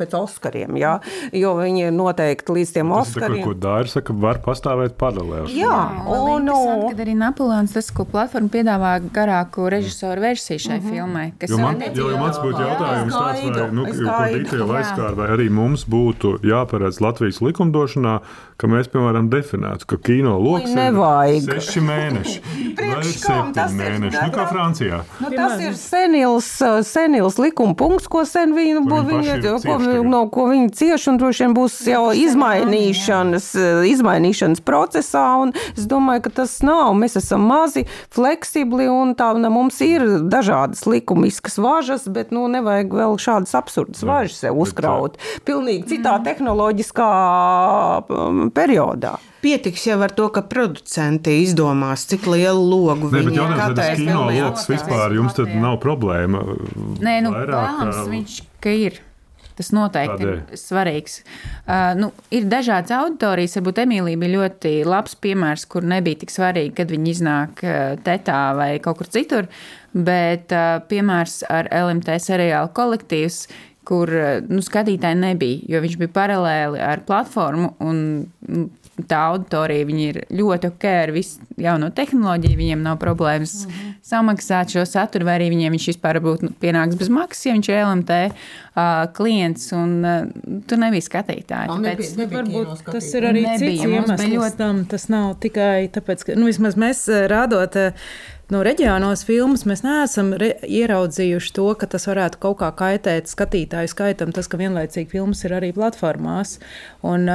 pēc 0.00 0.16
Oskariem, 0.18 0.78
ja? 0.80 0.96
jo 1.36 1.54
viņi 1.60 1.92
noteikti 1.94 2.58
līdz 2.58 2.74
tiem 2.78 2.92
tas 2.92 3.12
Oskariem. 3.12 3.42
Tas, 3.42 3.48
ko 3.48 3.56
Dāri 3.66 3.92
saka, 3.92 4.16
var 4.26 4.40
pastāvēt 4.44 4.96
paralēli. 5.00 5.35
Jā, 5.36 5.66
jā 5.66 5.76
un, 6.06 6.48
un 6.48 6.86
kad 6.90 7.02
arī 7.04 7.16
Napoleons 7.18 7.74
tas, 7.76 7.90
ko 7.94 8.06
platforma 8.08 8.50
piedāvā 8.52 8.96
garāku 9.14 9.68
režisoru 9.72 10.20
versiju 10.20 10.58
šai 10.58 10.78
mm 10.78 10.84
-hmm. 10.84 10.90
filmai. 10.90 11.26
Jo, 11.48 11.58
man, 11.58 11.82
jo, 11.94 12.10
jo 12.10 12.18
mans 12.18 12.38
būtu 12.38 12.60
jautājums 12.60 13.14
jā, 13.14 13.20
tāds, 13.20 13.60
vai, 13.60 13.70
nu, 13.72 13.84
ko 13.84 14.16
Dītē 14.36 14.76
aizskār, 14.78 15.14
vai 15.14 15.28
arī 15.36 15.50
mums 15.50 15.86
būtu 15.86 16.38
jāparedz 16.42 17.00
Latvijas 17.00 17.40
likumdošanā, 17.40 18.18
ka 18.56 18.68
mēs, 18.70 18.88
piemēram, 18.92 19.28
definētu, 19.32 19.86
ka 19.90 19.98
kino 20.00 20.38
loks 20.40 20.72
nevajag. 20.76 21.42
ir 21.42 21.60
seši 21.60 21.80
mēneši. 21.80 22.36
Vai 22.96 23.02
septiņi 23.04 23.76
mēneši, 23.76 24.20
nu 24.24 24.32
kā 24.32 24.44
Francijā. 24.48 25.00
Nu, 25.20 25.30
tas 25.34 25.60
ir 25.60 25.74
senils, 25.76 26.48
senils 26.88 27.38
likuma 27.42 27.74
punkts, 27.76 28.08
ko 28.08 28.24
sen 28.28 28.54
viņi, 28.56 28.84
ko 28.88 29.00
viņi, 29.10 29.36
ko, 29.64 29.76
no, 30.06 30.22
ko 30.32 30.46
viņi 30.52 30.70
cieši, 30.78 31.10
un 31.12 31.20
droši 31.20 31.44
vien 31.44 31.56
būs 31.56 31.76
jau 31.90 32.04
izmainīšanas, 32.16 33.50
izmainīšanas 33.92 34.64
procesā, 34.64 35.25
un 35.42 35.52
es 35.74 35.86
domāju, 35.90 36.26
ka 36.26 36.34
tas 36.42 36.58
nav. 36.66 36.94
Mēs 36.98 37.18
esam 37.20 37.46
mazi, 37.48 37.86
fleksibli, 38.14 38.88
un 38.90 39.14
tā 39.18 39.32
ne, 39.38 39.50
mums 39.52 39.80
ir 39.84 40.04
dažādas 40.30 40.84
likumiskas 40.88 41.58
važas, 41.62 42.06
bet 42.12 42.34
nu, 42.34 42.46
nevajag 42.52 42.94
vēl 42.96 43.16
šādas 43.20 43.54
absurdas 43.58 44.04
važas 44.06 44.42
sev 44.44 44.58
uzkraut. 44.62 45.18
Pilnīgi 45.46 45.96
citā 45.96 46.18
mm. 46.18 46.26
tehnoloģiskā 46.28 47.10
um, 48.10 48.44
periodā. 48.54 49.16
Pietiks 49.44 49.84
jau 49.86 49.98
ar 50.02 50.10
to, 50.16 50.26
ka 50.34 50.42
producenti 50.48 51.36
izdomās, 51.44 52.06
cik 52.10 52.24
lielu 52.32 52.62
logu 52.66 53.10
ne, 53.12 53.20
viņi 53.20 53.42
ir. 53.42 53.74
Tas 53.76 54.00
kino 54.00 54.24
lokus 54.30 54.70
vispār 54.72 55.14
jums 55.14 55.36
tad 55.36 55.52
nav 55.54 55.78
problēma. 55.82 56.42
Nē, 57.04 57.20
nu, 57.22 57.34
Vairāk, 57.36 57.52
vēlams, 57.52 58.00
viņš, 58.10 58.40
ka 58.64 58.72
ir. 58.74 58.98
Tas 59.56 59.70
noteikti 59.72 60.20
Tādēļ. 60.20 60.40
ir 60.52 60.60
svarīgs. 60.60 61.20
Uh, 61.64 61.92
nu, 61.96 62.10
ir 62.34 62.48
dažādas 62.50 62.92
auditorijas, 62.98 63.56
varbūt 63.56 63.82
Emīlija 63.86 64.20
bija 64.20 64.34
ļoti 64.34 64.72
labs 64.84 65.16
piemērs, 65.24 65.64
kur 65.72 65.86
nebija 65.88 66.20
tik 66.22 66.34
svarīgi, 66.34 66.74
kad 66.76 66.92
viņi 66.92 67.14
iznāk 67.14 67.64
uh, 67.64 67.94
tetā 68.04 68.40
vai 68.58 68.74
kaut 68.84 69.00
kur 69.00 69.08
citur, 69.12 69.48
bet 69.96 70.52
uh, 70.52 70.82
piemērs 70.90 71.40
ar 71.48 71.70
LMT 71.72 72.18
seriālu 72.20 72.74
kolektīvs, 72.76 73.46
kur 73.86 74.10
nu, 74.50 74.58
skatītāji 74.66 75.14
nebija, 75.20 75.62
jo 75.70 75.80
viņš 75.84 75.94
bija 76.00 76.10
paralēli 76.10 76.80
ar 76.82 77.04
platformu. 77.06 77.76
Un, 77.86 78.00
nu, 78.50 78.64
tā 79.04 79.20
auditorija 79.30 79.86
ir 80.00 80.18
ļoti 80.32 80.70
ok 80.70 80.86
ar 80.88 81.12
visu 81.14 81.44
jauno 81.60 81.90
tehnoloģiju. 81.94 82.58
Viņiem 82.58 82.84
nav 82.84 82.98
problēmas 83.02 83.66
mm 83.66 83.72
-hmm. 83.72 83.95
Samaksāt 84.06 84.74
šo 84.74 84.84
saturu, 84.86 85.26
vai 85.26 85.38
arī 85.40 85.50
viņiem 85.52 85.74
viņš 85.76 85.88
vispār 85.92 86.20
būtu 86.22 86.52
pienāks 86.62 86.98
bez 86.98 87.10
maksas, 87.12 87.48
ja 87.48 87.56
viņš 87.56 87.70
ir 87.72 87.80
LMT 87.80 88.18
uh, 88.22 88.36
klients. 89.16 89.66
Un, 89.76 89.96
uh, 90.06 90.60
tur 90.68 90.80
nebija 90.82 91.06
skatītāji. 91.08 91.72
Tāpēc, 91.72 91.82
nebija, 91.82 92.12
nebija 92.22 92.44
varbūt, 92.44 92.86
tas 92.86 93.10
ir 93.12 93.28
arī 93.32 93.42
nebija, 93.48 93.64
cits 93.64 93.90
iemesls 93.90 94.30
ļoti... 94.36 94.58
tam. 94.62 94.80
Tas 94.92 95.08
nav 95.12 95.34
tikai 95.42 95.88
tāpēc, 95.94 96.26
ka 96.28 96.38
nu, 96.38 96.48
vismaz 96.52 96.78
mēs 96.80 97.06
rādot. 97.32 97.80
Uh, 97.82 98.34
no 98.52 98.60
reģionos 98.62 99.24
filmas 99.26 99.64
mēs 99.66 99.82
neesam 99.82 100.30
ieraudzījuši 100.36 101.52
to, 101.56 101.66
ka 101.78 101.88
tas 101.90 102.06
varētu 102.06 102.38
kaut 102.42 102.60
kā 102.60 102.68
kaitēt 102.78 103.30
skatītāju 103.30 103.90
skaitam, 103.90 104.32
tas, 104.34 104.46
ka 104.50 104.60
vienlaicīgi 104.60 105.10
filmas 105.10 105.42
ir 105.46 105.56
arī 105.56 105.72
platformās. 105.76 106.56
Un, 107.06 107.26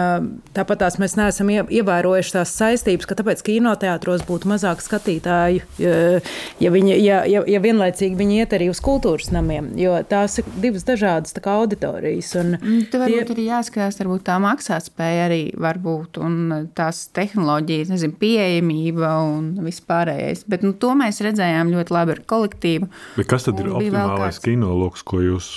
tāpat 0.55 0.83
tās 0.83 0.97
mēs 1.01 1.17
neesam 1.19 1.51
ievērojuši 1.51 2.35
tās 2.37 2.53
saistības, 2.55 3.07
ka 3.09 3.17
tāpēc 3.19 3.43
kinoteātros 3.47 4.23
būtu 4.27 4.51
mazāk 4.51 4.83
skatītāju, 4.83 5.65
ja, 5.81 6.71
viņi, 6.75 6.95
ja, 7.03 7.21
ja, 7.27 7.43
ja 7.47 7.61
vienlaicīgi 7.63 8.19
viņi 8.19 8.39
iet 8.43 8.55
arī 8.55 8.71
uz 8.71 8.81
kultūras 8.83 9.31
namiem, 9.35 9.71
jo 9.79 9.97
tās 10.07 10.39
ir 10.41 10.47
divas 10.63 10.87
dažādas 10.87 11.35
kā, 11.37 11.57
auditorijas. 11.61 12.33
Un 12.39 12.55
mm, 12.55 12.87
Tur 12.93 13.03
varbūt 13.03 13.33
tie... 13.33 13.37
ir 13.37 13.51
jāskatās, 13.51 13.99
varbūt 13.99 14.25
tā 14.27 14.37
maksātspēja 14.43 15.27
arī 15.27 15.41
var 15.59 15.79
būt 15.81 16.21
un 16.23 16.69
tās 16.77 17.03
tehnoloģijas, 17.15 17.91
nezinu, 17.95 18.17
pieejamība 18.21 19.13
un 19.27 19.51
vispārējais. 19.67 20.45
Bet, 20.51 20.63
nu, 20.65 20.75
mēs 21.01 21.21
redzējām 21.25 21.73
ļoti 21.73 21.95
labi 21.97 22.15
ar 22.15 22.23
kolektīvu. 22.29 22.89
Bet 23.17 23.29
kas 23.31 23.47
tad 23.49 23.61
ir 23.61 23.71
optimālais 23.73 24.41
kinologs, 24.43 25.05
ko 25.07 25.21
jūs 25.23 25.53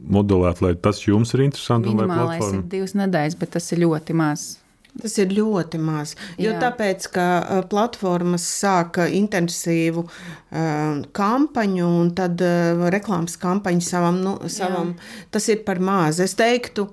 modelēt, 0.00 0.62
lai 0.64 0.74
tas 0.80 1.02
jums 1.04 1.34
ir 1.36 1.46
interesanti? 1.46 1.92
Minimālais 1.92 2.54
ir 2.54 2.62
divas 2.70 2.96
nedēļas, 2.98 3.36
bet 3.40 3.56
tas 3.58 3.68
ir 3.74 3.84
ļoti 3.84 4.16
maz. 4.16 4.46
Tas 4.96 5.12
ir 5.20 5.32
ļoti 5.36 5.78
maz. 5.82 6.14
Jo 6.40 6.54
Jā. 6.54 6.60
tāpēc, 6.62 7.08
ka 7.12 7.24
platformas 7.68 8.46
sāka 8.48 9.10
intensīvu 9.12 10.06
uh, 10.06 11.02
kampaņu, 11.16 11.88
un 12.00 12.12
tad 12.16 12.40
uh, 12.44 12.86
reklāmas 12.92 13.36
kampaņu 13.40 13.84
savam, 13.84 14.22
nu, 14.24 14.36
savam 14.52 14.94
tas 15.34 15.50
ir 15.52 15.60
par 15.68 15.82
maz. 15.84 16.22
Es 16.24 16.32
teiktu, 16.38 16.88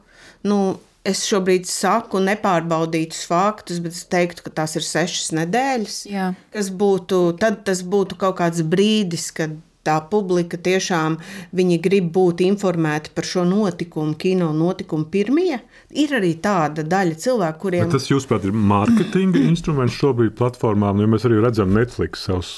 nu, 0.50 0.60
Es 1.04 1.26
šobrīd 1.28 1.68
saku 1.68 2.22
nepārbaudītus 2.24 3.26
faktus, 3.28 3.82
bet 3.84 3.92
es 3.92 4.06
teiktu, 4.08 4.46
ka 4.46 4.54
tās 4.62 4.78
ir 4.80 4.86
sešas 4.88 5.34
nedēļas. 5.36 6.00
Jā. 6.08 6.32
Kas 6.56 6.72
būtu, 6.72 7.26
tad 7.42 7.66
tas 7.68 7.84
būtu 7.84 8.16
kaut 8.22 8.38
kāds 8.40 8.64
brīdis, 8.64 9.28
kad 9.36 9.58
tā 9.84 9.98
publika 10.08 10.56
tiešām 10.56 11.18
grib 11.84 12.12
būt 12.16 12.44
informēta 12.46 13.12
par 13.16 13.28
šo 13.28 13.44
notikumu, 13.48 14.16
kino 14.16 14.52
notikumu 14.56 15.10
pirmie. 15.12 15.60
Ir 15.92 16.16
arī 16.16 16.38
tāda 16.40 16.86
daļa 16.88 17.20
cilvēku, 17.20 17.60
kuriem. 17.66 17.90
Bet 17.90 18.00
tas, 18.00 18.08
jūsuprāt, 18.08 18.48
ir 18.48 18.56
mārketinga 18.56 19.44
instruments 19.44 20.00
šobrīd 20.00 20.38
platformām, 20.40 21.04
jo 21.04 21.12
mēs 21.12 21.28
arī 21.28 21.44
redzam 21.44 21.76
Netflix 21.76 22.24
savus 22.30 22.54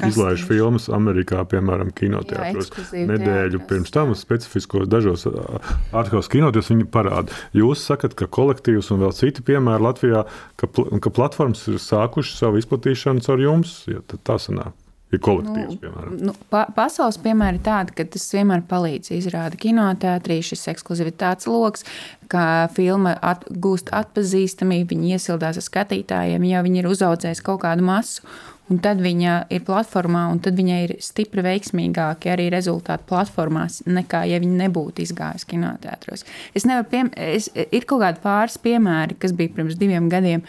Kas 0.00 0.14
izlaiž 0.14 0.44
filmas 0.48 0.88
Amerikā, 0.92 1.42
piemēram, 1.50 1.92
kinoteātros. 1.96 2.70
Nedēļu 2.92 3.60
teātros, 3.60 3.68
pirms 3.70 3.94
tam 3.94 4.12
specifiskos 4.18 4.90
dažos 4.90 5.26
ārkārtas 5.28 6.30
kinoteātros 6.32 6.72
viņi 6.72 6.88
parāda. 6.92 7.40
Jūs 7.56 7.84
sakat, 7.86 8.16
ka 8.18 8.30
kolektīvs 8.30 8.90
un 8.94 9.04
vēl 9.04 9.16
citi 9.16 9.44
piemēri 9.46 9.86
Latvijā, 9.86 10.26
ka, 10.60 10.70
ka 10.74 11.14
platformas 11.14 11.66
ir 11.70 11.80
sākušas 11.82 12.44
savu 12.44 12.60
izplatīšanu 12.62 13.26
caur 13.26 13.42
jums, 13.44 13.82
ja 13.90 14.04
tā 14.10 14.40
sanāk. 14.40 14.76
Ir 15.10 15.18
kolektīvs, 15.26 15.72
nu, 15.74 15.78
piemēram. 15.82 16.18
Nu, 16.28 16.32
pa, 16.52 16.60
pasaules 16.70 17.16
piemēri 17.18 17.58
ir 17.58 17.64
tādi, 17.66 17.94
ka 17.98 18.04
tas 18.14 18.28
vienmēr 18.30 18.62
palīdz 18.70 19.10
izrādīt 19.16 19.58
kinoteātrī 19.64 20.36
šis 20.46 20.68
ekskluzivitātes 20.70 21.48
lokus, 21.50 21.82
ka 22.30 22.68
filma 22.76 23.16
at, 23.18 23.42
gūst 23.50 23.90
atpazīstamību, 23.90 24.92
viņi 24.92 25.16
iesildās 25.16 25.58
ar 25.58 25.66
skatītājiem, 25.66 26.46
ja 26.46 26.62
viņi 26.62 26.84
ir 26.84 26.90
uzaudzējuši 26.92 27.46
kaut 27.48 27.64
kādu 27.64 27.88
masu 27.90 28.22
un 28.70 28.80
tad 28.82 29.00
viņa 29.02 29.36
ir 29.52 29.64
platformā, 29.66 30.26
un 30.32 30.40
tad 30.42 30.58
viņai 30.58 30.80
ir 30.86 30.96
stipri 31.02 31.44
veiksmīgāki 31.44 32.30
arī 32.32 32.48
rezultāti 32.54 33.06
platformās, 33.10 33.80
nekā 33.90 34.24
ja 34.30 34.40
viņa 34.42 34.58
nebūtu 34.64 35.04
izgājusi 35.04 35.48
kinoteātros. 35.54 36.26
Es 36.54 36.66
nevaru, 36.68 36.88
piem... 36.92 37.10
es, 37.14 37.50
ir 37.54 37.88
kaut 37.90 38.04
kādi 38.04 38.22
pāris 38.24 38.60
piemēri, 38.62 39.18
kas 39.20 39.34
bija 39.36 39.54
pirms 39.56 39.78
diviem 39.80 40.10
gadiem. 40.12 40.44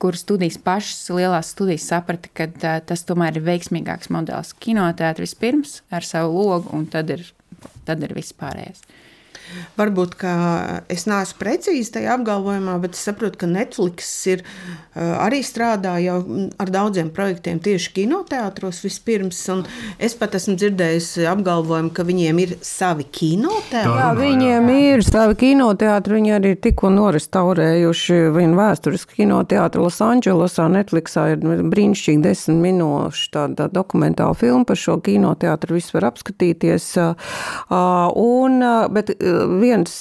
Kur 0.00 0.16
studijas 0.16 0.56
pašas, 0.64 1.10
lielās 1.12 1.50
studijas 1.52 1.84
saprata, 1.90 2.30
ka 2.32 2.46
tā, 2.48 2.78
tas 2.88 3.02
tomēr 3.04 3.36
ir 3.36 3.44
veiksmīgāks 3.44 4.08
modelis. 4.14 4.54
Kinoteātris 4.56 5.34
vispirms 5.34 5.82
ar 5.92 6.06
savu 6.06 6.40
logu, 6.40 6.72
un 6.72 6.86
tad 6.88 7.12
ir, 7.12 7.26
tad 7.84 8.00
ir 8.06 8.14
viss 8.16 8.32
pārējais. 8.32 8.80
Varbūt 9.78 10.16
es 10.92 11.06
neesmu 11.08 11.38
precīzi 11.40 11.94
tajā 11.96 12.16
apgalvojumā, 12.18 12.76
bet 12.82 12.98
es 12.98 13.04
saprotu, 13.08 13.40
ka 13.40 13.48
Netflix 13.50 14.10
ir, 14.30 14.44
arī 14.94 15.40
strādā 15.46 15.96
jau 16.04 16.18
ar 16.60 16.72
daudziem 16.72 17.10
projektiem 17.14 17.60
tieši 17.62 17.92
kinoteātros 18.00 18.82
vispirms. 18.84 19.40
Es 19.98 20.16
pat 20.18 20.34
esmu 20.38 20.56
dzirdējusi 20.60 21.26
apgalvojumu, 21.30 21.92
ka 21.96 22.04
viņiem 22.08 22.42
ir 22.44 22.54
savi 22.66 23.06
kinoteātri. 23.08 24.00
Jā, 24.00 24.10
viņiem 24.18 24.70
ir 24.74 25.04
savi 25.06 25.38
kinoteātri. 25.44 26.18
Viņi 26.20 26.34
arī 26.36 26.54
tikko 26.60 26.90
norestaurējuši 26.94 28.18
vienu 28.34 28.58
vēsturisku 28.58 29.16
kinoteātru 29.20 29.86
Losandželosā. 29.86 30.68
Netflixā 30.70 31.30
ir 31.34 31.42
brīnišķīgi 31.72 32.22
desmit 32.24 32.60
minūšu 32.60 33.30
tāda 33.34 33.68
dokumentāla 33.72 34.36
filma 34.38 34.66
par 34.68 34.78
šo 34.80 34.98
kinoteātru. 35.04 35.78
Viss 35.78 35.94
var 35.94 36.10
apskatīties. 36.10 36.90
Un, 37.70 38.60
bet 38.94 39.14
viens 39.60 39.92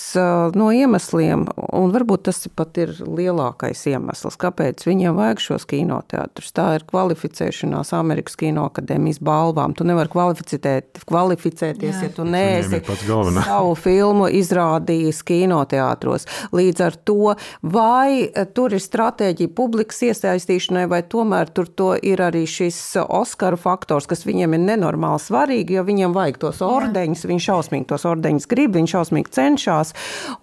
no 0.56 0.70
iemesliem, 0.76 1.46
un 1.76 1.94
varbūt 1.94 2.28
tas 2.30 2.42
pat 2.56 2.78
ir 2.82 2.94
lielākais 3.04 3.82
iemesls, 3.92 4.38
kāpēc 4.40 4.86
viņiem 4.88 5.18
vajag 5.18 5.44
šos 5.44 5.68
kinoteātrus. 5.70 6.52
Tā 6.56 6.68
ir 6.78 6.86
kvalificēšanās 6.90 7.94
Amerikas 7.98 8.38
Kinoakadēmijas 8.40 9.22
balvām. 9.26 9.76
Tu 9.78 9.88
nevari 9.88 10.12
kvalificēties, 10.12 11.96
Jā. 12.00 12.08
ja 12.08 12.12
tu 12.16 12.26
neesi 12.28 12.82
savu 13.50 13.76
filmu 13.80 14.30
izrādījis 14.40 15.22
kinoteātros. 15.28 16.28
Līdz 16.56 16.86
ar 16.86 16.98
to, 17.08 17.36
vai 17.62 18.30
tur 18.56 18.76
ir 18.76 18.84
stratēģija 18.84 19.54
publikas 19.56 20.02
iesaistīšanai, 20.10 20.86
vai 20.92 21.02
tomēr 21.08 21.52
tur 21.54 21.70
ir 22.06 22.22
arī 22.24 22.46
šis 22.50 22.80
Oskaru 23.00 23.58
faktors, 23.60 24.08
kas 24.10 24.26
viņiem 24.28 24.56
ir 24.58 24.64
nenormāli 24.66 25.22
svarīgi, 25.24 25.78
jo 25.78 25.86
viņiem 25.88 26.16
vajag 26.16 26.40
tos 26.42 26.62
ordeņus, 26.66 27.26
viņi 27.30 27.46
šausmīgi 27.46 27.88
tos 27.90 28.06
ordeņus 28.10 28.50
grib, 28.50 28.76
viņi 28.78 28.94
šausmīgi 28.94 29.29
cenšas. 29.34 29.94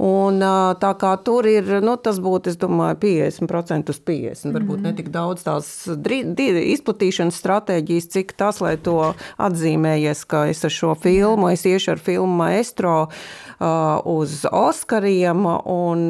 Un, 0.02 0.40
tā 0.82 0.92
kā 1.00 1.12
tur 1.24 1.48
ir, 1.50 1.78
nu, 1.84 1.96
tas 2.00 2.20
būtu, 2.22 2.52
es 2.52 2.60
domāju, 2.60 2.98
50% 3.02 3.92
uz 3.92 4.00
50. 4.10 4.54
Varbūt 4.56 4.80
mm. 4.80 4.86
ne 4.86 4.94
tik 4.98 5.10
daudz 5.14 5.46
tās 5.46 5.70
izplatīšanas 5.86 7.40
stratēģijas, 7.42 8.10
cik 8.16 8.36
tas, 8.38 8.60
lai 8.64 8.76
to 8.80 9.12
atzīmējies, 9.42 10.24
ka 10.28 10.46
es 10.52 10.64
ar 10.66 10.74
šo 10.74 10.94
filmu, 11.00 11.50
es 11.52 11.66
iešu 11.68 11.96
ar 11.96 12.02
filmu 12.02 12.40
Maestro 12.42 12.96
uz 14.04 14.42
Oskariem. 14.50 15.46
Un, 15.66 16.08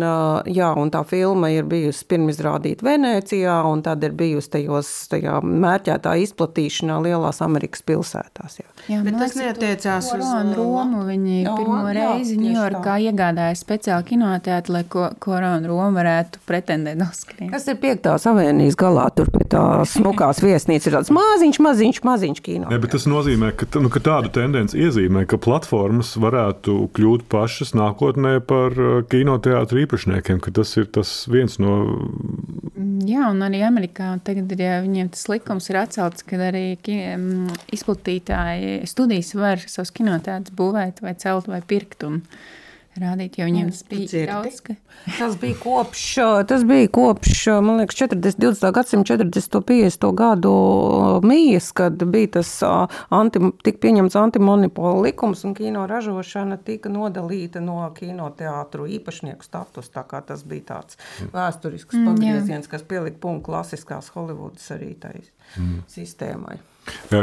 jā, 0.51 0.71
un 0.79 0.91
tā 0.95 1.03
filma 1.09 1.51
ir 1.55 1.67
bijusi 1.69 2.07
pirmizrādīta 2.11 2.87
Venecijā, 2.87 3.59
un 3.69 3.85
tad 3.87 4.05
ir 4.07 4.17
bijusi 4.17 4.53
tajos 4.59 4.93
tajā 5.13 5.39
mērķētā 5.45 6.17
izplatīšanā 6.27 6.99
lielās 7.07 7.43
Amerikas 7.45 7.85
pilsētās. 7.87 8.61
Jā. 8.61 8.71
Jā, 8.91 9.03
Bet 9.07 9.19
tas 9.19 9.35
neatiecās 9.39 10.13
uz 10.15 10.27
Romu. 10.57 11.05
Viņi 11.07 11.41
jā, 11.45 11.55
pirmo 11.59 11.81
jā, 11.87 11.95
reizi 11.97 12.37
Ņujorkā 12.41 12.66
iegādāja 12.75 13.57
speciāli 13.59 14.09
kinoteātri, 14.11 14.73
lai 14.75 14.83
ko, 14.91 15.09
Korona 15.23 15.69
Roma 15.69 16.01
varētu 16.01 16.43
pretendēt 16.49 17.01
Oskariem. 17.05 17.51
Tas 17.55 17.67
ir 17.71 17.79
piektās 17.83 18.27
avēnijas 18.29 18.79
galā, 18.79 19.07
tur 19.17 19.31
pie 19.33 19.45
tā 19.53 19.63
smukās 19.89 20.43
viesnīcas 20.45 20.89
ir 20.91 20.97
tāds 20.99 21.13
maziņš, 21.15 21.61
maziņš, 21.67 22.01
maziņš 22.07 22.43
kino. 22.45 22.71
Ne, 22.73 22.81
bet 22.83 22.95
tas 22.97 23.07
nozīmē, 23.11 23.53
ka, 23.59 23.69
nu, 23.83 23.91
ka 23.93 24.03
tādu 24.05 24.33
tendenci 24.35 24.81
iezīmē, 24.87 25.27
ka 25.31 25.39
platformas 25.43 26.15
varētu 26.21 26.79
kļūt 26.97 27.27
pašas 27.33 27.75
nākotnē 27.79 28.39
par 28.47 28.77
uh, 28.77 28.99
kinoteātru 29.11 29.85
īpašniekiem, 29.85 30.43
ka 30.45 30.55
tas 30.61 30.75
ir 30.81 30.91
tas 30.93 31.13
viens 31.31 31.59
no. 31.63 31.79
Jā, 33.07 33.29
un 33.31 33.43
arī 33.47 33.63
Amerikā 33.67 34.15
tagad 34.27 34.53
ir, 34.55 34.63
ja 34.67 34.81
viņiem 34.85 35.13
tas 35.15 35.27
likums 35.31 35.69
ir 35.71 35.81
atcelts, 35.81 36.25
kad 36.27 36.43
arī 36.49 36.67
izplatītāji 37.75 38.87
studijas 38.89 39.35
var 39.37 39.63
savus 39.63 39.93
kinoteātrus 39.97 40.55
būvēt 40.57 41.03
vai 41.05 41.15
celt 41.21 41.51
vai 41.51 41.63
pirkt. 41.67 42.07
Un, 42.07 42.23
rādīt, 43.03 43.39
jo 43.39 43.47
viņiem 43.49 43.71
tas 43.73 43.83
bija 43.91 44.09
dzirdi? 44.11 44.27
daudz. 44.33 44.61
Ka... 44.67 44.77
Tas 45.19 45.37
bija 45.41 45.57
kopš, 45.61 46.05
tas 46.51 46.65
bija 46.67 46.91
kopš 46.93 47.47
man 47.65 47.81
liekas, 47.81 47.99
40, 48.01 48.41
20. 48.43 48.73
gadsimta 48.77 49.17
40. 49.17 49.61
50. 49.71 50.07
gadu 50.17 50.53
mijas, 51.27 51.71
kad 51.77 52.05
bija 52.05 52.33
tas 52.39 52.53
anti, 53.15 53.43
tika 53.65 53.83
pieņemts 53.87 54.19
antimonopola 54.21 55.07
likums 55.09 55.45
un 55.47 55.57
kino 55.59 55.87
ražošana 55.91 56.59
tika 56.67 56.93
nodalīta 56.93 57.63
no 57.65 57.81
kinoteātru 57.97 58.89
īpašnieku 58.99 59.47
status. 59.47 59.91
Tā 59.95 60.07
kā 60.09 60.23
tas 60.27 60.45
bija 60.47 60.73
tāds 60.75 61.01
vēsturisks 61.35 61.99
pagrieziens, 62.07 62.71
kas 62.71 62.87
pielika 62.87 63.21
punktu 63.23 63.51
klasiskās 63.51 64.11
Holivudas 64.15 64.71
arī 64.75 64.95
tai 65.01 65.19
mm. 65.21 65.85
sistēmai. 65.93 66.59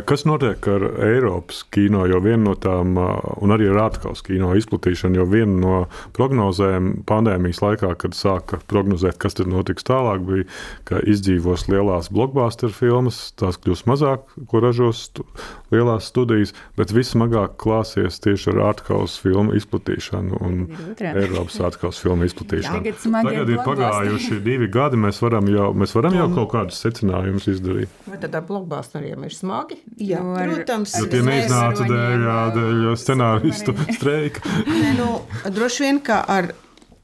Kas 0.07 0.23
notiek 0.27 0.67
ar 0.67 0.85
Eiropas 1.03 1.63
kino? 1.73 2.05
Jo 2.07 2.19
viena 2.23 2.49
no 2.49 2.53
tām, 2.59 2.95
un 2.95 3.53
arī 3.55 3.67
ar 3.71 3.81
ārkārtas 3.87 4.23
kino 4.25 4.53
izplatīšanu, 4.59 5.19
jo 5.19 5.25
viena 5.29 5.55
no 5.59 5.77
prognozēm 6.15 7.03
pandēmijas 7.07 7.61
laikā, 7.63 7.93
kad 7.99 8.15
sāka 8.17 8.59
prognozēt, 8.71 9.17
kas 9.21 9.37
tad 9.39 9.51
notiks 9.51 9.85
tālāk, 9.87 10.23
bija, 10.27 10.47
ka 10.87 11.01
izdzīvos 11.03 11.67
lielās 11.71 12.09
blockbuster 12.13 12.73
filmas, 12.75 13.19
tās 13.39 13.59
kļūs 13.63 13.85
mazāk, 13.89 14.25
ko 14.51 14.63
ražos 14.63 15.05
stu, 15.09 15.27
lielās 15.73 16.09
studijas, 16.11 16.53
bet 16.79 16.93
vismagāk 16.95 17.57
klāsies 17.61 18.19
tieši 18.23 18.53
ar 18.53 18.61
ārkārtas 18.71 19.17
filmu 19.23 19.55
izplatīšanu 19.59 20.41
un 20.43 20.59
Eiropas 20.99 21.59
ārkārtas 21.63 22.01
filmu 22.03 22.27
izplatīšanu. 22.29 22.83
Tagad, 22.83 23.03
Tagad 23.29 23.53
ir 23.53 23.63
pagājuši 23.67 24.39
divi 24.43 24.69
gadi, 24.71 24.99
mēs 24.99 25.19
varam 25.23 25.47
jau, 25.51 25.71
mēs 25.77 25.95
varam 25.97 26.19
jau 26.19 26.29
kaut 26.39 26.51
kādus 26.55 26.83
secinājumus 26.83 27.49
izdarīt. 27.51 28.01
Vai 28.07 28.19
tad 28.21 28.35
ar 28.37 28.47
blockbusteriem 28.47 29.27
ir 29.27 29.35
smagi? 29.35 29.52
Smagi. 29.53 29.77
Jā, 30.01 30.19
Jo 30.19 30.33
ar- 30.35 30.49
protams, 30.55 30.93
Jo 30.97 31.07
tie 31.11 31.21
neiznāca 31.21 31.85
dēļ, 31.87 32.27
dēļ 32.57 32.97
scenāristu 32.97 33.75
streika. 33.93 34.41
Nē, 34.81 34.93
nu, 34.97 35.21
droši 35.53 35.85
vien, 35.85 35.99
ka 36.01 36.23
ar 36.27 36.53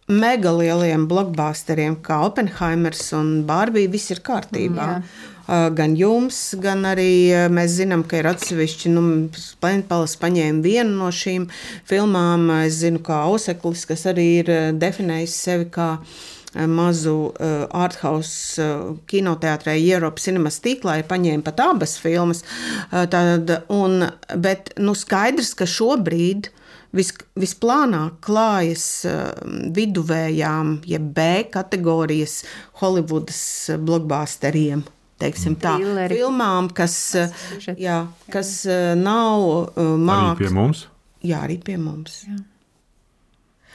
mega 0.10 0.52
lieliem 0.52 1.08
blockbusteriem, 1.08 2.00
kā 2.02 2.24
Oppenheimers 2.26 3.12
un 3.14 3.44
Bārbija, 3.46 3.92
viss 3.94 4.10
ir 4.12 4.24
kārtībā. 4.26 4.94
Jā. 4.98 5.04
Uh, 5.50 5.66
Gan 5.74 5.96
jums, 5.98 6.54
gan 6.62 6.84
arī 6.86 7.32
uh, 7.34 7.48
mēs 7.50 7.80
zinām, 7.80 8.04
ka 8.06 8.20
ir 8.20 8.28
atsevišķi. 8.30 8.92
Nu, 8.94 9.02
Splendpalas 9.34 10.14
paņēma 10.22 10.62
vienu 10.62 10.94
no 11.00 11.08
šīm 11.10 11.48
filmām. 11.90 12.44
Es 12.68 12.78
zinu, 12.84 13.02
kā 13.02 13.24
Auseklis, 13.26 13.88
kas 13.90 14.06
arī 14.12 14.28
ir 14.44 14.52
uh, 14.54 14.68
definējis 14.78 15.40
sevi 15.48 15.66
kā 15.74 15.96
uh, 15.98 16.20
mazu 16.56 17.30
uh, 17.30 17.66
arthouse 17.78 18.62
uh, 18.62 18.96
kinoteātrē, 19.10 19.76
Eiropas 19.78 20.26
cinemas 20.26 20.58
tīklā, 20.64 21.00
ir 21.00 21.10
paņēma 21.10 21.46
pat 21.46 21.62
abas 21.68 21.98
filmas. 22.02 22.42
Uh, 22.90 23.06
tad, 23.12 23.52
un, 23.74 24.08
bet 24.42 24.74
nu, 24.82 24.96
skaidrs, 24.98 25.54
ka 25.58 25.70
šobrīd 25.70 26.50
vis, 26.96 27.14
visplānāk 27.40 28.18
klājas 28.26 28.88
uh, 29.06 29.34
viduvējām, 29.76 30.80
jeb 30.90 31.12
B 31.16 31.30
kategorijas 31.54 32.42
Holivudas 32.82 33.42
blockbusteriem. 33.78 34.86
Teiksim, 35.20 35.58
tā, 35.60 35.76
Trilleri. 35.76 36.16
filmām, 36.16 36.70
kas, 36.72 36.96
uh, 37.20 37.74
jā, 37.78 38.06
kas 38.32 38.62
uh, 38.70 38.94
nav 38.98 39.44
uh, 39.76 39.98
Arī 40.32 40.48
pie 40.48 40.54
mums. 40.56 40.88
Jā, 41.20 41.44
arī 41.44 41.60
pie 41.62 41.76
mums. 41.78 42.24
Jā. 42.26 42.40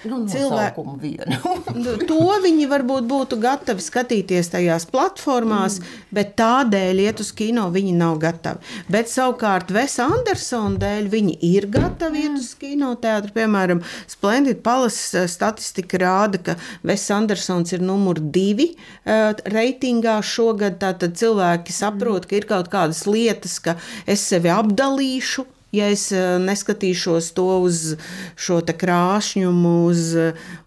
Nu, 0.04 0.20
Cilvē- 0.28 0.68
nosaukumu 0.68 0.96
vienu. 1.00 1.38
Nu, 1.84 1.96
To 2.08 2.36
viņi 2.44 2.66
varbūt 2.70 3.06
būtu 3.08 3.38
gatavi 3.42 3.82
skatīties 3.82 4.50
tajās 4.52 4.86
platformās, 4.90 5.78
mm. 5.80 6.02
bet 6.14 6.34
tādēļ 6.38 7.00
iet 7.06 7.22
uz 7.24 7.32
kino 7.36 7.66
viņi 7.74 7.94
nav 7.98 8.18
gatavi. 8.22 8.60
Bet 8.92 9.10
savukārt 9.10 9.72
Vesa 9.74 10.06
Andersona 10.12 10.78
dēļ 10.82 11.08
viņi 11.12 11.38
ir 11.48 11.68
gatavi 11.72 12.26
iet 12.26 12.38
uz 12.38 12.52
kinoteātru. 12.60 13.34
Piemēram, 13.34 13.82
Splendid 14.10 14.62
Palace 14.66 15.24
statistika 15.30 16.00
rāda, 16.04 16.42
ka 16.50 16.56
Vesa 16.86 17.18
Andersons 17.18 17.72
ir 17.74 17.82
numur 17.84 18.20
divi 18.20 18.70
uh, 18.74 19.32
reitingā 19.50 20.20
šogad. 20.24 20.78
Tātad 20.84 21.16
cilvēki 21.18 21.74
saprot, 21.74 22.28
ka 22.28 22.38
ir 22.38 22.48
kaut 22.50 22.70
kādas 22.72 23.04
lietas, 23.08 23.58
ka 23.62 23.78
es 24.06 24.24
sevi 24.28 24.52
apdalīšu. 24.52 25.46
Ja 25.74 25.88
es 25.92 26.06
eh, 26.14 26.36
neskatīšos 26.42 27.32
to 27.36 27.48
uz 27.64 27.96
šo 28.36 28.60
te 28.66 28.76
krāšņumu, 28.78 29.74
uz, 29.90 30.12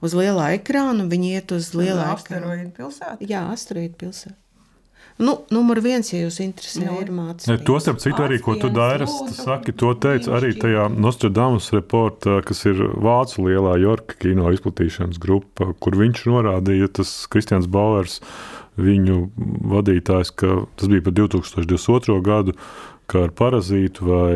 uz 0.03 0.17
lielā 0.17 0.51
ekrāna, 0.57 1.07
viņi 1.07 1.37
iet 1.37 1.55
uz 1.55 1.71
lielā. 1.77 2.11
Asteroīdu 2.17 2.73
pilsēta. 2.75 3.17
Jā, 3.23 3.47
asteroīdu 3.55 3.97
pilsēta. 4.03 4.37
Nu, 5.17 5.33
numur 5.49 5.79
viens, 5.81 6.11
ja 6.13 6.19
jūs 6.21 6.37
interesē, 6.43 6.83
Nu. 6.85 6.99
ir 7.01 7.09
Ne, 7.09 7.15
mācība. 7.17 7.57
To 7.65 7.79
starp 7.81 7.97
citu 8.03 8.21
arī, 8.21 8.37
ko 8.37 8.53
tu 8.61 8.69
dari, 8.69 9.07
saki, 9.33 9.73
to 9.73 9.95
teica 9.97 10.35
arī 10.37 10.51
tajā 10.53 10.85
Nostradamus 10.93 11.71
reportā, 11.73 12.37
kas 12.45 12.61
ir 12.69 12.77
Vācu 13.01 13.47
lielā 13.47 13.79
Jorka 13.81 14.13
kino 14.21 14.51
izplatīšanas 14.53 15.17
grupa, 15.17 15.73
kur 15.81 15.97
viņš 15.97 16.21
norādīja, 16.29 16.91
tas 17.01 17.25
Kristians 17.33 17.65
Bauers, 17.65 18.19
viņu 18.77 19.31
vadītājs, 19.73 20.29
ka 20.37 20.69
tas 20.77 20.91
bija 20.91 21.01
par 21.01 21.17
2022. 21.17 22.21
gadu, 22.21 22.53
ka 23.07 23.21
ar 23.23 23.31
parazītu 23.31 24.03
vai 24.03 24.35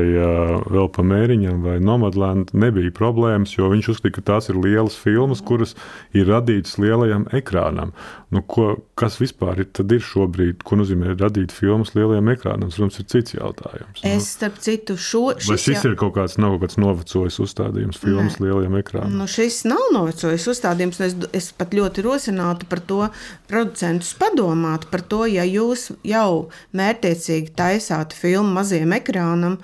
vēl 0.71 0.87
pa 0.95 1.03
mēriņam 1.03 1.57
vai 1.65 1.73
Nomadland 1.83 2.53
nebija 2.55 2.91
problēmas, 2.95 3.57
jo 3.57 3.67
viņš 3.71 3.89
uzskatīja, 3.91 4.15
ka 4.15 4.21
tās 4.31 4.47
ir 4.47 4.55
lielas 4.63 4.95
filmas, 4.95 5.41
kuras 5.43 5.73
ir 6.15 6.29
radītas 6.31 6.77
lielajam 6.79 7.25
ekrānam. 7.35 7.91
Nu, 8.31 8.39
ko, 8.47 8.77
kas 8.95 9.17
vispār 9.19 9.59
ir, 9.59 9.67
ir 9.91 9.99
šobrīd, 10.07 10.61
ko 10.63 10.77
nozīmē 10.79 11.17
radīt 11.19 11.51
filmas 11.51 11.91
lielajam 11.97 12.29
ekrānam? 12.31 12.69
Protams, 12.71 12.99
ir 13.03 13.09
cits 13.11 13.35
jautājums. 13.35 13.99
Nu, 14.05 14.07
Es, 14.13 14.29
starp 14.37 14.55
citu, 14.63 14.95
šo, 14.95 15.25
Vai 15.35 15.57
šis 15.59 15.67
jau- 15.83 15.91
ir 15.91 15.97
kaut 15.99 16.13
kāds, 16.15 16.37
nav 16.39 16.55
kaut 16.55 16.63
kāds 16.69 16.79
novecojis 16.79 17.41
uzstādījums 17.43 17.99
filmas 17.99 18.39
Nē. 18.39 18.45
lielajam 18.47 18.79
ekrānam? 18.79 19.17
Nu, 19.19 19.27
šis 19.27 19.65
nav 19.67 19.83
novecojis 19.91 20.47
uzstādījums. 20.47 21.01
un 21.01 21.05
Es, 21.11 21.15
es 21.33 21.51
pat 21.51 21.71
ļoti 21.75 22.03
rosinātu 22.07 22.69
par 22.71 22.79
to 22.79 23.09
producentus 23.49 24.13
padomāt 24.15 24.87
par 24.91 25.01
to, 25.01 25.25
ja 25.27 25.43
jūs 25.43 25.89
jau 26.07 26.47
mērķiecīgi 26.77 27.51
taisāt 27.57 28.13
filmu 28.15 28.60
mazajam 28.61 28.95
ekrānam, 28.97 29.59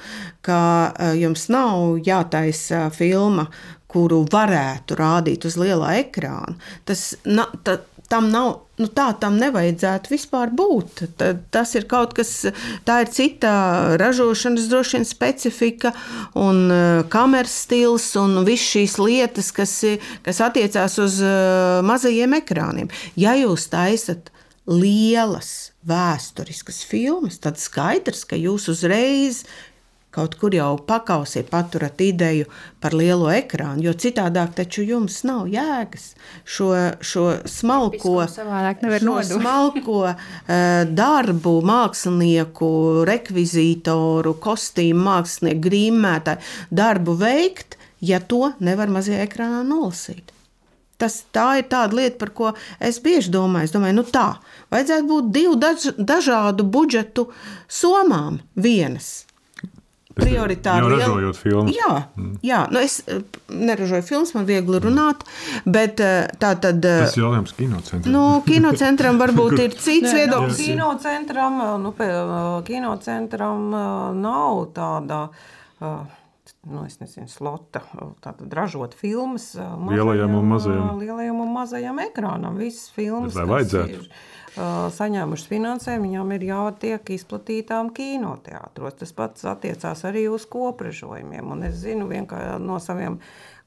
ka 0.46 0.60
eh, 0.92 1.16
jums 1.24 1.48
nav 1.54 2.02
jātaisa 2.06 2.88
filma, 2.94 3.48
kuru 3.88 4.26
varētu 4.28 4.98
rādīt 5.00 5.48
uz 5.48 5.56
lielā 5.60 5.96
ekrāna. 6.02 6.58
Tas, 6.86 7.14
na, 7.24 7.48
ta, 7.64 7.80
tam 8.10 8.32
nav. 8.32 8.64
Nu, 8.78 8.86
tā 8.94 9.08
tam 9.18 9.40
nevajadzētu 9.42 10.12
vispār 10.12 10.52
būt. 10.54 11.02
Ta, 11.18 11.32
tas 11.50 11.72
ir 11.74 11.88
kaut 11.90 12.12
kas, 12.14 12.30
tā 12.86 13.00
ir 13.02 13.10
cita 13.10 13.52
ražošanas 13.98 14.68
droši 14.70 15.00
vien 15.00 15.08
specifika 15.10 15.92
un 16.38 16.68
uh, 16.70 17.02
kameras 17.10 17.56
stils 17.64 18.12
un 18.22 18.44
visas 18.46 18.68
šīs 18.76 19.00
lietas, 19.02 19.50
kas, 19.50 19.74
kas 20.22 20.44
attiecās 20.46 21.00
uz 21.02 21.18
uh, 21.26 21.80
mazajiem 21.90 22.38
ekrāniem. 22.38 22.94
Ja 23.18 23.34
jūs 23.40 23.66
taisat 23.74 24.30
lielas 24.70 25.72
vēsturiskas 25.88 26.84
filmas, 26.88 27.40
tad 27.44 27.60
skaidrs, 27.62 28.26
ka 28.28 28.40
jūs 28.40 28.68
uzreiz 28.74 29.46
kaut 30.18 30.34
kur 30.40 30.56
jau 30.56 30.72
pakausī 30.88 31.44
paturat 31.46 32.00
ideju 32.02 32.48
par 32.82 32.96
lielo 32.98 33.28
ekrānu, 33.30 33.84
jo 33.86 33.94
citādāk 33.94 34.56
taču 34.58 34.86
jums 34.88 35.20
nav 35.28 35.46
jēgas 35.52 36.08
šo, 36.42 36.72
šo 37.06 37.26
smalko, 37.46 38.16
šo 38.32 39.18
smalko 39.28 40.00
eh, 40.10 40.88
darbu, 40.90 41.58
mākslinieku, 41.70 42.72
rekvizītoru, 43.10 44.34
kostīmu 44.42 45.06
mākslinieku, 45.10 45.62
grīmētāju 45.68 46.74
darbu 46.82 47.18
veikt, 47.22 47.78
ja 48.02 48.22
to 48.24 48.56
nevar 48.58 48.90
mazajā 48.94 49.22
ekrānā 49.28 49.62
nolasīt. 49.68 50.37
Tas, 50.98 51.20
tā 51.36 51.60
ir 51.60 51.68
tāda 51.70 51.94
lieta, 51.94 52.18
par 52.18 52.32
ko 52.34 52.52
es 52.82 52.98
bieži 53.04 53.30
domāju. 53.30 53.70
Es 53.70 53.76
domāju, 53.76 54.00
nu 54.00 54.04
tā, 54.10 54.28
vajadzētu 54.74 55.06
būt 55.12 55.32
divu 55.36 55.56
daž, 55.62 55.92
dažādu 55.98 56.66
budžetu 56.66 57.28
somām 57.70 58.40
vienas. 58.56 59.24
Prioritāri 60.18 60.82
Jau 60.82 60.90
ražojot 60.90 61.38
filmas. 61.38 61.76
Jā, 61.78 61.90
jā. 62.42 62.64
Nu 62.74 62.80
es 62.82 62.96
eh, 63.06 63.20
neražoju 63.54 64.02
filmas, 64.08 64.32
man 64.34 64.48
viegli 64.50 64.80
runāt, 64.82 65.22
bet 65.70 66.02
eh, 66.02 66.26
tā 66.42 66.56
tad. 66.58 66.82
eh, 66.82 67.04
Tas 67.06 67.14
ir 67.20 67.22
jautājums 67.22 67.54
kinocentram. 67.54 68.16
Nu, 68.16 68.24
kinocentram 68.48 69.20
varbūt 69.22 69.60
ir 69.68 69.76
cits 69.78 70.16
viedoklis. 70.18 70.58
Kinocentram, 70.72 71.62
nu, 71.84 71.94
pie, 72.00 72.10
kinocentram 72.66 73.70
nav 74.18 74.64
tāda. 74.74 75.28
Nu, 76.68 76.84
nezinu, 76.84 77.28
slota, 77.32 77.82
tātad 78.24 78.52
ražot 78.54 78.96
filmas 78.98 79.54
mazajam, 79.56 79.88
Lielajam 79.94 80.34
un 80.36 80.50
mazajam. 80.52 80.98
lielajam 81.00 81.40
un 81.40 81.54
mazajam 81.56 82.02
ekrānam. 82.04 82.58
Visas 82.60 82.90
filmas, 82.96 83.38
kas 83.38 83.74
ir, 83.78 84.04
uh, 84.58 84.88
saņēmušas 84.92 85.48
finansējumu, 85.48 86.10
viņām 86.10 86.34
ir 86.36 86.48
jātiek 86.50 87.12
izplatītām 87.16 87.94
kinoteātros. 87.96 88.98
Tas 89.00 89.16
pats 89.16 89.48
attiecās 89.48 90.04
arī 90.10 90.28
uz 90.32 90.48
kopražojumiem. 90.52 91.54
Un 91.56 91.64
es 91.70 91.80
zinu 91.86 92.10
vienkārši 92.12 92.60
no 92.66 92.82
saviem 92.84 93.20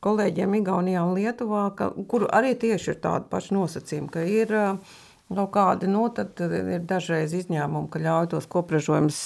kolēģiem 0.05 0.59
Igaunijā 0.61 1.05
un 1.05 1.16
Lietuvā, 1.16 1.70
ka, 1.76 1.92
kur 2.09 2.28
arī 2.28 2.53
tieši 2.59 2.94
ir 2.94 3.01
tādi 3.05 3.30
paši 3.32 3.57
nosacījumi, 3.57 4.12
ka 4.12 4.26
ir 4.28 4.57
uh, 4.57 4.98
Kaut 5.31 5.53
kādi, 5.55 5.87
nu, 5.87 6.09
ir 6.11 6.81
dažreiz 6.91 7.31
izņēmumi, 7.39 7.87
ka 7.93 8.01
ļauj 8.03 8.33
tos 8.33 8.49
kopražojumus 8.51 9.18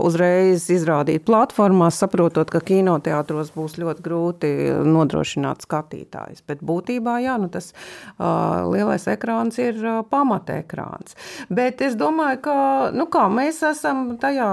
uzreiz 0.00 0.62
izrādīt 0.72 1.26
platformās, 1.28 1.98
saprotot, 2.00 2.48
ka 2.48 2.62
kinoteātros 2.64 3.50
būs 3.52 3.74
ļoti 3.76 4.00
grūti 4.06 4.52
nodrošināt 4.88 5.66
skatītājus. 5.66 6.40
Bet 6.48 6.62
būtībā, 6.64 7.18
jā, 7.20 7.34
nu, 7.42 7.50
tas 7.52 7.74
uh, 7.74 8.70
lielais 8.72 9.04
ekrāns 9.12 9.60
ir 9.60 9.76
uh, 9.84 9.98
pamata 10.08 10.56
ekrāns. 10.62 11.12
Bet 11.52 11.84
es 11.84 11.98
domāju, 12.00 12.40
ka, 12.48 12.56
nu 12.96 13.04
kā, 13.12 13.26
mēs 13.28 13.60
esam 13.68 14.14
tajā 14.22 14.48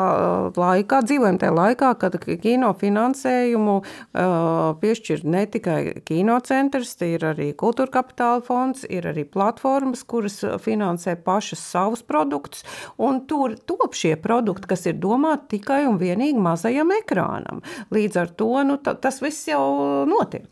laikā, 0.59 0.99
dzīvojam 1.07 1.39
tajā 1.39 1.55
laikā, 1.55 1.93
kad 2.03 2.19
kino 2.43 2.73
finansējumu 2.83 3.77
uh, 3.79 4.75
piešķir 4.83 5.23
ne 5.23 5.47
tikai 5.55 5.79
kinocentrs, 6.03 6.97
ir 7.07 7.29
arī 7.31 7.53
kultūra 7.55 7.95
kapitāla 7.95 8.43
fonds, 8.43 8.83
ir 8.91 9.07
arī 9.07 9.23
platformas, 9.23 10.03
kuras 10.03 10.41
finansē 10.67 10.96
finansē 10.97 11.15
pašas 11.23 11.59
savus 11.59 12.03
produktus, 12.03 12.63
un 12.97 13.25
tur 13.27 13.55
top 13.65 13.93
šie 13.93 14.15
produkti, 14.17 14.67
kas 14.67 14.85
ir 14.87 14.97
domāti 14.97 15.57
tikai 15.57 15.85
un 15.87 15.97
vienīgi 15.99 16.39
mazajam 16.39 16.91
ekrānam. 16.91 17.61
Līdz 17.91 18.17
ar 18.17 18.29
to 18.35 18.63
nu, 18.63 18.77
tas 18.77 19.21
viss 19.21 19.47
jau 19.47 20.05
notiek. 20.07 20.49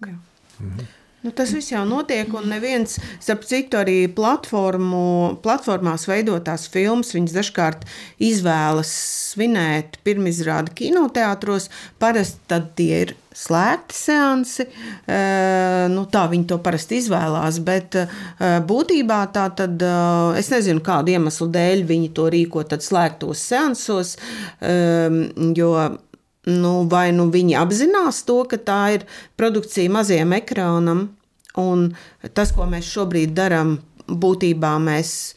Mhm. 0.60 0.86
Nu, 1.26 1.32
tas 1.32 1.50
viss 1.50 1.72
jau 1.72 1.82
notiek, 1.89 2.30
un 2.38 2.46
neviens, 2.46 3.00
starp 3.20 3.41
citu, 3.43 3.80
arī 3.80 4.06
platformu, 4.14 5.39
platformās 5.41 6.06
veidotās 6.06 6.68
filmas, 6.70 7.16
viņas 7.16 7.34
dažkārt 7.34 7.88
izvēlas 8.22 8.91
svinēt 9.34 9.98
pirmizrādi 10.06 10.76
kinoteātros. 10.78 11.72
Parasti 11.98 12.62
tie 12.78 13.02
ir 13.08 13.16
slēgti 13.36 13.98
seansi. 13.98 14.66
Nu, 15.92 16.06
tā 16.12 16.24
viņi 16.32 16.48
to 16.50 16.60
parasti 16.64 17.00
izvēlās, 17.02 17.60
bet 17.66 17.98
būtībā 18.70 19.20
tā 19.36 19.50
tad 19.60 19.84
es 20.40 20.52
nezinu, 20.54 20.84
kādu 20.86 21.16
iemeslu 21.16 21.50
dēļ 21.54 21.86
viņi 21.90 22.12
to 22.16 22.30
rīko 22.34 22.66
slēgtos 22.80 23.44
seansos. 23.52 24.16
Jo 25.56 25.72
nu, 26.46 26.74
vai 26.90 27.10
nu 27.16 27.28
viņi 27.34 27.58
apzinās 27.58 28.24
to, 28.28 28.44
ka 28.50 28.60
tā 28.62 28.82
ir 28.98 29.06
produkcija 29.40 29.92
mazajam 29.92 30.36
ekrānam, 30.38 31.08
un 31.58 31.90
tas, 32.38 32.54
ko 32.56 32.68
mēs 32.70 32.90
šobrīd 32.92 33.34
darām, 33.38 33.78
būtībā 34.06 34.76
mēs 34.82 35.34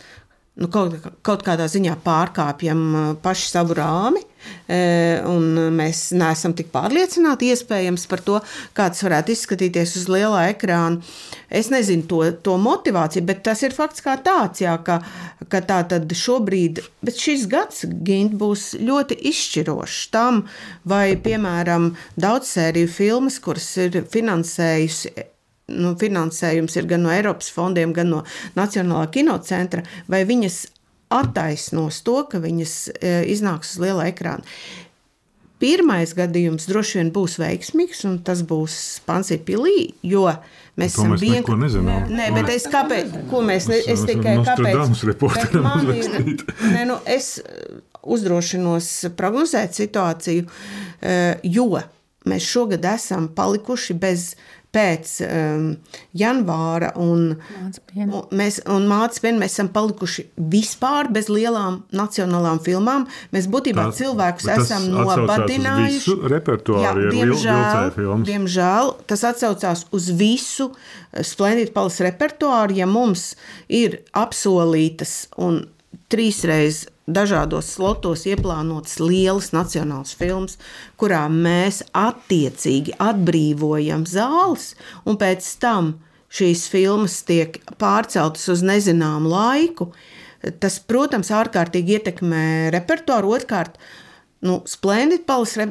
nu, 0.58 0.68
kaut, 0.72 0.96
kaut 1.26 1.44
kādā 1.46 1.68
ziņā 1.70 1.96
pārkāpjam 2.04 2.82
paši 3.22 3.52
savu 3.52 3.76
rāmi. 3.78 4.24
Un 4.68 5.46
mēs 5.74 6.08
neesam 6.16 6.54
tik 6.56 6.70
pārliecināti 6.72 7.50
iespējams 7.52 8.06
par 8.08 8.22
to, 8.24 8.38
kā 8.76 8.86
tas 8.92 9.02
varētu 9.04 9.34
izskatīties 9.34 9.96
uz 10.00 10.06
lielā 10.12 10.44
ekrāna. 10.52 11.02
Es 11.50 11.70
nezinu 11.72 12.06
to, 12.08 12.20
to 12.44 12.56
motivāciju, 12.60 13.26
bet 13.28 13.42
tas 13.46 13.64
ir 13.66 13.74
fakts 13.76 14.04
kā 14.04 14.14
tāds, 14.24 14.62
jā, 14.62 14.76
ka, 14.84 15.00
ka 15.52 15.62
tā 15.68 15.80
tad 15.90 16.12
šobrīd, 16.12 16.82
bet 17.04 17.18
šis 17.18 17.48
gads 17.50 17.86
Gint 18.06 18.36
būs 18.38 18.70
ļoti 18.78 19.18
izšķirošs 19.32 20.04
tam, 20.14 20.44
vai, 20.88 21.16
piemēram, 21.24 21.90
daudz 22.20 22.54
sēriju 22.54 22.92
filmas, 22.92 23.40
kuras 23.42 23.72
ir 23.80 24.02
finansējusi 24.12 25.16
nu, 25.68 25.94
finansējums 26.00 26.76
ir 26.80 26.88
gan 26.90 27.04
no 27.04 27.12
Eiropas 27.12 27.52
fondiem, 27.52 27.92
gan 27.96 28.10
no 28.12 28.24
Nacionālā 28.58 29.08
kinocentra, 29.14 29.84
vai 30.10 30.24
viņas 30.28 30.64
attaisnos 31.14 32.02
to, 32.04 32.20
ka 32.28 32.40
viņas 32.42 32.74
e, 32.92 33.14
iznāks 33.32 33.76
uz 33.76 33.82
liela 33.84 34.08
ekrāna. 34.10 34.44
Pirmais 35.58 36.12
gadījums 36.14 36.68
droši 36.70 37.00
vien 37.00 37.08
būs 37.10 37.34
veiksmīgs, 37.40 38.04
un 38.06 38.20
tas 38.22 38.44
būs 38.46 38.76
Pansija 39.08 39.42
pilī, 39.42 39.88
jo 40.06 40.28
mēs 40.78 40.94
to 40.94 41.02
esam 41.02 41.14
mēs 41.16 41.24
neko 41.32 41.56
nezinām. 41.58 42.06
Nē, 42.14 42.28
bet 42.36 42.52
es 42.54 42.68
kāpēc, 42.70 43.16
ko 43.32 43.42
mēs, 43.42 43.66
ne, 43.72 43.80
es 43.90 44.04
tikai 44.06 44.36
kāpēc, 44.46 45.02
bet 45.08 45.56
man 45.64 45.90
ir, 45.96 46.44
nē, 46.76 46.84
nu, 46.92 47.00
es 47.10 47.40
uzdrošinos 48.06 48.92
prognozēt 49.18 49.74
situāciju, 49.80 50.46
e, 51.02 51.16
jo 51.50 51.82
mēs 52.28 52.46
šogad 52.46 52.86
esam 52.94 53.26
palikuši 53.34 53.98
bez 53.98 54.30
pēc 54.74 55.12
um, 55.24 55.68
janvāra 56.18 56.90
un, 57.00 57.30
mēs, 57.96 58.60
un 58.68 58.88
piena 59.22 59.40
mēs 59.40 59.54
esam 59.54 59.70
palikuši 59.72 60.26
vispār 60.52 61.08
bez 61.12 61.30
lielām 61.32 61.80
nacionālām 61.96 62.60
filmām. 62.64 63.06
Mēs 63.32 63.48
būtībā 63.48 63.88
tā, 63.88 63.96
cilvēkus 64.02 64.50
esam 64.58 64.90
nobadinājuši. 64.92 66.18
Repertuāri 66.34 67.08
jā, 67.08 67.14
diemžēl, 67.16 68.20
diemžēl 68.28 68.94
tas 69.08 69.24
atsaucās 69.30 69.86
uz 69.96 70.10
visu 70.18 70.70
Splendid 71.24 71.72
Palace 71.72 72.04
repertuāru, 72.04 72.76
ja 72.76 72.86
mums 72.88 73.32
ir 73.72 74.02
apsolītas 74.16 75.30
un 75.40 75.62
trīsreiz 76.12 76.84
dažādos 77.08 77.70
slotos 77.72 78.26
ieplānotas 78.28 78.98
lielas 79.00 79.50
nacionālas 79.56 80.12
filmas, 80.18 80.58
kurā 81.00 81.24
mēs 81.32 81.80
attiecīgi 81.96 82.98
atbrīvojam 83.00 84.04
zāles, 84.08 84.74
un 85.08 85.18
pēc 85.20 85.48
tam 85.62 85.94
šīs 86.28 86.66
filmas 86.68 87.22
tiek 87.28 87.58
pārceltas 87.80 88.44
uz 88.52 88.64
nezināmu 88.66 89.32
laiku. 89.32 89.90
Tas, 90.62 90.76
protams, 90.78 91.32
ārkārtīgi 91.34 91.96
ietekmē 91.96 92.44
repertuāru. 92.70 93.32
Otrkārt, 93.34 93.80
nu, 94.46 94.60
Splendid 94.70 95.24
Palace 95.26 95.66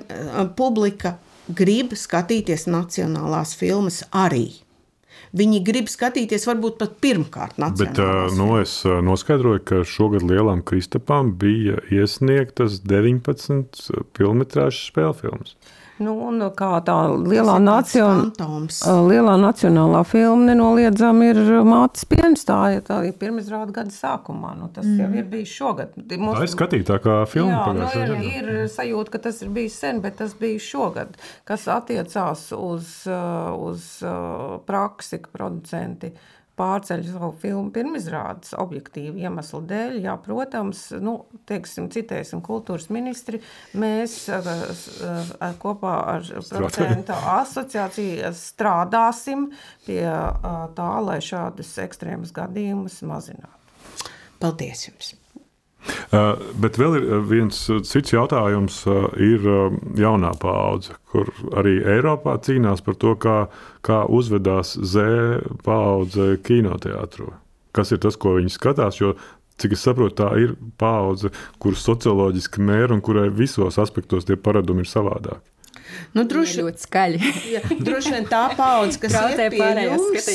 publika 0.57 1.15
grib 1.47 1.95
skatīties 1.95 2.67
nacionālās 2.67 3.55
filmas 3.55 4.01
arī. 4.11 4.66
Viņi 5.37 5.61
grib 5.65 5.89
skatīties 5.91 6.47
varbūt 6.49 6.77
pat 6.81 6.97
pirmkārt 7.03 7.57
Bet, 7.79 7.99
nu, 8.39 8.49
es 8.61 8.79
noskaidroju, 8.83 9.63
ka 9.67 9.81
šogad 9.87 10.25
lielām 10.25 10.63
kristapām 10.65 11.33
bija 11.39 11.81
iesniegtas 11.93 12.81
19 12.87 13.83
filmetrāžas 14.17 14.87
spēļu 14.91 15.17
filmas. 15.21 15.57
Nu, 16.03 16.13
un 16.27 16.41
kā 16.57 16.69
tā 16.85 16.95
lielā, 17.09 17.57
nacion... 17.63 18.27
lielā 19.07 19.33
nacionālā 19.41 20.03
filma 20.05 20.51
nenoliedzami 20.51 21.31
ir 21.31 21.41
mātes 21.65 22.05
piens. 22.09 22.45
Tā, 22.47 22.59
ja 22.75 22.83
tā 22.85 22.99
ir 23.07 23.15
pirmizrāda 23.17 23.73
gada 23.79 23.93
sākumā. 23.93 24.53
Nu, 24.59 24.69
tas 24.73 24.85
mm. 24.85 25.01
jau 25.01 25.09
ir 25.17 25.27
bijis 25.31 25.55
šogad. 25.57 25.97
Mums... 25.97 26.37
Tā 26.37 26.45
ir 26.45 26.53
skatītākā 26.53 27.17
filma. 27.31 27.63
Jā, 27.65 28.05
nu, 28.11 28.21
ir, 28.29 28.51
ir 28.53 28.71
sajūta, 28.73 29.15
ka 29.15 29.23
tas 29.27 29.41
ir 29.41 29.51
bijis 29.57 29.79
sen, 29.81 30.01
bet 30.05 30.19
tas 30.21 30.37
bija 30.37 30.61
šogad, 30.61 31.17
kas 31.47 31.67
attiecās 31.71 32.49
uz, 32.57 32.93
uz 33.07 33.91
praksi, 34.69 35.23
ka 35.23 35.33
producenti 35.33 36.13
pārceļ 36.57 37.03
savu 37.11 37.31
filmu 37.41 37.71
pirmizrādes 37.75 38.55
objektīvu 38.57 39.21
iemeslu 39.21 39.61
dēļ. 39.69 39.99
Jā, 40.05 40.15
protams, 40.23 40.87
nu, 41.03 41.17
teiksim, 41.49 41.89
citēsim 41.93 42.41
kultūras 42.45 42.89
ministri, 42.93 43.41
mēs 43.77 44.17
kopā 45.61 45.93
ar 46.15 46.25
producentu 46.49 47.19
asociāciju 47.37 48.33
strādāsim 48.37 49.49
pie 49.85 50.01
tā, 50.77 50.89
lai 51.05 51.21
šādas 51.23 51.77
ekstrēmas 51.85 52.33
gadījumus 52.35 52.99
mazinātu. 53.07 53.53
Paldies 54.41 54.89
jums! 54.89 55.15
Uh, 55.87 56.35
bet 56.59 56.79
vēl 56.79 56.97
ir 56.99 57.07
viens 57.27 57.59
cits 57.87 58.13
jautājums, 58.13 58.81
ir 59.21 59.47
jaunā 59.99 60.33
paudze, 60.41 60.95
kur 61.11 61.31
arī 61.57 61.77
Eiropā 61.95 62.37
cīnās 62.43 62.83
par 62.85 62.97
to, 62.99 63.15
kā, 63.19 63.37
kā 63.85 64.03
uzvedās 64.07 64.75
Z 64.77 65.41
paudze 65.65 66.35
kinoteātrī. 66.47 67.31
Kas 67.75 67.91
ir 67.93 68.01
tas, 68.01 68.17
ko 68.17 68.37
viņi 68.37 68.51
skatās? 68.53 69.01
Jo 69.01 69.13
cik 69.61 69.73
es 69.73 69.83
saprotu, 69.85 70.17
tā 70.21 70.31
ir 70.41 70.55
paudze, 70.81 71.31
kuras 71.61 71.83
socioloģiski 71.85 72.63
mēra 72.63 72.95
un 72.95 73.03
kurai 73.05 73.27
visos 73.33 73.79
aspektos 73.81 74.27
tie 74.27 74.37
paradumi 74.37 74.85
ir 74.85 74.91
savādāki. 74.91 75.45
Nu, 76.17 76.23
droši, 76.27 76.61
ļoti 76.61 76.83
skaļi. 76.85 77.31
jā, 77.55 77.61
droši 77.87 78.13
vien 78.15 78.27
tā 78.29 78.43
paudze, 78.57 78.99
kas 79.01 79.15
ir 79.33 79.41
pie 79.53 79.69
jums, 79.85 80.29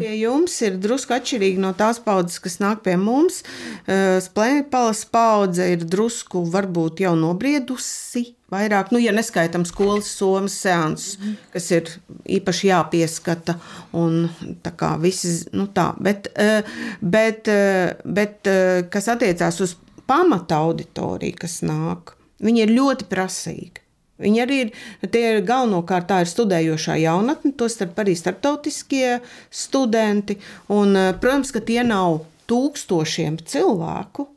pie 0.00 0.12
jums, 0.16 0.58
ir 0.66 0.78
drusku 0.82 1.16
atšķirīga 1.16 1.62
no 1.62 1.72
tās 1.76 2.00
paudzes, 2.02 2.40
kas 2.42 2.58
nāk 2.62 2.84
pie 2.86 2.96
mums. 3.00 3.42
Uh, 3.84 4.18
Splēnpalas 4.24 5.04
paudze 5.12 5.68
ir 5.74 5.84
drusku 5.84 6.44
varbūt 6.52 7.04
jau 7.04 7.14
nobriedusi. 7.18 8.32
Vairāk, 8.52 8.90
nu, 8.92 9.00
ja 9.00 9.14
neskaitām 9.16 9.62
skolas 9.64 10.10
somas 10.12 10.58
seansus, 10.60 11.16
mm 11.18 11.24
-hmm. 11.24 11.52
kas 11.54 11.70
ir 11.70 11.92
īpaši 12.38 12.68
jāpieskata. 12.68 13.54
Un, 13.96 14.28
tā 14.64 14.74
kā 14.76 14.90
visi, 15.00 15.46
nu 15.52 15.68
tā, 15.72 15.92
bet, 16.00 16.28
uh, 16.36 16.60
bet, 17.00 17.48
uh, 17.48 17.94
bet 18.04 18.52
kas 18.90 19.08
attiecās 19.08 19.60
uz 19.60 19.76
pamata 20.06 20.56
auditoriju, 20.56 21.36
kas 21.38 21.60
nāk, 21.66 22.16
viņi 22.42 22.66
ir 22.66 22.74
ļoti 22.76 23.08
prasīgi. 23.10 23.81
Viņi 24.22 24.42
arī 24.44 24.58
ir, 24.66 24.72
tie 25.10 25.22
ir 25.32 25.40
galvenokārt 25.46 26.08
tā 26.10 26.22
ir 26.22 26.30
studējošā 26.30 26.98
jaunatne, 27.02 27.54
tostarp 27.58 27.98
arī 28.02 28.14
starptautiskie 28.18 29.20
studenti. 29.50 30.38
Un, 30.70 30.96
eh, 30.96 31.12
protams, 31.18 31.52
ka 31.52 31.60
tie 31.60 31.82
nav 31.82 32.22
tūkstošiem 32.50 33.40
cilvēku, 33.42 34.28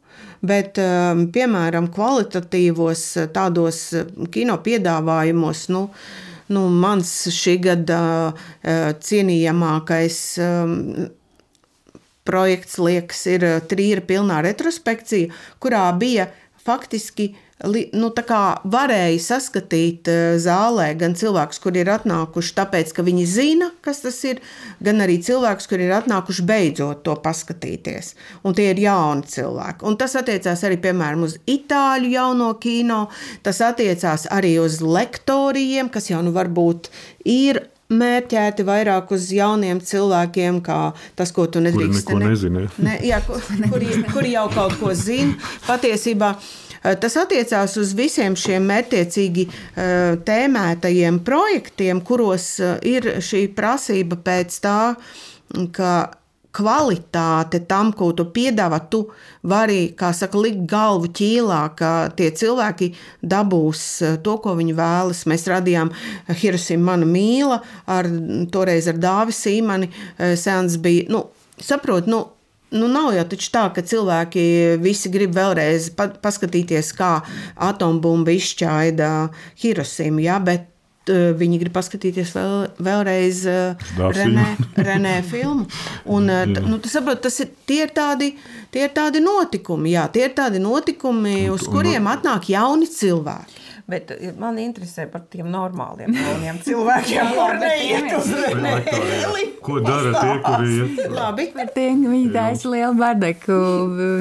bet, 0.41 0.77
eh, 0.77 1.25
piemēram, 1.37 1.89
kvalitatīvos 1.93 3.03
eh, 3.17 3.27
tādos 3.27 3.81
kino 4.31 4.57
piedāvājumos, 4.57 5.69
nu, 5.69 5.89
nu, 6.49 6.69
mans 6.69 7.27
šī 7.33 7.59
gada 7.61 8.33
cienījamākais 8.63 10.17
projekts, 12.25 12.77
liekas, 12.77 13.25
ir 13.29 13.45
trīra 13.69 14.01
pilnā 14.05 14.41
retrospekcija, 14.45 15.33
kurā 15.61 15.87
bija 15.97 16.27
faktiski 16.65 17.35
nu, 17.63 18.09
varēja 18.67 19.19
saskatīt 19.23 20.09
eh, 20.11 20.35
zālē 20.41 20.89
gan 20.99 21.15
cilvēkus, 21.15 21.61
kuri 21.63 21.83
ir 21.85 21.91
atnākuši 21.93 22.55
tāpēc, 22.57 22.91
ka 22.95 23.05
viņi 23.05 23.25
zina, 23.29 23.69
kas 23.85 24.01
tas 24.03 24.17
ir, 24.27 24.41
gan 24.83 24.99
arī 25.05 25.17
cilvēkus, 25.23 25.69
kuri 25.71 25.87
ir 25.87 25.95
atnākuši 25.95 26.45
beidzot 26.45 27.05
to 27.07 27.15
paskatīties. 27.23 28.13
Un 28.43 28.57
tie 28.57 28.71
ir 28.73 28.81
jauni 28.83 29.23
cilvēki. 29.31 29.87
Un 29.87 29.95
tas 29.99 30.17
attiecās 30.19 30.65
arī 30.67 30.81
piemēram 30.83 31.23
uz 31.29 31.37
itāļu 31.47 32.11
jauno 32.11 32.51
kino, 32.59 33.05
tas 33.45 33.63
attiecās 33.63 34.27
arī 34.35 34.57
uz 34.59 34.81
lektoriem, 34.83 35.89
kas 35.93 36.11
jau 36.11 36.19
nu 36.25 36.35
varbūt 36.35 36.91
ir 37.23 37.63
mērķēti 37.85 38.65
vairāk 38.65 39.11
uz 39.13 39.29
jauniem 39.31 39.77
cilvēkiem, 39.85 40.57
kā 40.65 40.79
tas, 41.15 41.31
ko 41.31 41.45
tu 41.45 41.61
nedrīkst. 41.61 42.09
Kuri 42.09 42.17
neko 42.25 42.31
nezina. 42.33 42.67
Ne, 42.81 42.97
jā, 43.05 43.21
kuri, 43.69 43.91
kuri 44.09 44.33
jau 44.33 44.47
kaut 44.51 44.73
ko 44.81 44.89
zina. 44.97 45.37
Patiesībā 45.69 46.33
Eh, 46.33 46.64
tas 47.01 47.15
attiecās 47.17 47.77
uz 47.81 47.93
visiem 47.97 48.35
šiem 48.37 48.67
mērķiecīgi 48.69 49.47
eh, 49.47 50.17
tēmētajiem 50.27 51.21
projektiem, 51.25 52.03
kuros 52.05 52.51
eh, 52.59 52.77
ir 52.95 53.09
šī 53.25 53.47
prasība 53.57 54.19
pēc 54.21 54.59
tā, 54.63 54.79
ka 55.75 55.95
kvalitāte 56.55 57.59
tam, 57.67 57.89
ko 57.91 58.13
tu 58.15 58.27
piedāvā, 58.31 58.79
tu 58.91 59.01
vari, 59.43 59.89
kā 59.97 60.13
saka, 60.15 60.39
likt 60.39 60.61
galvu 60.71 61.09
ķīlā, 61.11 61.61
ka 61.75 61.91
tie 62.15 62.29
cilvēki 62.31 62.93
dabūs 63.19 63.81
to, 64.23 64.37
ko 64.43 64.53
viņi 64.55 64.77
vēlas. 64.77 65.25
Mēs 65.27 65.43
radījām 65.51 65.91
Hirosim 66.31 66.85
Manu 66.87 67.09
mīla, 67.11 67.59
ar, 67.91 68.07
toreiz 68.55 68.87
ar 68.87 69.01
Dāvi 69.03 69.35
Sīmani. 69.35 69.91
Sēns 70.39 70.79
bija, 70.79 71.09
nu, 71.11 71.25
saprot, 71.59 72.07
nu, 72.07 72.23
Nu, 72.73 72.87
nav 72.91 73.11
jau 73.13 73.25
tā, 73.29 73.67
ka 73.75 73.83
cilvēki 73.85 74.43
visi 74.81 75.11
grib 75.13 75.35
vēlreiz 75.35 75.91
pa, 75.95 76.09
paskatīties, 76.09 76.91
kā 76.97 77.19
atombumba 77.61 78.33
izšķaida 78.33 79.09
Hirosimu, 79.61 80.23
ja, 80.25 80.39
bet 80.43 80.65
uh, 81.13 81.29
viņi 81.37 81.59
grib 81.61 81.75
paskatīties 81.75 82.33
vēl, 82.35 82.55
vēlreiz 82.87 83.43
uh, 83.51 83.85
Renē, 84.17 84.47
Renē 84.87 85.15
filmu. 85.29 85.69
Un, 86.09 86.27
t, 86.27 86.65
nu, 86.65 86.81
saprot, 86.89 87.21
tas 87.27 87.37
ir, 87.45 87.53
tie, 87.69 87.83
ir 87.85 87.93
tādi, 87.95 88.33
tie 88.73 88.87
ir 88.87 88.95
tādi 88.97 89.21
notikumi, 89.23 89.93
jā, 89.93 90.07
tie 90.11 90.25
ir 90.27 90.35
tādi 90.37 90.63
notikumi, 90.63 91.45
uz 91.53 91.69
kuriem 91.69 92.09
atnāk 92.11 92.49
jauni 92.55 92.89
cilvēki. 92.91 93.64
Bet 93.85 94.09
eh, 94.15 94.31
man 94.33 94.57
interesē 94.57 95.03
par 95.11 95.27
tiem 95.29 95.45
normāliem 95.53 96.15
jauniem 96.17 96.57
cilvēkiem, 96.65 97.27
kuriem 97.35 97.59
neiet 97.61 98.13
uz 98.17 98.29
rēli. 98.33 99.43
Ko 99.65 99.77
dara 99.81 100.13
tie, 100.15 100.31
kuri 100.41 100.71
iet? 100.79 101.01
Labi. 101.13 101.45
Tie, 101.75 101.85
viņi 101.93 102.31
taisa 102.33 102.71
lielu 102.71 102.97
bardaku, 102.97 103.57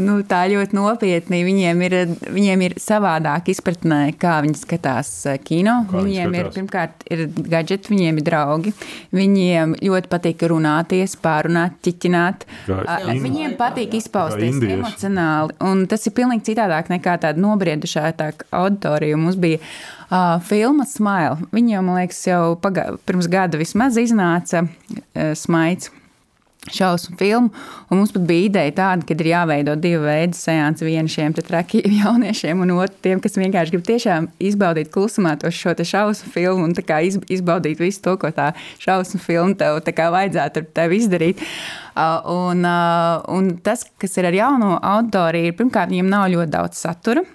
nu, 0.05 0.19
tā 0.29 0.43
ļoti 0.53 0.77
nopietni. 0.77 1.41
Viņiem 1.49 1.81
ir, 1.87 1.97
viņiem 2.35 2.65
ir 2.67 2.75
savādāk 2.81 3.49
izpratnē, 3.55 4.03
kā 4.21 4.35
viņi 4.45 4.61
skatās 4.61 5.15
eh, 5.33 5.41
kino. 5.41 5.79
Kā 5.89 6.05
viņiem 6.05 6.29
skatās? 6.29 6.45
ir, 6.45 6.53
pirmkārt, 6.59 7.09
ir 7.09 7.25
gadgeti, 7.55 7.95
viņiem 7.95 8.21
ir 8.21 8.29
draugi. 8.29 8.75
Viņiem 9.17 9.79
ļoti 9.81 10.13
patīk 10.13 10.45
runāties, 10.53 11.17
pārunāt, 11.25 11.81
ķiķināt. 11.89 12.45
Kā 12.69 13.01
viņiem 13.09 13.57
patīk 13.57 13.97
izpausties 13.97 14.61
emocionāli. 14.61 15.57
Un 15.65 15.87
tas 15.89 16.05
ir 16.05 16.17
pilnīgi 16.21 16.51
citādāk 16.53 16.93
nekā 16.93 17.17
tāda 17.25 17.41
nobriedušātāka 17.41 18.53
auditorija. 18.61 19.17
Mums 19.25 19.41
bija 19.41 19.54
bija 19.55 19.65
uh, 20.11 20.39
filma 20.45 20.87
Smile. 20.89 21.51
Viņa 21.55 21.79
jau, 21.79 21.83
man 21.87 22.01
liekas, 22.03 22.23
jau 22.29 22.55
pagā, 22.61 22.93
pirms 23.07 23.29
gada 23.31 23.61
vismaz 23.61 23.99
iznāca 24.01 24.67
uh, 24.67 25.35
smaids. 25.39 25.93
Šausmu 26.73 27.19
filmu, 27.21 27.51
un 27.93 27.99
mums 27.99 28.13
pat 28.15 28.23
bija 28.25 28.47
ideja 28.47 28.73
tāda, 28.73 29.05
ka 29.05 29.13
ir 29.13 29.27
jāveido 29.29 29.75
divi 29.77 29.99
veidi 30.01 30.39
sēnes. 30.39 30.81
Vienu 30.81 31.11
šiem 31.13 31.35
trakiem 31.37 31.93
jauniešiem, 32.01 32.63
un 32.65 32.73
otru 32.79 33.03
tiem, 33.05 33.21
kas 33.21 33.37
vienkārši 33.37 33.75
grib 33.75 33.83
tiešām 33.85 34.31
izbaudīt 34.41 34.89
klusumā 34.95 35.35
to 35.43 35.51
šo 35.53 35.75
šausmu 35.77 36.33
filmu 36.33 36.65
un 36.65 36.73
izbaudīt 37.37 37.83
visu 37.85 38.01
to, 38.07 38.17
ko 38.17 38.33
tā 38.33 38.55
šausmu 38.81 39.21
filma 39.21 39.53
tev 39.61 39.83
vajadzētu 40.17 40.65
tev 40.73 40.97
izdarīt. 40.97 41.45
Uh, 41.93 42.25
un, 42.33 42.65
uh, 42.65 43.21
un 43.29 43.59
tas, 43.61 43.85
kas 44.01 44.17
ir 44.17 44.31
ar 44.33 44.41
jauno 44.41 44.79
autoriju, 44.81 45.53
ir 45.53 45.59
pirmkārt, 45.61 45.93
viņiem 45.93 46.09
nav 46.09 46.31
ļoti 46.33 46.55
daudz 46.57 46.81
satura. 46.81 47.29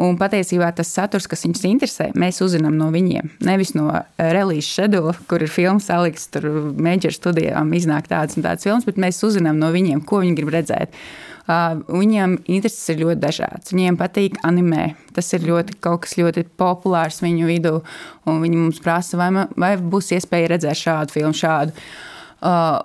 Un 0.00 0.16
patiesībā 0.20 0.70
tas 0.76 0.88
saturs, 0.94 1.26
kas 1.28 1.44
viņus 1.44 1.66
interesē, 1.68 2.08
mēs 2.18 2.40
uzzinām 2.44 2.78
no 2.78 2.88
viņiem. 2.94 3.34
Nevis 3.44 3.74
no 3.76 3.90
eh, 3.92 4.30
release 4.32 4.70
schedule, 4.70 5.12
kur 5.28 5.44
ir 5.44 5.52
filmas 5.52 5.90
salikts, 5.90 6.30
tur 6.32 6.48
mēģinājumu 6.72 7.18
studijām 7.18 7.74
iznāk 7.76 8.08
tādas 8.08 8.38
un 8.38 8.46
tādas 8.46 8.64
filmas, 8.64 8.88
bet 8.88 9.00
mēs 9.02 9.20
uzzinām 9.26 9.60
no 9.60 9.68
viņiem, 9.74 10.00
ko 10.08 10.22
viņi 10.24 10.38
grib 10.38 10.54
redzēt. 10.54 10.96
Uh, 11.42 11.80
viņiem 11.90 12.36
intereses 12.54 12.92
ir 12.92 13.00
ļoti 13.00 13.18
dažādas. 13.18 13.72
Viņiem 13.74 13.96
patīk 13.98 14.36
anime. 14.46 14.92
Tas 15.12 15.26
ir 15.34 15.42
ļoti, 15.42 15.74
kaut 15.82 16.04
kas 16.04 16.14
ļoti 16.14 16.44
populārs 16.56 17.18
viņu 17.24 17.48
vidū. 17.50 17.72
Viņi 18.28 18.60
mums 18.60 18.78
prasa, 18.84 19.18
vai, 19.18 19.32
man, 19.34 19.50
vai 19.58 19.74
būs 19.76 20.12
iespēja 20.14 20.52
redzēt 20.54 20.78
šādu 20.84 21.16
filmu, 21.18 21.34
šādu. 21.34 21.74
Uh, 21.74 22.11
Uh, 22.42 22.80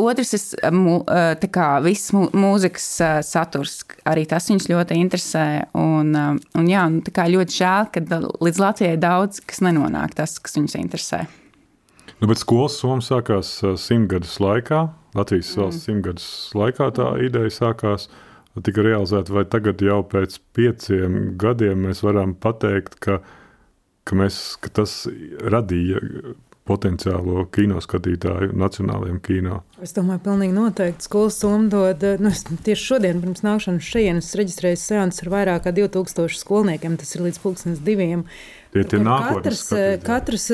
otrs 0.00 0.30
ir 0.32 0.46
uh, 0.72 1.42
kā, 1.52 1.66
viss 1.84 2.14
mūzikas 2.16 2.86
uh, 3.04 3.18
saturs. 3.20 3.82
Arī 4.08 4.24
tas 4.30 4.46
viņus 4.48 4.70
ļoti 4.70 4.96
interesē. 4.96 5.44
Un, 5.76 6.14
un 6.16 6.70
jā, 6.70 6.86
nu, 6.88 7.02
ļoti 7.04 7.58
žēl, 7.58 7.90
ka 7.92 8.20
līdz 8.40 8.62
Latvijai 8.62 8.96
daudz 9.02 9.42
kas 9.44 9.60
nenonāk 9.66 10.16
tas, 10.16 10.38
kas 10.40 10.56
viņus 10.56 10.78
interesē. 10.80 11.26
Nu, 12.22 12.30
bet 12.30 12.40
skolas 12.40 12.78
soma 12.80 13.04
sākās 13.04 13.58
simtgadus 13.82 14.38
laikā. 14.40 14.86
Latvijas 15.18 15.50
mm. 15.52 15.60
valsts 15.60 15.88
simtgadus 15.90 16.28
laikā 16.56 16.88
tā 16.96 17.08
ideja 17.26 17.52
sākās. 17.52 18.08
Tika 18.64 18.84
realizēta, 18.84 19.32
vai 19.32 19.44
tagad 19.48 19.80
jau 19.84 20.02
pēc 20.08 20.38
pieciem 20.56 21.34
gadiem 21.40 21.84
mēs 21.86 22.02
varam 22.04 22.32
pateikt, 22.36 22.96
ka, 23.00 23.18
ka, 24.08 24.16
mēs, 24.16 24.40
ka 24.60 24.72
tas 24.80 24.96
radīja 25.52 26.00
potenciālo 26.68 27.42
kino 27.50 27.80
skatītāju 27.82 28.52
nacionālajiem 28.54 29.18
kino. 29.24 29.60
Es 29.82 29.94
domāju, 29.96 30.22
pilnīgi 30.28 30.54
noteikti 30.54 31.08
skolas 31.08 31.40
summa 31.42 31.66
dod. 31.72 32.04
Nu, 32.22 32.30
es 32.30 32.44
tieši 32.46 32.84
šodien, 32.92 33.22
pirms 33.24 33.42
nākšanas 33.42 33.88
šejienes, 33.90 34.30
reģistrēju 34.38 34.78
seansus 34.78 35.24
ar 35.24 35.32
vairāk 35.32 35.64
kā 35.66 35.72
2000 35.74 36.38
skolniekiem. 36.38 36.94
Tas 37.00 37.16
ir 37.16 37.24
līdz 37.26 37.40
pulkstenes 37.42 37.82
diviem. 37.82 38.22
Tie 38.72 38.86
ir 38.86 39.02
katrs, 39.04 39.66
katrs 40.00 40.46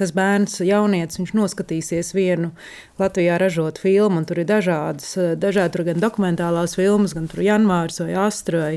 tas 0.00 0.10
bērns, 0.16 0.56
jaunietis, 0.66 1.20
viņš 1.20 1.36
noskatīsies 1.38 2.10
vienu 2.16 2.50
Latvijā 2.98 3.36
ražotu 3.38 3.84
filmu, 3.84 4.18
un 4.18 4.26
tur 4.26 4.40
ir 4.42 4.48
dažādas, 4.48 5.12
dažādi 5.38 5.76
tur 5.76 5.84
gan 5.86 6.02
dokumentālās 6.02 6.74
filmas, 6.80 7.14
gan 7.14 7.28
tur 7.30 7.44
janvārs 7.46 8.00
vai 8.02 8.16
astrai. 8.24 8.72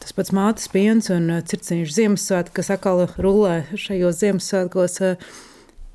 Tas 0.00 0.16
pats 0.16 0.32
mātes 0.32 0.72
piens 0.72 1.10
un 1.12 1.28
circiņš 1.52 1.92
Ziemassvētku, 1.98 2.56
kas 2.62 2.72
atkal 2.78 3.04
rulē 3.20 3.66
šajos 3.76 4.22
Ziemassvētkos. 4.22 5.00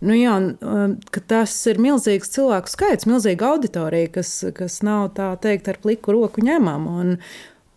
Nu 0.06 0.16
jā, 0.18 0.36
um, 0.38 0.96
tas 1.30 1.54
ir 1.72 1.80
milzīgs 1.82 2.32
cilvēku 2.36 2.72
skaits, 2.72 3.08
milzīga 3.10 3.52
auditorija, 3.56 4.12
kas, 4.20 4.32
kas 4.56 4.80
nav 4.86 5.14
tā 5.18 5.32
teikt 5.42 5.70
ar 5.72 5.80
pliku 5.82 6.14
roku 6.14 6.44
ņemama. 6.46 6.98
Un, 7.02 7.16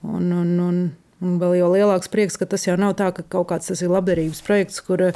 un, 0.05 0.33
un, 0.41 0.51
un, 0.65 0.81
un 1.25 1.39
vēl 1.41 1.59
jau 1.63 1.71
lielāks 1.73 2.13
prieks, 2.13 2.37
ka 2.41 2.49
tas 2.51 2.67
jau 2.69 2.77
nav 2.81 2.99
tā, 3.01 3.11
ka 3.17 3.25
kaut 3.25 3.49
kāds 3.53 3.71
tas 3.73 3.81
ir 3.85 3.93
labdarības 3.95 4.43
projekts, 4.45 4.83
kur, 4.85 5.09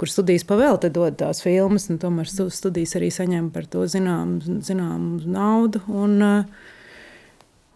kur 0.00 0.12
studijas 0.12 0.46
pavēlti 0.48 0.92
dod 0.94 1.18
tās 1.20 1.42
filmas, 1.44 1.90
un 1.92 2.00
tomēr 2.00 2.30
studijas 2.30 2.96
arī 2.96 3.12
saņem 3.12 3.52
par 3.52 3.68
to 3.68 3.84
zināmu 3.90 4.60
zinām 4.64 5.10
naudu. 5.28 5.84
Un, 5.92 6.16
uh, 6.24 6.72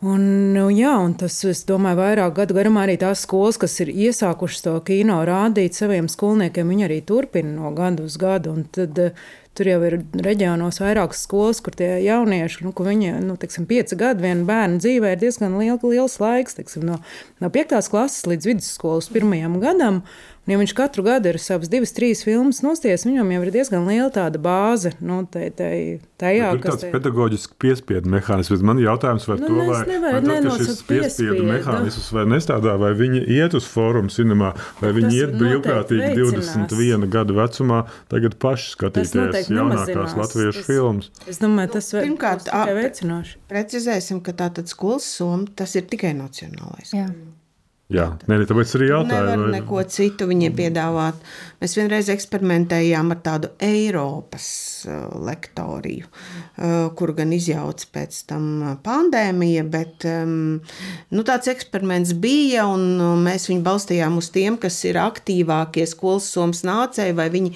Un, 0.01 0.23
nu, 0.55 0.71
jā, 0.73 0.95
un 0.97 1.13
tas, 1.21 1.35
es 1.45 1.59
domāju, 1.69 1.99
vairāk 1.99 2.33
gadu 2.39 2.55
garumā 2.57 2.87
arī 2.87 2.95
tās 3.03 3.27
skolas, 3.27 3.59
kas 3.61 3.75
ir 3.85 3.91
iesākušas 3.93 4.65
to 4.65 4.73
kino 4.87 5.19
rādīt 5.29 5.77
saviem 5.77 6.09
skolniekiem, 6.09 6.73
viņi 6.73 6.87
arī 6.87 7.03
turpina 7.05 7.53
no 7.53 7.75
gada 7.77 8.07
uz 8.09 8.17
gadu. 8.21 8.55
Tad 8.73 8.97
Tur 9.59 9.67
jau 9.67 9.81
ir 9.83 9.97
reģionos 10.23 10.79
vairākas 10.79 11.25
skolas, 11.27 11.59
kur 11.61 11.75
tie 11.75 11.89
jaunieši, 12.05 12.63
nu, 12.63 12.71
viņi 12.73 13.17
nu, 13.27 13.35
teiksim, 13.41 13.67
pieci 13.67 13.99
gadi 13.99 14.23
viena 14.23 14.47
bērna 14.47 14.79
dzīvē 14.79 15.11
ir 15.13 15.19
diezgan 15.21 15.57
liel, 15.59 15.81
liels 15.83 16.15
laiks. 16.23 16.55
Teiksim, 16.57 16.85
no, 16.87 17.01
no 17.43 17.51
5. 17.51 17.75
klases 17.91 18.29
līdz 18.31 18.47
vidusskolas 18.47 19.11
pirmajam 19.11 19.59
gadam. 19.61 20.05
Un, 20.51 20.57
ja 20.57 20.59
viņš 20.59 20.73
katru 20.75 21.05
gadu 21.07 21.31
ir 21.31 21.37
savas 21.39 21.69
divas, 21.71 21.93
trīs 21.95 22.25
filmas 22.27 22.59
nosties, 22.65 23.05
viņam 23.07 23.29
jau 23.31 23.43
ir 23.45 23.51
diezgan 23.55 23.85
liela 23.87 24.09
tāda 24.11 24.41
bāze. 24.43 24.91
Nu, 24.99 25.21
te, 25.31 25.45
te, 25.55 25.69
tajā, 26.19 26.49
ir 26.57 26.63
tāds 26.65 26.83
te... 26.83 26.91
pedagoģisks 26.91 27.55
piespiedu 27.63 28.11
mehānisms. 28.11 28.65
Man 28.67 28.81
ir 28.83 28.89
jautājums 28.89 29.29
par 29.31 29.39
nu, 29.39 29.47
to, 29.47 29.69
vai, 29.69 30.01
vai 30.03 30.13
tad, 30.27 30.49
šis 30.59 30.83
piespiedu 30.89 31.47
mehānisms 31.47 32.11
vai 32.17 32.27
nestrādā, 32.33 32.75
vai 32.83 32.91
viņi 32.99 33.23
iet 33.31 33.55
uz 33.55 33.69
fórumu 33.71 34.11
cinemā, 34.11 34.51
vai 34.83 34.91
viņi 34.99 35.13
Tas 35.13 35.21
iet 35.21 35.39
brīvprātīgi 35.39 36.13
21 36.19 37.07
gadu 37.15 37.39
vecumā, 37.39 37.85
tagad 38.11 38.35
paši 38.43 38.75
skatīties 38.75 39.53
jaunākās 39.55 40.19
latviešu 40.19 40.67
filmas. 40.67 41.13
Es 41.31 41.39
domāju, 41.39 41.77
tas 41.79 41.95
vēl 41.95 42.09
pirmkārt 42.09 42.51
veicinoši. 42.51 43.39
Precizēsim, 43.55 44.19
ka 44.27 44.35
tā 44.35 44.51
tad 44.59 44.73
skolas 44.73 45.07
summa 45.15 45.47
tas 45.55 45.79
ir 45.79 45.87
tikai 45.95 46.11
nacionālais. 46.19 46.91
Jā. 46.91 47.07
Jā, 47.91 48.05
nē, 48.31 48.37
tāpēc 48.47 48.73
arī 48.79 48.87
jautāju. 48.93 49.25
Nevar 49.27 49.41
vai- 49.43 49.55
neko 49.57 49.81
citu 49.91 50.29
viņiem 50.31 50.53
piedāvāt. 50.55 51.17
Mēs 51.61 51.75
vienreiz 51.77 52.07
eksperimentējām 52.09 53.11
ar 53.11 53.19
tādu 53.25 53.51
Eiropas 53.61 54.47
uh, 54.87 55.09
lektoriju, 55.27 56.07
uh, 56.07 56.89
kuru 56.97 57.17
gan 57.19 57.35
izjauca 57.35 57.91
pēc 57.93 58.21
tam 58.31 58.47
uh, 58.63 58.77
pandēmija, 58.87 59.65
bet 59.69 60.07
um, 60.07 60.61
nu, 61.11 61.25
tāds 61.27 61.51
eksperiments 61.51 62.15
bija, 62.15 62.69
un 62.71 62.87
mēs 63.27 63.51
viņu 63.51 63.67
balstījām 63.67 64.17
uz 64.23 64.31
tiem, 64.31 64.57
kas 64.63 64.79
ir 64.87 65.01
aktīvākie 65.03 65.85
skolas 65.91 66.31
somas 66.31 66.63
nācēji, 66.65 67.19
vai 67.19 67.27
viņi 67.35 67.53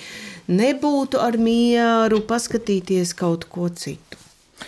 nebūtu 0.50 1.22
ar 1.22 1.38
mieru 1.40 2.20
paskatīties 2.28 3.14
kaut 3.16 3.46
ko 3.48 3.70
citu. 3.70 4.03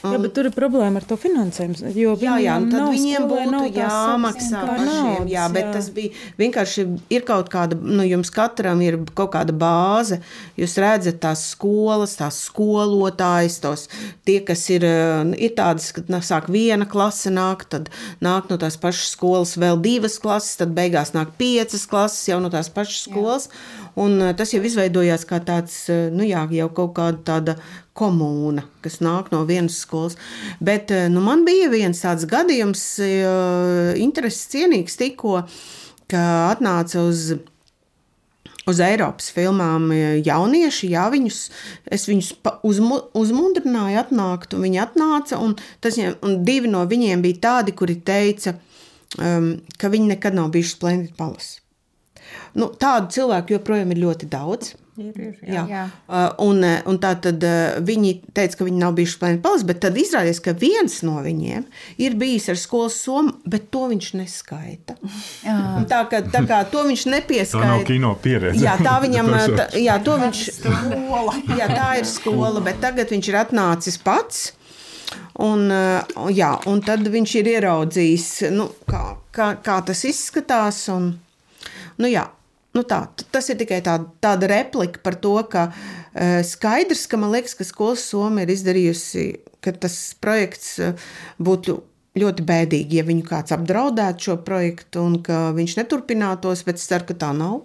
Jā, 0.05 0.19
bet 0.23 0.35
tur 0.37 0.49
ir 0.49 0.55
problēma 0.55 1.01
ar 1.01 1.07
to 1.09 1.17
finansējumu. 1.21 1.93
Jo 1.97 2.15
Jā, 2.21 2.37
jā, 2.43 2.57
viņiem 2.57 2.67
un 2.67 2.71
tad 2.73 2.89
viņiem 2.93 3.29
būtu 3.31 3.61
jāmaksā 3.77 4.63
pašiem. 4.67 4.87
naudas, 4.87 5.31
Jā, 5.33 5.47
bet 5.55 5.71
tas 5.75 5.89
bija 5.95 6.13
vienkārši 6.41 6.87
ir 7.17 7.25
kaut 7.29 7.51
kāda, 7.53 7.79
nu, 7.81 8.05
jums 8.07 8.31
katram 8.35 8.83
ir 8.85 8.99
kaut 9.17 9.33
kāda 9.35 9.55
bāze. 9.57 10.21
Jūs 10.61 10.77
redzat 10.83 11.21
tās 11.25 11.47
skolas, 11.53 12.17
tās 12.21 12.43
skolotājs, 12.49 13.59
tos 13.65 13.87
tie, 14.27 14.41
kas 14.47 14.65
ir, 14.75 14.87
ir 15.39 15.55
tādas, 15.59 15.91
ka 15.97 16.05
nā, 16.13 16.21
sāk 16.25 16.51
viena 16.53 16.87
klase 16.89 17.33
nāk, 17.35 17.67
tad 17.71 17.91
nāk 18.25 18.51
no 18.51 18.59
tās 18.61 18.79
pašas 18.81 19.15
skolas 19.17 19.57
vēl 19.61 19.81
divas 19.85 20.19
klases, 20.23 20.57
tad 20.61 20.75
beigās 20.77 21.15
nāk 21.17 21.35
piecas 21.41 21.87
klases 21.91 22.29
jau 22.31 22.41
no 22.43 22.53
tās 22.53 22.71
pašas 22.73 23.07
skolas. 23.09 23.49
Un 23.97 24.19
eh, 24.21 24.35
tas 24.37 24.53
jau 24.53 24.61
izveidojās 24.67 25.25
kā 25.29 25.41
tāds, 25.41 25.87
nu 26.13 26.27
jā, 26.27 26.45
jau 26.53 26.69
kaut 26.77 26.95
kāda 26.99 27.23
tāda 27.25 27.57
komūna, 27.97 28.67
kas 28.85 29.01
nāk 29.05 29.33
no 29.33 29.43
vienas 29.49 29.81
skolas. 29.83 30.17
Bet 30.61 30.93
eh, 30.95 31.09
nu, 31.13 31.23
man 31.25 31.45
bija 31.47 31.71
viens 31.73 32.03
tāds 32.03 32.27
gadījums, 32.31 32.85
eh, 33.05 33.97
interesants, 34.03 34.53
cienīgs 34.55 34.99
tikko, 35.01 35.43
ka 36.11 36.25
atnāca 36.55 37.07
uz. 37.09 37.35
Uz 38.67 38.81
Eiropas 38.83 39.29
filmām 39.31 39.85
eh, 39.95 40.17
jaunieši, 40.27 40.89
jā, 40.91 41.05
viņus, 41.13 41.37
es 41.95 42.09
viņus 42.09 42.33
uzmu, 42.67 42.97
uzmundrināju, 43.15 44.01
atnākt, 44.01 44.57
un 44.57 44.65
viņi 44.67 44.81
atnāca. 44.83 45.39
Un 45.39 45.55
tas, 45.85 45.95
un 46.03 46.41
divi 46.43 46.73
no 46.73 46.81
viņiem 46.91 47.23
bija 47.23 47.39
tādi, 47.45 47.77
kuri 47.79 47.95
teica, 48.03 48.57
um, 49.23 49.53
ka 49.79 49.93
viņi 49.93 50.11
nekad 50.17 50.35
nav 50.35 50.51
bijuši 50.57 50.73
Splendid 50.73 51.15
Palace. 51.15 51.61
Nu, 52.59 52.73
tādu 52.75 53.15
cilvēku 53.15 53.55
joprojām 53.55 53.95
ir 53.95 54.03
ļoti 54.03 54.27
daudz. 54.35 54.75
Ir, 54.97 55.13
ir, 55.21 55.33
jā. 55.45 55.53
Jā. 55.53 55.65
Jā. 55.69 55.85
Uh, 56.09 56.47
Un, 56.47 56.63
uh, 56.65 56.79
un 56.89 56.97
tā 57.03 57.11
tad 57.21 57.43
uh, 57.45 57.77
viņi 57.85 58.13
teica, 58.37 58.57
ka 58.61 58.67
viņi 58.67 58.81
nav 58.81 58.95
bijuši 58.97 59.19
Planet 59.21 59.43
Palace, 59.45 59.67
bet 59.69 59.81
tad 59.85 59.97
izrādījās, 60.01 60.41
ka 60.45 60.55
viens 60.57 60.95
no 61.05 61.19
viņiem 61.25 61.67
ir 62.01 62.17
bijis 62.17 62.49
ar 62.53 62.57
skolas 62.61 62.97
somu, 63.05 63.35
bet 63.45 63.69
to 63.75 63.87
viņš 63.93 64.09
neskaita. 64.21 64.97
Un 65.53 65.85
Tā, 65.91 66.03
ka, 66.11 66.23
tā 66.33 66.43
kā 66.49 66.63
to 66.73 66.87
viņš 66.89 67.05
Tā 67.07 67.11
nav 67.11 67.19
nepieskaita. 67.21 67.81
kino 67.89 68.15
pieredze. 68.23 68.63
Jā, 68.65 68.77
tā 68.81 68.97
viņam 69.05 69.29
tā, 69.59 69.67
jā, 69.81 69.99
to 70.07 70.17
viņš, 70.23 70.45
jā, 71.61 71.69
tā 71.73 71.89
ir 72.01 72.09
skola, 72.09 72.63
bet 72.65 72.81
tagad 72.85 73.13
viņš 73.13 73.33
ir 73.33 73.41
atnācis 73.43 74.01
pats. 74.01 74.47
Un, 75.45 75.69
uh, 75.69 76.31
jā, 76.33 76.55
un 76.71 76.81
tad 76.85 77.05
viņš 77.13 77.35
ir 77.43 77.53
ieraudzījis, 77.59 78.29
nu, 78.57 78.71
kā, 78.89 79.03
kā, 79.37 79.53
kā 79.61 79.77
tas 79.85 80.01
izskatās. 80.09 80.81
Un, 80.93 81.13
nu, 82.01 82.09
jā, 82.09 82.25
nu 82.77 82.85
tā, 82.89 83.01
tas 83.33 83.51
ir 83.53 83.59
tikai 83.61 83.81
tā, 83.85 83.97
tāda 84.23 84.51
replika 84.51 85.03
par 85.05 85.19
to, 85.23 85.35
ka 85.51 85.69
uh, 85.73 86.41
skaidrs, 86.47 87.07
ka 87.11 87.21
man 87.21 87.35
liekas, 87.35 87.57
ka 87.59 87.67
skolas 87.67 88.05
soma 88.07 88.45
ir 88.45 88.53
izdarījusi, 88.55 89.29
ka 89.65 89.75
tas 89.81 89.99
projekts 90.23 90.77
uh, 90.85 91.07
būtu 91.43 91.81
ļoti 92.17 92.45
bēdīgi, 92.49 93.01
ja 93.01 93.05
viņu 93.05 93.27
kāds 93.29 93.53
apdraudētu 93.53 94.31
šo 94.31 94.37
projektu 94.45 95.03
un 95.05 95.19
ka 95.25 95.51
viņš 95.57 95.81
neturpinātos, 95.83 96.65
bet 96.69 96.81
es 96.81 96.87
ceru, 96.89 97.09
ka 97.11 97.19
tā 97.27 97.33
nav. 97.37 97.65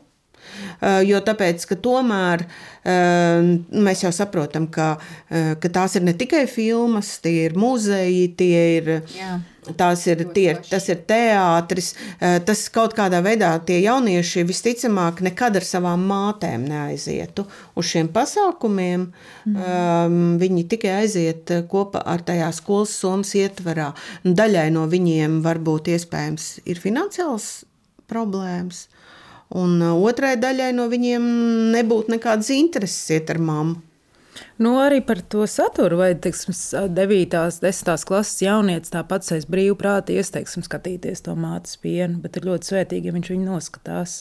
Uh, 0.81 1.03
Jo 1.05 1.19
tāpēc, 1.21 1.63
ka 1.69 1.75
tomēr 1.77 2.41
uh, 2.47 3.45
mēs 3.85 4.01
jau 4.01 4.09
saprotam, 4.15 4.65
ka, 4.73 4.95
ka 5.29 5.69
tās 5.69 5.95
ir 5.99 6.07
ne 6.07 6.15
tikai 6.17 6.47
filmas, 6.49 7.13
tie 7.21 7.45
ir 7.45 7.55
muzeji, 7.59 8.25
tie 8.39 8.63
ir, 8.79 8.89
Jā. 9.13 9.35
Tās 9.77 10.05
ir, 10.09 10.23
tie 10.35 10.55
tas 10.69 10.87
ir 10.89 11.01
teātris. 11.07 11.91
Tas 12.45 12.63
kaut 12.73 12.95
kādā 12.97 13.21
veidā 13.23 13.51
tie 13.65 13.79
jaunieši 13.83 14.45
visticamāk 14.49 15.21
nekad 15.25 15.59
ar 15.59 15.67
savām 15.67 16.05
mātēm 16.09 16.65
neaizietu 16.69 17.45
uz 17.77 17.89
šiem 17.91 18.11
pasākumiem. 18.13 19.09
Um, 19.51 20.17
viņi 20.41 20.65
tikai 20.71 20.95
aiziet 21.01 21.53
kopā 21.71 22.03
ar 22.05 22.23
tajā 22.25 22.49
skolas 22.55 22.95
somas 22.97 23.35
ietvarā. 23.37 23.91
Daļai 24.25 24.69
no 24.73 24.87
viņiem 24.91 25.41
varbūt 25.45 25.91
iespējams 25.95 26.53
ir 26.65 26.81
finansiāls 26.81 27.51
problēmas. 28.11 28.87
Un 29.51 29.81
otrai 29.83 30.37
daļai 30.39 30.71
no 30.77 30.87
viņiem 30.91 31.23
nebūtu 31.75 32.13
nekādas 32.13 32.53
intereses 32.55 33.09
iet 33.11 33.33
ar 33.33 33.41
mammu. 33.43 33.81
Nu, 34.61 34.75
arī 34.77 34.99
par 35.05 35.21
to 35.21 35.47
saturu, 35.49 35.97
vai 35.97 36.11
teiksim, 36.13 36.53
9. 36.53 37.37
un 37.39 37.55
10. 37.63 38.05
klases 38.05 38.43
jaunietis 38.43 38.93
tāpat 38.93 39.25
aiz 39.35 39.47
brīvprātī 39.49 40.19
ieteiksim 40.21 40.65
skatīties 40.65 41.23
to 41.25 41.33
mātes 41.39 41.79
pienu, 41.81 42.19
bet 42.21 42.37
ir 42.37 42.45
ļoti 42.49 42.69
svētīgi, 42.69 43.09
ja 43.09 43.15
viņš 43.15 43.31
viņu 43.33 43.47
noskatās. 43.47 44.19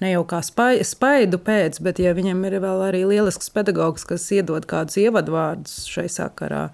Ne 0.00 0.14
jau 0.14 0.24
kā 0.28 0.40
spai, 0.46 0.80
spaidu 0.86 1.40
pēc, 1.42 1.82
bet 1.84 2.00
ja 2.00 2.14
viņam 2.16 2.40
ir 2.48 2.58
vēl 2.64 2.86
arī 2.88 3.04
lielisks 3.10 3.52
pedagogs, 3.52 4.06
kas 4.08 4.28
iedod 4.32 4.66
kādus 4.70 4.96
ievadvārdus 5.02 5.82
šai 5.92 6.08
sakarā. 6.12 6.68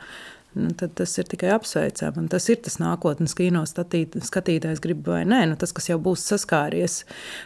Nu, 0.58 0.72
tad 0.74 0.94
tas 0.98 1.12
ir 1.20 1.28
tikai 1.30 1.52
apsveicami. 1.54 2.26
Tas 2.32 2.48
ir 2.50 2.58
tas 2.64 2.78
nākotnes 2.82 3.34
kino 3.38 3.62
statīt, 3.68 4.16
skatītājs, 4.26 4.80
grib 4.82 5.06
vai 5.06 5.20
nē. 5.28 5.44
Nu, 5.52 5.56
tas, 5.60 5.70
kas 5.76 5.86
jau 5.90 5.98
būs 6.02 6.24
saskāries 6.32 7.04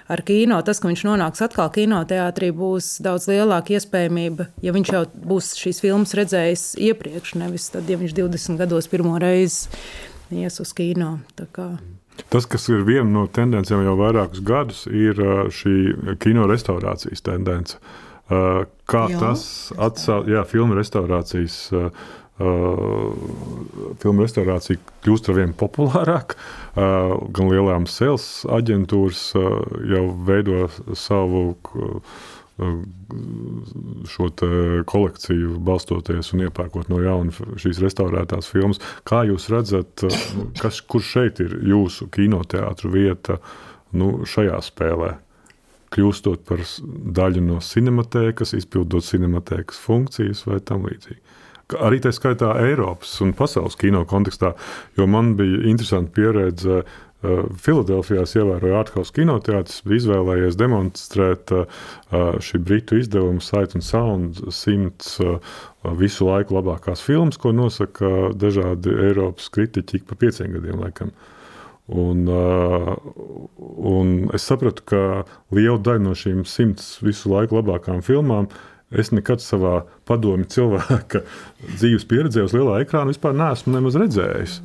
ar 0.09 0.23
kino, 0.25 0.57
tas, 0.65 0.81
ka 0.81 0.89
viņš 0.89 1.05
nonāks 1.11 1.45
atkal 1.45 1.69
kinoteātrī, 1.75 2.49
būs 2.57 2.95
daudz 3.05 3.29
lielāka 3.29 3.77
iespējamība, 3.77 4.49
ja 4.65 4.73
viņš 4.73 4.93
jau 4.97 5.03
būs 5.29 5.53
šīs 5.61 5.83
filmas 5.85 6.15
redzējis 6.19 6.65
iepriekš, 6.89 7.35
nevis 7.43 7.69
tad, 7.75 7.91
ja 7.93 8.01
viņš 8.01 8.17
20 8.17 8.63
gados 8.65 8.89
pirmo 8.89 9.19
reizi 9.21 9.69
ies 10.33 10.57
uz 10.65 10.73
kino. 10.73 11.19
Tā 11.37 11.47
kā- 11.53 11.77
Tas, 12.29 12.45
kas 12.47 12.69
ir 12.69 12.85
viena 12.85 13.09
no 13.09 13.27
tendencēm 13.27 13.85
jau 13.85 13.95
vairākus 13.97 14.41
gadus, 14.45 14.87
ir 14.87 15.15
ā, 15.21 15.47
šī 15.53 16.17
kino 16.21 16.47
restaurācijas 16.49 17.23
tendence. 17.25 17.77
Ā, 18.31 18.67
Kā 18.93 19.07
Jā. 19.09 19.19
tas 19.21 19.73
atsauc, 19.81 20.27
jā, 20.29 20.43
filmu 20.45 20.75
restaurācijas. 20.77 21.55
ā, 21.73 21.91
ā, 22.41 22.53
Filmu 24.03 24.25
restaurācija 24.25 24.81
kļūst 25.05 25.31
ar 25.31 25.41
vien 25.41 25.57
populārāka. 25.57 26.39
ā, 26.77 26.87
Gan 27.35 27.51
lielām 27.53 27.89
sales 27.91 28.45
aģentūras 28.49 29.25
ā, 29.37 29.49
jau 29.95 30.07
veido 30.29 30.69
savu 30.99 31.45
šo 34.09 34.29
kolekciju, 34.87 35.57
balstoties 35.65 36.33
un 36.35 36.45
iepērkot 36.47 36.91
no 36.93 37.01
jauna 37.03 37.57
šīs 37.61 37.81
restaurētās 37.83 38.51
filmas. 38.53 38.81
Kā 39.09 39.23
jūs 39.27 39.49
redzat, 39.53 40.05
kas, 40.61 40.81
kur 40.85 41.03
šeit 41.03 41.41
ir 41.43 41.57
jūsu 41.67 42.11
kinoteātris 42.13 42.93
vieta 42.93 43.39
nu, 43.97 44.23
šajā 44.29 44.61
spēlē? 44.69 45.15
Kļūstot 45.93 46.47
par 46.49 46.63
daļu 47.19 47.43
no 47.45 47.59
cinematēkas, 47.61 48.55
izpildot 48.57 49.05
cinematēkas 49.05 49.81
funkcijas 49.83 50.47
vai 50.49 50.61
tam 50.65 50.87
līdzīgi. 50.89 51.21
Arī 51.81 52.03
tā 52.03 52.13
skaitā 52.15 52.53
Eiropas 52.65 53.15
un 53.25 53.33
pasaules 53.37 53.79
kino 53.81 54.05
kontekstā, 54.09 54.53
jo 54.99 55.07
man 55.07 55.35
bija 55.39 55.65
interesanti 55.71 56.15
pieredze. 56.19 56.83
uh, 56.83 57.43
Filadelfijā 57.63 58.25
es 58.27 58.35
ievēroju 58.35 58.75
Arthouse 58.75 59.15
kinoteātris, 59.15 59.83
bija 59.87 60.01
izvēlējies 60.01 60.57
demonstrēt 60.59 61.53
uh, 61.55 61.67
uh, 62.11 62.33
šī 62.43 62.59
britu 62.67 62.99
izdevuma 62.99 63.41
Sight 63.41 63.77
and 63.79 63.87
Sound 63.87 64.43
simts 64.51 65.21
visu 65.99 66.27
laiku 66.27 66.55
labākās 66.59 67.03
filmas, 67.03 67.39
ko 67.39 67.53
nosaka 67.55 68.33
dažādi 68.39 68.95
Eiropas 69.09 69.49
kritiķi 69.55 70.01
ik 70.01 70.11
pa 70.11 70.19
pieciem 70.19 70.53
gadiem. 70.55 70.83
Laikam. 70.83 71.15
Un, 71.93 72.29
un 73.93 74.13
es 74.35 74.45
sapratu, 74.47 74.85
ka 74.87 75.01
liela 75.51 75.81
daļa 75.83 76.05
no 76.05 76.15
šīm 76.17 76.45
simts 76.47 76.95
visu 77.03 77.33
laiku 77.33 77.59
labākām 77.59 78.01
filmām 78.07 78.47
es 78.99 79.13
nekad 79.15 79.43
savā 79.45 79.83
padomi 80.09 80.47
cilvēka 80.51 81.23
dzīves 81.79 82.07
pieredzē 82.11 82.47
uz 82.47 82.55
lielā 82.57 82.83
ekrāna 82.85 83.13
vispār 83.13 83.37
neesmu 83.37 83.81
redzējis. 84.05 84.61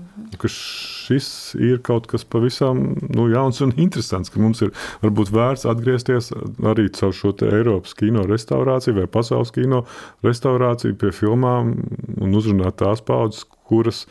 Šis 0.48 1.28
ir 1.56 1.80
kaut 1.86 2.06
kas 2.12 2.26
pavisam 2.28 2.82
nu, 3.16 3.28
jauns 3.32 3.62
un 3.64 3.72
interesants, 3.80 4.30
ka 4.30 4.42
mums 4.44 4.62
ir 4.66 4.74
varbūt 5.02 5.32
vērts 5.34 5.66
atgriezties 5.70 6.34
arī 6.68 6.90
caur 6.98 7.16
šo 7.16 7.32
Eiropas 7.48 7.96
kino 7.98 8.26
restaurāciju 8.28 9.00
vai 9.00 9.08
pasaules 9.12 9.54
kino 9.56 9.86
restaurāciju 10.28 10.98
pie 11.00 11.14
filmām 11.16 11.78
un 12.20 12.36
uzrunāt 12.38 12.80
tās 12.84 13.02
paudzes, 13.06 13.48
kuras 13.70 14.06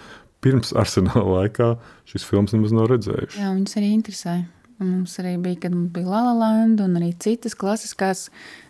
pirms 0.45 0.73
arsenāla 0.79 1.43
laikā 1.43 1.73
šīs 2.09 2.27
filmas 2.29 2.55
nemaz 2.55 2.75
nav 2.77 2.91
redzējušas. 2.93 3.39
Jā, 3.41 3.53
viņas 3.53 3.79
arī 3.81 3.93
interesē. 3.95 4.37
Un 4.77 4.91
mums 4.91 5.14
arī 5.22 5.37
bija, 5.41 5.57
kad 5.64 5.72
mums 5.72 5.89
bija 5.95 6.11
Lalalanda 6.11 6.85
un 6.85 6.99
arī 6.99 7.14
citas 7.22 7.55
klasiskās, 7.57 8.27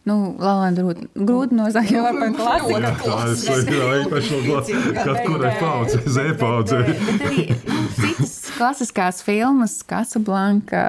nu, 0.07 0.36
Lalalanda 0.38 0.84
grūti 1.18 1.57
jo 1.90 2.02
var 2.04 2.20
par 2.20 2.34
klasiku. 2.38 2.82
Tas 3.11 3.46
ir 3.50 3.86
īpaši 4.04 4.42
kaut 5.00 5.22
kurai 5.26 5.54
paudzei, 5.59 6.02
Z 6.07 6.36
paudzei. 6.38 6.84
Bet 6.86 7.26
arī 7.30 7.46
nu, 7.66 7.86
citas 7.98 8.36
klasiskās 8.54 9.24
filmas, 9.26 9.80
Casablanca, 9.90 10.84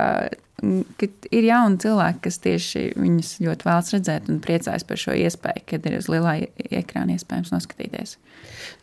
ka 0.97 1.09
ir 1.33 1.45
jauni 1.45 1.77
cilvēki, 1.81 2.21
kas 2.25 2.39
tieši 2.41 2.83
viņus 2.97 3.31
ļoti 3.45 3.67
vēlas 3.67 3.91
redzēt 3.93 4.29
un 4.31 4.39
priecājas 4.41 4.85
par 4.89 5.01
šo 5.01 5.13
iespēju, 5.17 5.65
kad 5.69 5.85
ir 5.85 5.97
uz 5.99 6.09
lielā 6.09 6.35
ekrāna 6.77 7.17
iespējams 7.17 7.53
noskatīties. 7.53 8.15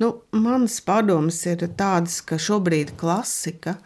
Nu, 0.02 0.12
Manas 0.34 0.80
pārdomas 0.86 1.40
ir 1.50 1.66
tādas, 1.78 2.20
ka 2.26 2.38
šobrīd 2.42 2.94
klasika, 3.00 3.78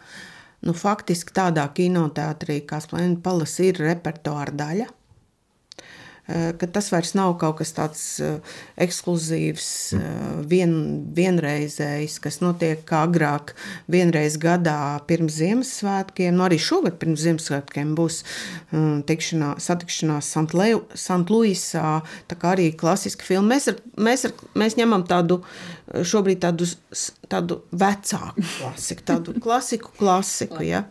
nu, 0.65 0.75
faktiski 0.75 1.35
tādā 1.35 1.65
kinoteātrī 1.75 2.61
kā 2.69 2.81
Splendid 2.83 3.23
Palace, 3.25 3.71
ir 3.71 3.83
repertuāra 3.83 4.55
daļa 4.55 4.89
Eh, 6.29 6.51
ka 6.61 6.67
tas 6.69 6.91
vairs 6.93 7.15
nav 7.17 7.31
kaut 7.41 7.57
kas 7.57 7.71
tāds 7.73 8.01
eh, 8.21 8.57
ekskluzīvs, 8.85 9.69
eh, 9.97 10.09
vien, 10.51 10.73
vienreizējs, 11.17 12.19
kas 12.21 12.37
notiek 12.43 12.83
kā 12.85 13.01
agrāk, 13.07 13.55
vienreiz 13.89 14.37
gadā 14.37 14.99
pirms 15.09 15.39
Ziemassvētkiem. 15.39 16.37
Nu, 16.37 16.45
arī 16.45 16.59
šogad 16.61 16.99
pirms 17.01 17.23
Ziemassvētkiem 17.25 17.95
būs 17.97 18.21
tikšanā, 19.09 19.55
satikšanās 19.63 20.29
St. 20.29 20.53
Tā 22.29 22.37
kā 22.37 22.53
arī 22.53 22.69
klasiska 22.77 23.25
filma. 23.25 23.55
Mēs, 23.55 23.71
ar, 23.71 23.81
mēs, 23.97 24.27
ar, 24.29 24.35
mēs 24.59 24.77
ņemam 24.77 25.07
tādu 25.09 25.39
šobrīd 25.89 26.41
tādu, 26.43 26.67
tādu 27.29 27.59
vecāku 27.73 28.43
klasiku, 28.59 29.05
tādu 29.07 29.35
klasiku, 29.41 29.93
klasiku 29.97 30.65
ja, 30.65 30.83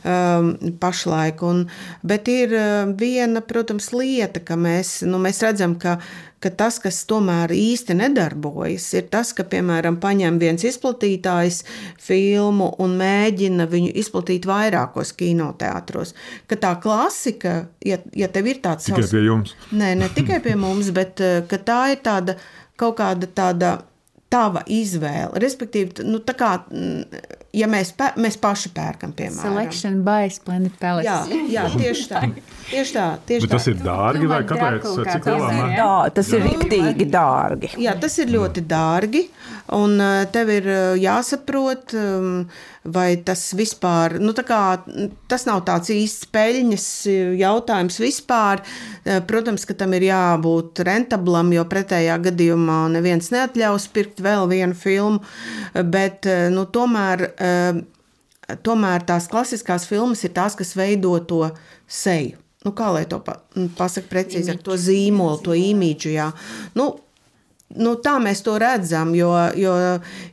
um, 0.00 0.54
pašlaik. 0.80 1.42
Un, 1.46 1.66
bet 2.06 2.30
ir 2.32 2.54
viena, 2.98 3.42
protams, 3.44 3.90
lieta, 3.96 4.40
ka 4.40 4.56
mēs, 4.60 5.02
nu, 5.08 5.20
mēs 5.22 5.42
redzam, 5.44 5.76
ka, 5.80 5.98
ka 6.40 6.52
tas, 6.56 6.78
kas 6.82 7.02
tomēr 7.08 7.52
īsti 7.52 7.98
nedarbojas, 7.98 8.88
ir 8.96 9.08
tas, 9.12 9.34
ka, 9.36 9.44
piemēram, 9.50 9.98
paņem 10.00 10.38
viens 10.40 10.64
izplatītājs 10.68 11.62
filmu 12.02 12.70
un 12.82 12.96
mēģina 13.00 13.68
viņu 13.72 13.92
izplatīt 14.00 14.48
vairākos 14.48 15.12
kinoteātros. 15.20 16.14
Ka 16.48 16.60
tā 16.62 16.76
klasika, 16.80 17.58
ja, 17.84 18.00
ja 18.16 18.30
tev 18.32 18.48
ir 18.52 18.62
tāds 18.64 18.88
tikai 18.88 19.04
savs... 19.04 19.12
pie 19.12 19.26
jums. 19.26 19.56
Nē, 19.76 19.92
ne 20.00 20.08
tikai 20.16 20.40
pie 20.44 20.56
mums, 20.60 20.92
bet 20.96 21.20
tā 21.20 21.82
ir 21.92 22.00
tāda 22.04 22.38
kaut 22.76 22.98
kāda 23.00 23.28
tāda 23.32 23.76
tava 24.36 24.62
izvēle. 24.68 25.40
Respektīvi, 25.42 26.04
nu, 26.06 26.20
kā, 26.36 26.52
mm, 26.70 27.26
ja 27.56 27.68
mēs, 27.70 27.92
pē, 27.96 28.12
mēs 28.20 28.36
paši 28.40 28.72
pērkam, 28.76 29.14
piemēram, 29.16 29.42
Selection 29.42 30.02
by 30.06 30.30
Splendid 30.32 30.76
Palace. 30.80 31.08
Jā, 31.08 31.42
jā 31.52 31.66
tieši 31.76 32.08
tā. 32.12 32.22
Tieši 32.66 32.96
tā, 32.96 33.06
tieši 33.28 33.46
Bet 33.46 33.52
tas 33.54 33.66
tā. 33.68 33.72
ir 33.72 33.82
dārgi 33.84 34.28
vai 34.30 34.40
kāpēc? 34.46 34.86
Cik 35.06 35.28
lielā 35.30 35.50
mērā? 35.54 35.74
Jā, 35.76 35.90
tas 36.16 36.30
ir 36.34 36.42
riktīgi 36.42 37.06
dārgi. 37.12 37.70
Jā, 37.78 37.94
tas 38.02 38.16
ir 38.22 38.32
ļoti 38.34 38.64
dārgi, 38.66 39.22
un 39.76 40.00
eh, 40.02 40.24
tev 40.34 40.50
ir 40.50 40.66
eh, 40.72 40.96
jāsaprot, 40.98 41.94
um, 41.94 42.40
vai 42.96 43.08
tas 43.26 43.48
vispār, 43.58 44.16
nu 44.22 44.34
tā 44.34 44.44
kā 44.46 44.60
tas 45.30 45.46
nav 45.46 45.62
tāds 45.66 45.90
īsts 45.94 46.26
peļņas 46.34 46.88
eh, 47.10 47.32
jautājums 47.42 48.00
vispār. 48.02 48.64
Protams, 49.30 49.62
ka 49.68 49.76
tam 49.78 49.92
ir 49.94 50.08
jābūt 50.08 50.80
rentablam, 50.86 51.52
jo 51.54 51.62
pretējā 51.70 52.16
gadījumā 52.24 52.80
neviens 52.96 53.30
neatļaus 53.30 53.86
pirkt 53.94 54.18
vēl 54.24 54.48
vienu 54.50 54.74
filmu, 54.74 55.20
bet 55.94 56.26
nu, 56.50 56.64
tomēr, 56.74 57.22
tomēr 58.62 59.06
tās 59.08 59.30
klasiskās 59.30 59.86
filmas 59.90 60.24
ir 60.24 60.34
tās, 60.36 60.58
kas 60.58 60.76
veido 60.78 61.18
to 61.26 61.44
seju 61.86 62.42
nu, 62.66 62.74
kā 62.74 62.90
lai 62.94 63.06
to 63.08 63.20
pa, 63.22 63.38
nu, 63.58 63.70
pasakā 63.78 64.10
precīzi, 64.10 64.52
ar 64.54 64.62
to 64.64 64.76
zīmolu, 64.80 65.42
to 65.46 65.56
imīģu. 65.56 66.14
Jā. 66.18 66.30
Nu, 66.78 66.94
Nu, 67.66 67.96
tā 67.98 68.12
mēs 68.22 68.44
to 68.46 68.52
redzam, 68.62 69.10
jo, 69.18 69.32
jo, 69.58 69.72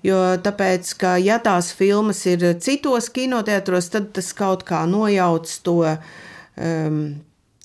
jo 0.06 0.18
tāpēc, 0.46 0.92
ka, 1.02 1.16
ja 1.18 1.40
tās 1.42 1.72
filmas 1.74 2.20
ir 2.30 2.44
citos 2.62 3.08
kinoteātros, 3.10 3.88
tad 3.90 4.12
tas 4.14 4.30
kaut 4.38 4.62
kā 4.68 4.84
nojauc 4.86 5.56
to, 5.66 5.74
um, 6.62 7.00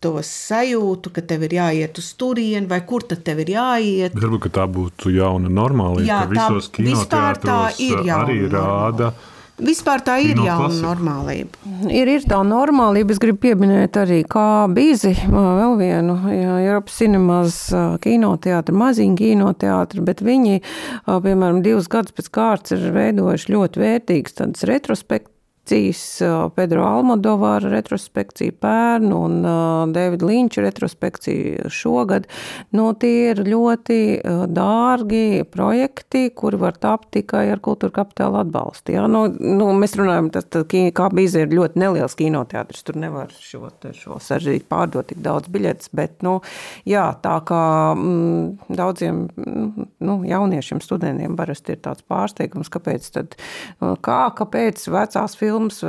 to 0.01 0.15
sajūtu, 0.25 1.13
ka 1.13 1.21
tev 1.21 1.45
ir 1.51 1.59
jāiet 1.59 2.01
uz 2.01 2.09
turieni, 2.17 2.65
vai 2.73 2.81
kur 2.89 3.05
tad 3.13 3.21
tev 3.29 3.45
ir 3.45 3.53
jāiet. 3.59 4.17
Varbūt 4.17 4.49
tā 4.57 4.65
būtu 4.73 5.13
jauna 5.13 5.53
normālība, 5.53 6.09
Jā, 6.15 6.23
ka 6.25 6.33
visos 6.33 6.73
kinoteātros 6.73 7.77
arī 8.17 8.41
rāda. 8.49 9.13
Normāla 9.13 9.38
Vispār 9.59 10.03
tā 10.07 10.19
ir 10.23 10.39
jauna 10.39 10.69
normālība. 10.71 11.59
Ir, 11.91 12.11
ir 12.13 12.27
tā 12.29 12.39
normālība. 12.47 13.15
Es 13.15 13.23
gribu 13.23 13.41
pieminēt 13.43 13.97
arī 13.99 14.21
kā 14.31 14.67
bīzi, 14.71 15.15
vēl 15.29 15.75
vienu 15.81 16.19
Eiropas 16.31 17.01
cinemās 17.01 17.57
kinoteātru, 18.05 18.77
maziņu 18.79 19.19
kinoteātru, 19.19 20.05
bet 20.07 20.23
viņi, 20.27 20.61
piemēram, 21.09 21.63
divus 21.67 21.91
gadus 21.91 22.15
pēc 22.15 22.31
kārtas 22.39 22.77
ir 22.79 22.95
veidojuši 22.95 23.53
ļoti 23.57 23.85
vērtīgas 23.85 24.41
tādas 24.43 24.69
retrospektīvas 24.71 25.35
retrospekcijas, 25.69 26.23
Pedro 26.55 26.85
Almodovāra 26.87 27.69
retrospekcija 27.69 28.53
pērn 28.61 29.13
un 29.13 29.43
Davida 29.93 30.27
Linča 30.27 30.63
retrospekcija 30.63 31.69
šogad. 31.69 32.27
Nu, 32.73 32.95
tie 32.95 33.31
ir 33.33 33.43
ļoti 33.45 34.23
dārgi 34.49 35.45
projekti, 35.51 36.31
kuri 36.35 36.57
var 36.57 36.77
tapt 36.77 37.13
tikai 37.13 37.51
ar 37.53 37.61
kultūra 37.61 37.93
kapitāla 38.01 38.43
atbalstu. 38.45 38.93
Ja? 38.93 39.07
Nu, 39.09 39.27
nu, 39.29 39.71
mēs 39.77 39.97
runājam, 39.99 40.31
tas 40.33 40.49
kā 40.49 41.11
bija 41.13 41.45
ir 41.45 41.53
ļoti 41.53 41.79
neliels 41.79 42.17
kinoteātris, 42.17 42.85
tur 42.85 42.97
nevar 42.97 43.33
šo, 43.33 43.69
šo 43.93 44.19
saržģīt 44.21 44.69
pārdot 44.69 45.09
tik 45.09 45.21
daudz 45.23 45.49
biļetes, 45.53 45.93
bet 45.93 46.23
nu, 46.23 46.39
jā, 46.89 47.11
tā 47.23 47.37
kā 47.49 47.63
mm, 47.95 48.73
daudziem 48.73 49.27
nu, 49.37 50.19
jauniešiem, 50.29 50.81
studentiem 50.85 51.37
parasti 51.37 51.77
ir 51.77 51.83
tāds 51.85 52.05
pārsteigums, 52.09 52.73
kāpēc 52.73 53.13
tad, 53.15 53.39
kā, 54.05 54.21
kāpēc 54.39 54.89
vecās 54.93 55.37
filmas 55.39 55.58
filmas, 55.59 55.83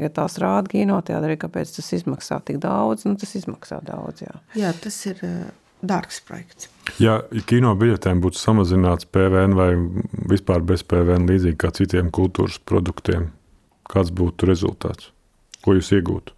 ja 0.00 0.10
tās 0.12 0.38
rāda 0.40 0.70
kinoteātrī, 0.70 1.36
kāpēc 1.40 1.74
tas 1.76 1.92
izmaksā 1.92 2.40
tik 2.44 2.60
daudz? 2.60 3.04
Nu, 3.04 3.16
tas 3.16 3.34
izmaksā 3.34 3.80
daudz, 3.84 4.22
jā. 4.24 4.34
Jā, 4.56 4.72
tas 4.72 4.96
ir 5.06 5.20
dārgs 5.82 6.20
projekts. 6.26 6.68
Ja 7.00 7.20
kino 7.46 7.74
biļetēm 7.76 8.20
būtu 8.20 8.38
samazināts 8.38 9.06
PVN 9.06 9.56
vai 9.56 9.70
vispār 10.30 10.62
bez 10.62 10.82
PVN 10.82 11.28
līdzīgi 11.28 11.56
kā 11.60 11.70
citiem 11.70 12.10
kultūras 12.10 12.58
produktiem, 12.58 13.30
kāds 13.88 14.10
būtu 14.10 14.48
rezultāts? 14.48 15.10
Ko 15.64 15.76
jūs 15.76 15.92
iegūtu? 15.92 16.32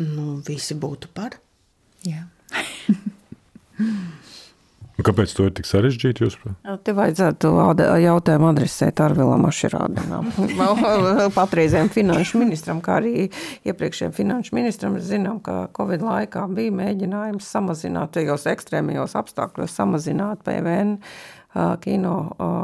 Nu, 0.00 0.40
visi 0.46 0.74
būtu 0.74 1.10
par. 1.12 1.36
Jā. 2.04 2.24
Un 5.00 5.04
kāpēc 5.06 5.32
to 5.32 5.46
ir 5.48 5.54
tik 5.56 5.64
sarežģīti? 5.64 6.26
Jūs? 6.26 6.34
Te 6.84 6.92
vajadzētu 6.92 7.50
jautājumu 8.02 8.50
adresēt 8.50 9.00
Arvilam 9.00 9.46
Ašerādinam, 9.48 10.28
patreizējiem 11.38 11.88
finanšu 11.94 12.42
ministram, 12.42 12.82
kā 12.84 12.98
arī 13.00 13.30
iepriekšējiem 13.64 14.12
finanšu 14.18 14.58
ministram. 14.58 14.98
Mēs 14.98 15.08
zinām, 15.08 15.40
ka 15.46 15.70
Covid 15.78 16.04
laikā 16.04 16.44
bija 16.52 16.76
mēģinājums 16.82 17.48
samazināt 17.48 18.12
tajos 18.18 18.44
ekstrēmajos 18.52 19.16
apstākļos, 19.22 19.72
samazināt 19.80 20.44
PVN 20.44 20.98
kino 21.82 22.14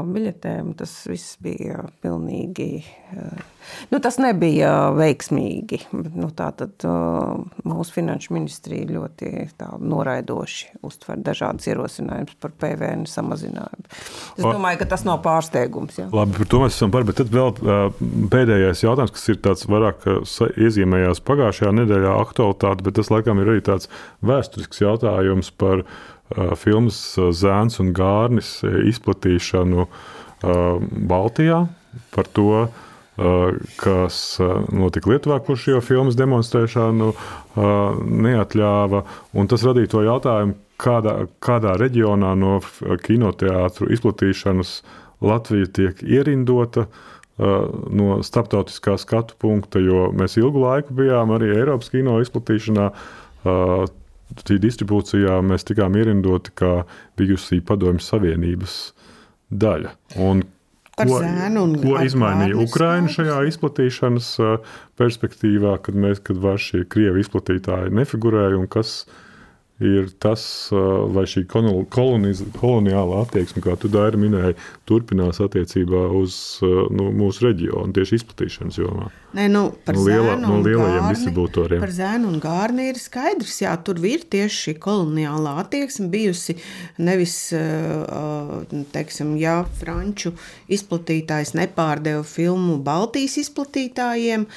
biļetēm. 0.06 0.74
Tas 0.78 0.92
viss 1.10 1.36
bija 1.42 1.82
pilnīgi. 2.04 2.84
Nu, 3.90 3.98
tas 4.02 4.20
nebija 4.22 4.92
veiksmīgi. 4.94 5.80
Nu, 6.14 6.28
Tātad 6.36 6.86
mūsu 7.66 7.96
finanšu 7.96 8.36
ministrija 8.36 8.86
ļoti 8.92 9.32
noraidoši 9.82 10.76
uztver 10.86 11.18
dažādas 11.26 11.66
ierosinājumus 11.66 12.38
par 12.42 12.54
PVN 12.62 13.06
samazinājumu. 13.10 13.86
Es 14.36 14.44
domāju, 14.44 14.82
ka 14.82 14.90
tas 14.94 15.06
nav 15.08 15.18
pārsteigums. 15.26 15.98
Jā. 15.98 16.08
Labi, 16.14 16.36
par 16.38 16.50
to 16.52 16.62
mēs 16.62 16.78
esam 16.78 16.94
par. 16.94 17.06
Bet 17.08 17.18
tad 17.18 17.32
vēl 17.34 17.54
pēdējais 18.30 18.84
jautājums, 18.86 19.14
kas 19.16 19.30
ir 19.32 19.42
tāds 19.42 19.66
vairāk 19.70 20.06
iezīmējās 20.62 21.22
pagājušajā 21.26 21.74
nedēļā 21.82 22.18
aktualitāte, 22.22 22.86
bet 22.86 23.00
tas 23.00 23.10
laikam 23.10 23.42
ir 23.42 23.50
arī 23.56 23.66
tāds 23.66 23.90
vēsturisks 24.26 24.84
jautājums 24.84 25.50
par 25.58 25.86
filmas 26.58 26.98
Zēns 27.38 27.80
un 27.82 27.92
Gārnis 27.96 28.58
izplatīšanu 28.64 29.86
Baltijā 31.10 31.62
par 32.12 32.28
to, 32.36 32.66
kas 33.80 34.20
notika 34.76 35.08
Lietuvā, 35.08 35.38
kurš 35.40 35.70
jau 35.70 35.80
filmas 35.80 36.18
demonstrēšanu 36.18 37.12
neatļāva. 38.26 39.02
Tas 39.48 39.64
radīja 39.64 39.92
to 39.94 40.04
jautājumu, 40.04 40.56
kādā, 40.76 41.14
kādā 41.40 41.76
reģionā 41.80 42.34
no 42.36 42.58
kinoteātru 43.06 43.88
izplatīšanas 43.96 44.80
Latvija 45.24 45.70
tiek 45.78 46.02
ierindota 46.04 46.90
no 47.40 48.18
starptautiskā 48.24 48.98
skatu 49.00 49.36
punkta, 49.40 49.80
jo 49.80 50.10
mēs 50.16 50.36
ilgu 50.40 50.60
laiku 50.60 50.96
bijām 50.96 51.32
arī 51.36 51.54
Eiropas 51.56 51.88
kino 51.92 52.18
izplatīšanā 52.20 52.90
Šī 54.36 54.58
distribūcijā 54.62 55.38
mēs 55.46 55.64
tikām 55.68 55.96
ierindoti 55.98 56.52
kā 56.58 56.72
bijusī 57.18 57.60
Padomju 57.64 58.02
Savienības 58.02 58.74
daļa. 59.50 59.92
Un 60.22 60.42
ko, 60.96 61.20
ko 61.82 62.00
izmainīja 62.02 62.58
Ukraina 62.58 63.12
šajā 63.12 63.38
izplatīšanas 63.52 64.32
perspektīvā, 64.98 65.76
kad 65.86 65.98
mēs, 65.98 66.24
kad 66.26 66.40
vairs 66.42 66.72
šie 66.72 66.82
krievi 66.90 67.22
izplatītāji 67.22 67.94
nefigurēja 67.94 68.58
un 68.58 68.66
kas 68.70 68.98
ir 69.06 69.25
tas, 70.22 70.42
vai 71.12 71.26
šī 71.28 71.42
koloniz, 71.52 72.40
koloniāla 72.56 73.20
attieksme, 73.26 73.60
kā 73.60 73.74
tu 73.76 73.90
Daira 73.92 74.16
minēji, 74.16 74.56
turpinās 74.88 75.42
attiecībā 75.44 76.06
uz 76.16 76.38
nu, 76.64 77.10
mūsu 77.12 77.50
reģionu 77.50 77.92
tieši 77.96 78.22
izplatīšanas 78.22 78.78
jomā. 78.80 79.10
Nē, 79.36 79.50
nu, 79.52 79.66
par 79.84 79.98
no, 79.98 80.04
liela, 80.06 80.36
no 80.40 80.62
lielajiem 80.64 81.02
gārni, 81.02 81.12
distribūtoriem. 81.12 81.82
Par 81.82 81.92
zēnu 81.92 82.30
un 82.30 82.38
gārni 82.40 82.86
ir 82.88 82.96
skaidrs, 82.96 83.58
jā, 83.60 83.74
tur 83.84 84.00
ir 84.08 84.24
tieši 84.32 84.62
šī 84.62 84.74
koloniālā 84.80 85.58
attieksme 85.60 86.08
bijusi 86.08 86.56
nevis, 86.96 87.36
teiksim, 88.96 89.34
jā, 89.36 89.58
franču 89.76 90.32
izplatītājs 90.72 91.52
nepārdeva 91.58 92.24
filmu 92.24 92.78
Baltijas 92.86 93.36
izplatītājiem, 93.44 94.48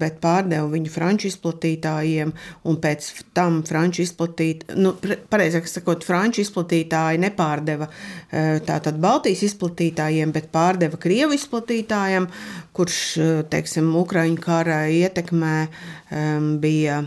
bet 0.00 0.18
pārdeva 0.24 0.66
viņu 0.74 0.90
franču 0.90 1.30
izplatītājiem, 1.30 2.34
un 2.66 2.82
pēc 2.82 3.12
tam 3.36 3.62
franču 3.68 4.02
izplatītājiem 4.08 4.39
izplatīta, 4.40 4.76
nu, 4.78 4.94
pareizāk 5.30 5.68
sakot, 5.68 6.04
franču 6.06 6.42
izplatītāji 6.44 7.20
nepārdeva 7.20 7.88
e, 7.88 8.60
tātad 8.66 8.98
Baltijas 9.00 9.42
izplatītājiem, 9.48 10.32
bet 10.32 10.50
pārdeva 10.52 10.98
Krievu 11.00 11.36
izplatītājiem, 11.36 12.28
kurš, 12.76 12.98
e, 13.18 13.30
teiksim, 13.50 13.92
Ukraiņu 14.00 14.40
kara 14.40 14.86
ietekmē 14.88 15.56
um, 15.66 16.58
bija 16.60 17.02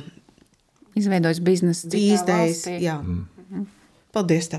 izveidojis 0.96 1.42
biznesu. 1.42 1.90
Izdējis, 1.98 2.66
jā. 2.84 3.00
Mm. 3.02 3.33
Paldies! 4.14 4.52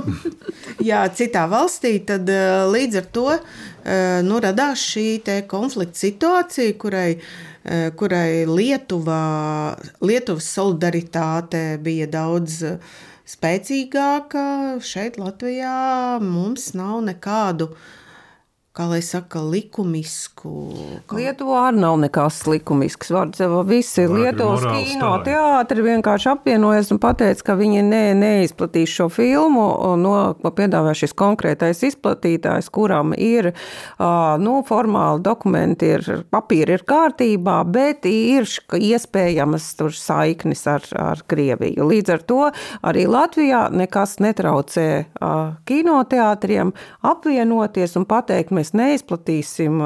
Jā, 0.90 1.00
citā 1.16 1.46
valstī 1.48 1.96
tad 2.04 2.28
līdz 2.28 2.98
ar 3.00 3.06
to 3.16 3.28
nu, 4.26 4.38
radās 4.44 4.82
šī 4.92 5.06
konflikta 5.48 6.02
situācija, 6.04 6.74
kurai 6.76 7.10
Eh, 7.66 7.88
kurai 7.98 8.46
Lietuvā, 8.46 9.74
Lietuvas 10.06 10.46
solidaritāte 10.54 11.80
bija 11.82 12.06
daudz 12.06 12.60
eh, 12.62 12.76
spēcīgāka. 13.26 14.44
Šeit 14.86 15.18
Latvijā 15.18 16.20
mums 16.22 16.68
nav 16.78 17.00
nekādu 17.08 17.72
uh, 17.72 17.88
kā 18.76 18.84
lai 18.90 19.00
saka, 19.00 19.40
likumisku. 19.40 20.50
Kaut... 21.08 21.16
Lietuvā 21.16 21.62
arī 21.70 21.80
nav 21.80 21.96
nekas 22.02 22.42
likumisks. 22.50 23.12
Visi 23.68 24.04
Lietuvas 24.10 24.66
kino 24.68 25.14
teātri 25.24 25.84
vienkārši 25.86 26.28
apvienojas 26.34 26.92
un 26.92 27.00
pateica, 27.00 27.46
ka 27.50 27.56
viņi 27.56 27.84
ne, 27.86 28.02
neizplatīs 28.18 28.92
šo 28.92 29.08
filmu. 29.12 29.64
No, 30.00 30.12
piedāvā 30.56 30.92
šis 30.96 31.16
konkrētais 31.16 31.80
izplatītājs, 31.88 32.68
kuram 32.74 33.14
ir 33.16 33.52
nu, 34.44 34.58
formāli 34.68 35.24
dokumenti, 35.24 35.90
ir 35.96 36.26
papīri 36.32 36.76
ir 36.76 36.84
kārtībā, 36.88 37.56
bet 37.72 38.04
ir 38.10 38.44
iespējamas 38.76 39.70
saiknes 39.96 40.66
ar, 40.68 40.84
ar 41.00 41.24
Krieviju. 41.28 41.88
Līdz 41.88 42.12
ar 42.12 42.26
to 42.28 42.42
arī 42.84 43.06
Latvijā 43.08 43.66
nekas 43.72 44.18
netraucē 44.20 44.86
kinoteātriem 45.68 46.74
apvienoties 47.06 47.96
un 47.96 48.04
pateikt, 48.08 48.52
mēs 48.52 48.65
mēs 48.66 48.74
neizplatīsim 48.74 49.80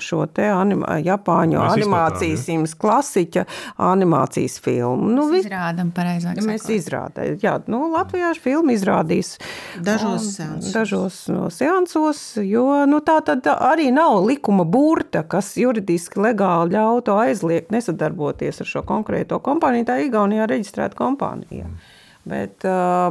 šo 0.00 0.26
te 0.32 0.48
anima, 0.48 0.98
Japāņu 1.04 1.58
mēs 1.58 1.74
animācijas 1.74 2.48
ja? 2.48 2.78
klasiķa 2.80 3.44
animācijas 3.76 4.58
filmu. 4.62 5.10
Nu, 5.12 5.26
mēs 5.32 5.46
izrādām 5.46 5.90
pareizāk. 5.94 6.40
Mēs 6.44 6.68
izrādām. 6.72 7.36
Jā, 7.42 7.58
nu, 7.68 7.88
Latvijā 7.92 8.32
šī 8.36 8.44
filma 8.44 8.74
izrādīs 8.74 9.36
dažos 9.80 10.30
seansos. 10.36 10.72
Dažos 10.74 11.18
no 11.32 11.48
seansos, 11.52 12.22
jo 12.42 12.84
nu, 12.88 13.00
tā 13.04 13.20
tad 13.24 13.46
arī 13.54 13.90
nav 13.94 14.22
likuma 14.24 14.64
burta, 14.64 15.24
kas 15.24 15.54
juridiski 15.60 16.22
legāli 16.22 16.76
ļautu 16.76 17.16
aizliegt 17.18 17.74
nesadarboties 17.74 18.62
ar 18.62 18.70
šo 18.70 18.84
konkrēto 18.86 19.40
kompāniju. 19.44 19.88
Tā 19.88 19.98
ir 20.00 20.08
Igaunijā 20.08 20.48
reģistrēta 20.50 20.96
kompānija. 20.98 21.68
Mm. 21.68 21.92
Bet, 22.24 22.64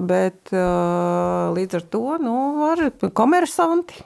bet 0.09 0.49
līdz 1.53 1.77
ar 1.77 1.83
to 1.93 2.17
nu, 2.23 2.37
var 2.63 2.81
komersanti 3.13 4.01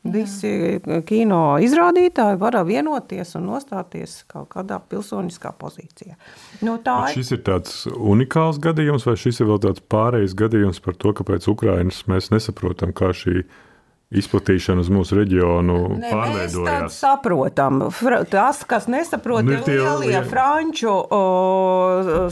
Visi 0.00 0.80
kino 1.04 1.58
izrādītāji 1.60 2.38
var 2.40 2.56
vienoties 2.64 3.34
un 3.36 3.50
nostāties 3.50 4.22
kaut 4.30 4.48
kādā 4.54 4.78
pilsoniskā 4.80 5.52
pozīcijā. 5.60 6.16
Nu, 6.64 6.78
ir... 6.80 7.12
Šis 7.12 7.34
ir 7.36 7.42
tāds 7.44 7.82
unikāls 7.92 8.56
gadījums, 8.64 9.04
vai 9.04 9.18
šis 9.20 9.42
ir 9.42 9.50
vēl 9.50 9.60
tāds 9.66 9.84
pārējais 9.92 10.36
gadījums 10.40 10.80
par 10.80 10.96
to, 10.96 11.12
kāpēc 11.20 11.50
Ukrainas 11.52 12.06
mēs 12.08 12.30
nesaprotam, 12.32 12.96
kā 12.96 13.12
šī 13.12 13.42
ir 13.42 13.50
izplatīšana 14.10 14.82
uz 14.82 14.88
mūsu 14.90 15.20
reģionu 15.20 15.76
ne, 15.94 16.10
pārveidojās. 16.10 16.86
Mēs 16.88 16.98
saprotam, 16.98 17.84
tas, 18.30 18.64
kas 18.66 18.88
nesaprot, 18.90 19.44
nu, 19.46 19.54
ir 19.54 19.62
tie 19.66 19.76
lielie 19.78 20.16
jā. 20.16 20.22
franču 20.26 20.94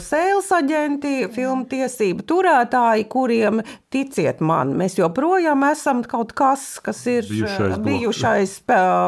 sēles 0.03 0.49
aģenti, 0.57 1.13
filmu 1.31 1.63
tiesību 1.71 2.25
turētāji, 2.27 3.05
kuriem, 3.11 3.61
ticiet 3.93 4.43
man, 4.43 4.73
mēs 4.79 4.97
joprojām 4.99 5.63
esam 5.69 6.03
kaut 6.03 6.33
kas, 6.37 6.65
kas 6.83 6.99
ir 7.07 7.29
bijušais, 7.29 7.77
bijušais 7.85 8.57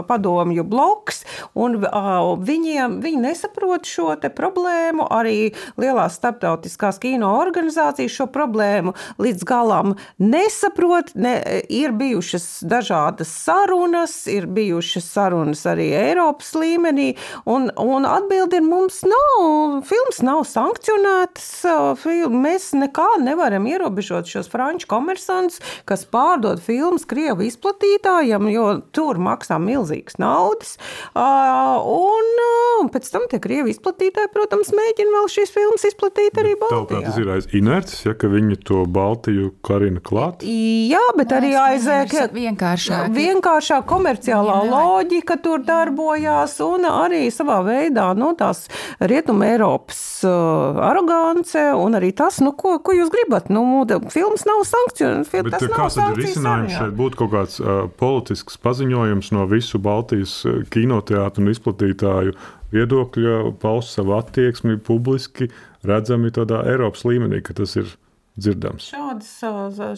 padomju 0.07 0.65
bloks, 0.71 1.25
un 1.59 1.75
viņiem, 1.81 3.01
viņi 3.03 3.21
nesaprot 3.27 3.89
šo 3.89 4.15
te 4.21 4.31
problēmu, 4.31 5.09
arī 5.11 5.51
lielās 5.81 6.15
starptautiskās 6.21 7.01
kino 7.03 7.33
organizācijas 7.41 8.15
šo 8.15 8.29
problēmu 8.31 8.95
līdz 9.19 9.45
galam 9.47 9.97
nesaprot, 10.23 11.11
ne, 11.19 11.35
ir 11.67 11.91
bijušas 11.99 12.60
dažādas 12.63 13.31
sarunas, 13.43 14.13
ir 14.31 14.47
bijušas 14.51 15.07
sarunas 15.13 15.63
arī 15.69 15.89
Eiropas 15.97 16.53
līmenī, 16.57 17.11
un, 17.49 17.69
un 17.79 18.05
atbildi 18.07 18.59
ir 18.59 18.65
mums 18.65 19.01
nav, 19.07 19.81
filmas 19.87 20.21
nav 20.25 20.43
sankcionētas, 20.49 21.49
mēs 22.33 22.71
nekā 22.77 23.07
nevaram 23.23 23.67
ierobežot 23.69 24.29
šos 24.31 24.49
franču 24.51 24.89
komersantus, 24.91 25.61
kas 25.89 26.05
pārdod 26.09 26.61
filmas 26.63 27.05
Krievu 27.09 27.45
izplatītājiem, 27.47 28.49
jo 28.53 28.67
tur 28.95 29.19
maksā 29.21 29.59
milzīgas 29.61 30.19
naudas, 30.21 30.77
un 31.15 32.91
pēc 32.93 33.11
tam 33.13 33.27
tie 33.31 33.41
Krievu 33.43 33.71
izplatītāji, 33.73 34.31
protams, 34.33 34.73
mēģina 34.75 35.15
vēl 35.17 35.31
šīs 35.31 35.53
filmas 35.55 35.85
izplatīt 35.91 36.39
arī 36.41 36.55
Baltijā. 36.59 37.03
Tas 37.07 37.19
ir 37.21 37.31
aiz 37.35 37.49
inerces, 37.57 38.05
ja, 38.07 38.15
ka 38.17 38.29
viņi 38.31 38.59
to 38.67 38.83
Baltiju 38.89 39.51
karina 39.65 40.01
klāt? 40.03 40.45
Jā, 40.45 41.03
bet 41.17 41.33
arī 41.35 41.53
aiz 41.57 41.87
vienkāršāk. 42.51 43.11
Vienkāršāk 43.15 43.85
komerciālā 43.89 44.57
loģika 44.67 45.37
tur 45.41 45.63
darbojās, 45.65 46.57
un 46.63 46.85
arī 46.89 47.29
savā 47.31 47.61
veidā 47.65 48.11
nu, 48.17 48.33
tās 48.37 48.67
rietuma 48.99 49.47
Eiropas 49.51 50.23
uh, 50.27 50.79
arogance, 50.89 51.59
un 51.77 51.95
arī 51.99 52.11
tas, 52.15 52.41
nu, 52.43 52.53
ko, 52.53 52.79
ko 52.83 52.95
jūs 52.95 53.11
gribat. 53.13 53.49
Nu, 53.49 53.63
filmas 54.11 54.45
nav 54.45 54.63
sankcionēts. 54.67 55.31
Kāds 55.71 55.99
ir 55.99 56.17
risinājums 56.19 56.77
šeit? 56.77 56.95
Būtu 56.97 57.23
kaut 57.23 57.33
kāds 57.35 57.59
uh, 57.61 57.85
politisks 57.99 58.59
paziņojums 58.61 59.31
no 59.35 59.47
visu 59.49 59.81
Baltijas 59.81 60.41
uh, 60.45 60.61
kinoteātru 60.71 61.45
un 61.45 61.53
izplatītāju 61.53 62.35
viedokļa, 62.71 63.57
paust 63.59 63.97
savu 63.97 64.15
attieksmi 64.15 64.77
publiski, 64.79 65.49
redzami 65.87 66.31
tādā 66.31 66.61
Eiropas 66.71 67.03
līmenī, 67.07 67.41
ka 67.43 67.55
tas 67.57 67.75
ir 67.79 67.89
dzirdams. 68.37 68.89
Šādas, 68.93 69.31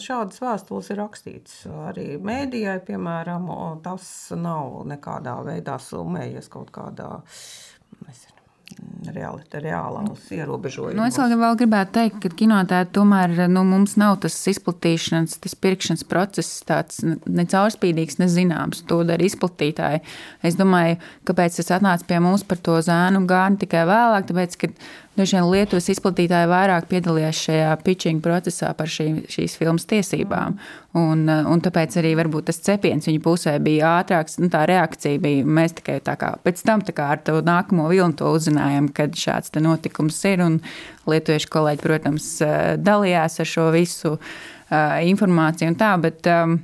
šādas 0.02 0.42
vēstules 0.42 0.90
ir 0.92 1.00
rakstītas 1.02 1.58
arī 1.88 2.06
mēdījai, 2.22 2.78
piemēram, 2.88 3.50
tas 3.84 4.06
nav 4.38 4.82
nekādā 4.90 5.38
veidā 5.46 5.78
summējies 5.82 6.50
kaut 6.52 6.72
kādā. 6.74 7.10
Nezinu, 8.04 8.34
reāli, 9.14 9.44
reālās 9.62 10.24
ierobežojumus. 10.34 10.96
Nu, 10.96 11.04
es 11.06 11.18
vēl 11.18 11.58
gribētu 11.60 11.94
teikt, 11.98 12.18
ka 12.22 12.30
kinotēta 12.40 12.90
tomēr 12.96 13.46
nu, 13.52 13.62
mums 13.68 13.96
nav 14.00 14.16
tas 14.24 14.36
izplatīšanas, 14.50 15.36
tas 15.44 15.56
pirkšanas 15.60 16.04
process 16.08 16.64
tāds 16.66 17.02
necaurspīdīgs, 17.04 18.18
nezināms. 18.22 18.84
To 18.90 19.02
dara 19.06 19.26
izplatītāji. 19.26 20.02
Es 20.44 20.58
domāju, 20.58 20.98
kāpēc 21.28 21.60
tas 21.60 21.72
atnāca 21.78 22.08
pie 22.08 22.20
mums 22.24 22.46
par 22.48 22.60
to 22.64 22.80
zēnu 22.84 23.24
gāni 23.30 23.60
tikai 23.62 23.84
vēlāk, 23.90 24.28
tāpēc, 24.30 24.58
ka 24.60 24.72
Dažiem 25.14 25.44
nu, 25.44 25.52
Lietuvas 25.54 25.86
izplatītāji 25.92 26.48
vairāk 26.50 26.88
piedalījās 26.90 27.38
šajā 27.46 27.74
pitching 27.86 28.22
procesā 28.22 28.72
par 28.74 28.90
šī, 28.90 29.06
šīs 29.30 29.52
filmas 29.60 29.86
tiesībām. 29.86 30.56
Un, 30.98 31.22
un 31.30 31.62
tāpēc 31.62 31.94
arī 32.00 32.16
tas 32.42 32.58
cepiens 32.58 33.06
viņa 33.06 33.20
pusē 33.22 33.52
bija 33.62 33.92
ātrāks. 34.00 34.40
Nu, 34.42 34.48
tā 34.50 34.64
reakcija 34.66 35.20
bija. 35.22 35.44
Mēs 35.46 35.76
tikai 35.78 36.00
tā 36.02 36.16
kā 36.18 36.32
pēc 36.42 36.62
tam 36.66 36.82
kā 36.82 37.12
ar 37.14 37.22
to 37.22 37.38
nākamo 37.46 37.86
vilnu 37.92 38.18
to 38.18 38.32
uzzinājām, 38.34 38.90
kad 38.90 39.14
šāds 39.14 39.54
notikums 39.62 40.18
ir. 40.26 40.42
Lietuviešu 41.06 41.50
kolēģi, 41.52 41.82
protams, 41.84 42.28
dalījās 42.82 43.38
ar 43.38 43.46
šo 43.46 43.68
visu 43.74 44.16
uh, 44.16 44.98
informāciju 45.06 45.76
tā. 45.78 45.94
Bet, 46.02 46.26
um, 46.26 46.58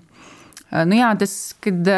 Nu 0.71 0.95
jā, 0.95 1.09
tas 1.19 1.33
kad, 1.59 1.89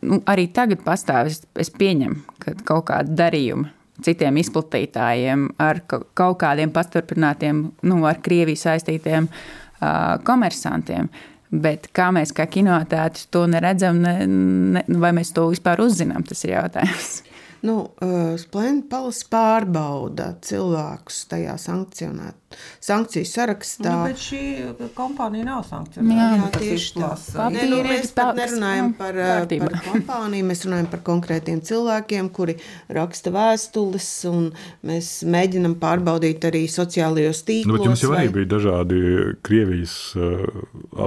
nu, 0.00 0.22
arī 0.24 0.46
tagad 0.48 0.80
pastāv. 0.86 1.28
Es, 1.28 1.42
es 1.52 1.68
pieņemu, 1.68 2.38
ka 2.40 2.54
kaut 2.64 2.86
kāda 2.88 3.12
darījuma 3.12 3.68
citiem 4.04 4.40
izplatītājiem, 4.42 5.46
ar 5.62 5.80
kaut 5.88 6.40
kādiem 6.42 6.72
paturpinātiem, 6.74 7.62
nu, 7.88 8.02
ar 8.08 8.20
Krieviju 8.24 8.60
saistītiem 8.60 9.28
uh, 9.30 10.16
komersantiem. 10.26 11.08
Bet 11.56 11.88
kā 11.94 12.10
mēs 12.14 12.34
kā 12.34 12.48
kinotēti 12.50 13.28
to 13.32 13.44
neredzam, 13.48 14.00
ne, 14.02 14.26
ne, 14.26 14.82
vai 15.00 15.12
mēs 15.16 15.30
to 15.36 15.46
vispār 15.52 15.80
uzzinām, 15.84 16.26
tas 16.26 16.42
ir 16.44 16.56
jautājums. 16.56 17.20
Nu, 17.66 17.76
uh, 18.04 18.34
Splendid 18.38 18.86
Palace 18.92 19.24
pārbauda 19.32 20.30
cilvēkus 20.44 21.22
tajā 21.30 21.54
sankciju 22.80 23.26
sarakstā. 23.28 23.90
Nu, 23.90 24.04
bet 24.06 24.20
šī 24.22 24.40
kompānija 24.96 25.44
nav 25.48 25.64
sankcionēta. 25.66 26.16
Jā, 26.16 26.28
Jā, 26.36 26.50
tieši 26.54 26.92
tā. 27.00 27.08
Nē, 27.52 27.64
nu, 27.70 27.80
mēs 27.84 28.12
pat 28.16 28.38
nerunājam 28.38 28.90
nu, 28.92 28.96
par, 29.00 29.18
uh, 29.18 29.30
kārtībā. 29.32 29.70
par 29.72 29.82
kompāniju, 29.90 30.46
mēs 30.50 30.62
runājam 30.68 30.88
par 30.92 31.02
konkrētiem 31.08 31.62
cilvēkiem, 31.66 32.28
kuri 32.36 32.54
raksta 32.96 33.32
vēstules, 33.34 34.10
un 34.30 34.46
mēs 34.86 35.10
mēģinam 35.26 35.74
pārbaudīt 35.82 36.46
arī 36.48 36.64
sociālajos 36.70 37.42
Nu, 37.42 37.48
tīklos. 37.50 37.72
bet 37.80 37.88
jums 37.90 38.04
jau 38.06 38.12
arī 38.14 38.28
vai- 38.30 38.34
bija 38.38 38.52
dažādi 38.56 39.00
Krievijas, 39.46 39.96
uh, 40.16 40.46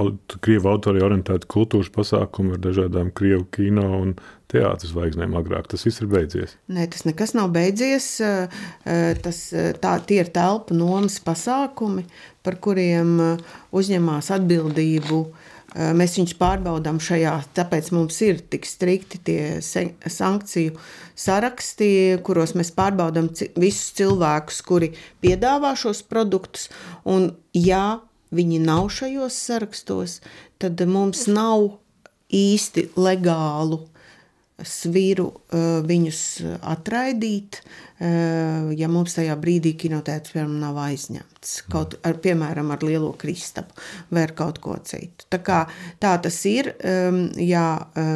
aut- 0.02 0.36
Krievu 0.44 0.70
autori 0.74 1.00
orientēti 1.06 1.48
kultūras 1.50 1.90
pasākumi 1.94 2.58
ar 2.58 2.62
dažādām 2.68 3.10
Krievu 3.16 3.46
kino 3.50 3.88
un 4.02 4.14
teātras 4.50 4.92
zvaigznēm 4.92 5.36
agrāk. 5.38 5.68
Tas 5.70 5.84
viss 5.86 6.02
ir 6.02 6.08
beidzies. 6.10 6.56
Nē, 6.72 6.86
tas 6.92 7.06
nekas 7.08 7.34
nav 7.38 7.52
beidzies. 7.54 8.20
eh, 8.20 8.48
eh, 8.84 9.14
Tas, 9.20 9.52
eh, 9.52 9.72
tā, 9.72 9.98
tie 10.06 10.20
ir 10.20 10.30
telpu 10.30 10.74
nomas 10.74 11.20
pasākumi, 11.20 12.04
par 12.42 12.56
kuriem 12.56 13.38
uzņemās 13.72 14.30
atbildību. 14.30 15.26
Mēs 15.70 16.16
viņus 16.18 16.34
pārbaudām 16.34 16.98
šajā, 16.98 17.44
tāpēc 17.54 17.92
mums 17.92 18.20
ir 18.22 18.40
tik 18.40 18.64
strikti 18.66 19.20
tie 19.22 19.60
sankciju 19.60 20.74
saraksti, 21.14 22.18
kuros 22.24 22.56
mēs 22.58 22.72
pārbaudām 22.74 23.28
visus 23.56 23.92
cilvēkus, 23.92 24.62
kuri 24.66 24.94
piedāvā 25.22 25.76
šos 25.76 26.02
produktus. 26.02 26.68
Un, 27.04 27.36
ja 27.54 28.00
viņi 28.32 28.58
nav 28.64 28.88
šajos 28.88 29.36
sarakstos, 29.46 30.20
tad 30.58 30.80
mums 30.86 31.28
nav 31.28 31.78
īsti 32.30 32.90
legālu 32.96 33.84
sviru 34.66 35.28
uh, 35.30 35.80
viņus 35.86 36.20
atraidīt, 36.72 37.60
uh, 37.62 38.70
ja 38.76 38.88
mums 38.88 39.16
tajā 39.16 39.34
brīdī 39.40 39.74
kinotēts 39.80 40.32
piemēram, 40.34 40.56
nav 40.62 40.78
aizņemts. 40.80 41.54
Kaut 41.72 41.98
ar, 42.06 42.16
piemēram, 42.22 42.70
ar 42.72 42.84
lielo 42.86 43.12
kristapu 43.20 43.76
vai 44.10 44.24
ar 44.28 44.34
kaut 44.38 44.60
ko 44.64 44.76
citu. 44.84 45.26
Tā, 45.32 45.40
kā, 45.44 45.60
tā 46.00 46.14
tas 46.22 46.38
ir. 46.48 46.72
Um, 46.80 47.26
jā, 47.36 47.66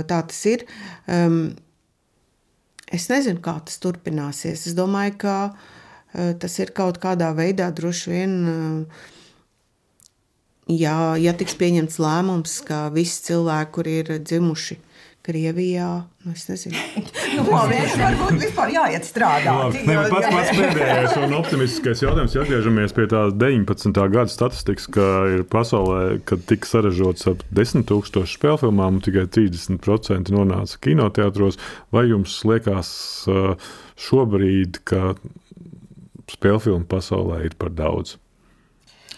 tā 0.08 0.20
tas 0.30 0.40
ir. 0.48 0.64
Um, 1.10 1.54
es 2.92 3.08
nezinu, 3.12 3.42
kā 3.44 3.58
tas 3.66 3.76
turpināsies. 3.82 4.68
Es 4.70 4.78
domāju, 4.78 5.18
ka 5.26 5.36
tas 6.40 6.58
ir 6.62 6.70
kaut 6.76 7.00
kādā 7.02 7.32
veidā 7.34 7.68
droši 7.74 8.10
vien. 8.12 8.34
Ja, 10.70 10.96
ja 11.20 11.34
tiks 11.36 11.58
pieņemts 11.60 11.98
lēmums, 12.00 12.60
ka 12.64 12.86
visi 12.94 13.20
cilvēki, 13.26 13.72
kuri 13.74 13.96
ir 14.00 14.12
dzimuši 14.22 14.78
Krievijā, 15.24 15.88
nu 16.26 16.32
es 16.34 16.42
nezinu, 16.50 16.76
Nu, 17.34 17.44
viņš 17.48 17.94
varbūt 17.96 18.36
vispār 18.42 18.72
jāiet 18.74 19.06
strādāt. 19.08 19.48
Labi, 19.48 19.80
ne, 19.88 19.96
pats, 20.12 20.28
pats 20.30 20.50
pēdējais 20.58 21.14
un 21.22 21.36
optimistiskais 21.38 22.02
jautājums, 22.04 22.34
ja 22.36 22.42
atgriežamies 22.44 22.94
pie 22.94 23.06
tā 23.10 23.22
19. 23.32 24.02
gada 24.12 24.30
statistikas, 24.30 24.86
ka 24.92 25.06
ir 25.32 25.46
pasaulē, 25.50 26.18
kad 26.28 26.44
tika 26.50 26.68
saražots 26.68 27.26
ap 27.32 27.42
10 27.56 27.88
000 27.88 28.28
spēļu 28.34 28.60
filmām, 28.66 29.00
un 29.00 29.06
tikai 29.06 29.24
30% 29.32 30.34
nonāca 30.34 30.82
kinoteātros. 30.84 31.58
Vai 31.94 32.04
jums 32.10 32.36
liekas 32.46 32.92
uh, 33.32 33.72
šobrīd, 33.96 34.82
ka 34.86 35.16
spēļu 36.36 36.62
filmu 36.68 36.88
pasaulē 36.90 37.46
ir 37.48 37.56
par 37.58 37.72
daudz? 37.74 38.18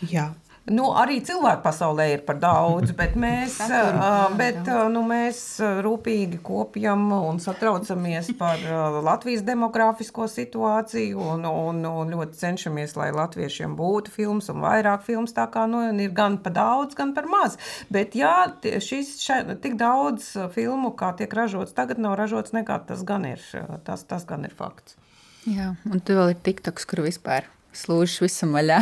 jā. 0.04 0.30
Nu, 0.66 0.88
arī 0.98 1.20
cilvēku 1.22 1.62
pasaulē 1.62 2.08
ir 2.10 2.22
par 2.26 2.40
daudz, 2.42 2.90
bet 2.98 3.14
mēs, 3.14 3.60
bet, 4.40 4.66
nu, 4.90 5.02
mēs 5.06 5.38
rūpīgi 5.86 6.40
kopjam 6.46 7.04
un 7.14 7.38
satraucamies 7.42 8.32
par 8.38 8.64
Latvijas 9.06 9.44
demogrāfisko 9.46 10.26
situāciju 10.32 11.22
un, 11.36 11.46
un, 11.46 11.80
un 11.86 12.10
ļoti 12.16 12.40
cenšamies, 12.40 12.96
lai 12.98 13.12
latviešiem 13.14 13.78
būtu 13.78 14.10
filmas 14.16 14.50
un 14.50 14.64
vairāk 14.64 15.06
filmas. 15.06 15.36
Tā 15.36 15.46
kā 15.54 15.68
nu, 15.70 15.84
ir 16.02 16.10
gan 16.16 16.40
par 16.42 16.56
daudz, 16.58 16.98
gan 16.98 17.14
par 17.14 17.30
maz. 17.30 17.60
Bet 17.92 18.18
jā, 18.18 18.34
šis, 18.62 19.16
še, 19.22 19.42
tik 19.62 19.78
daudz 19.78 20.32
filmu, 20.56 20.96
kā 20.98 21.12
tiek 21.14 21.30
ražots, 21.30 21.76
tagad 21.78 22.02
nav 22.02 22.18
ražots 22.18 22.56
nekad. 22.56 22.88
Tas 22.90 23.06
gan 23.06 23.28
ir, 23.30 23.42
tas, 23.86 24.02
tas 24.02 24.26
gan 24.26 24.48
ir 24.48 24.56
fakts. 24.56 24.98
Jā, 25.46 25.76
un 25.86 26.02
tur 26.02 26.24
vēl 26.24 26.34
ir 26.34 26.42
TikToks, 26.42 26.90
kur 26.90 27.06
vispār 27.06 27.46
slūžas 27.76 28.22
visam 28.24 28.54
vaļā. 28.56 28.80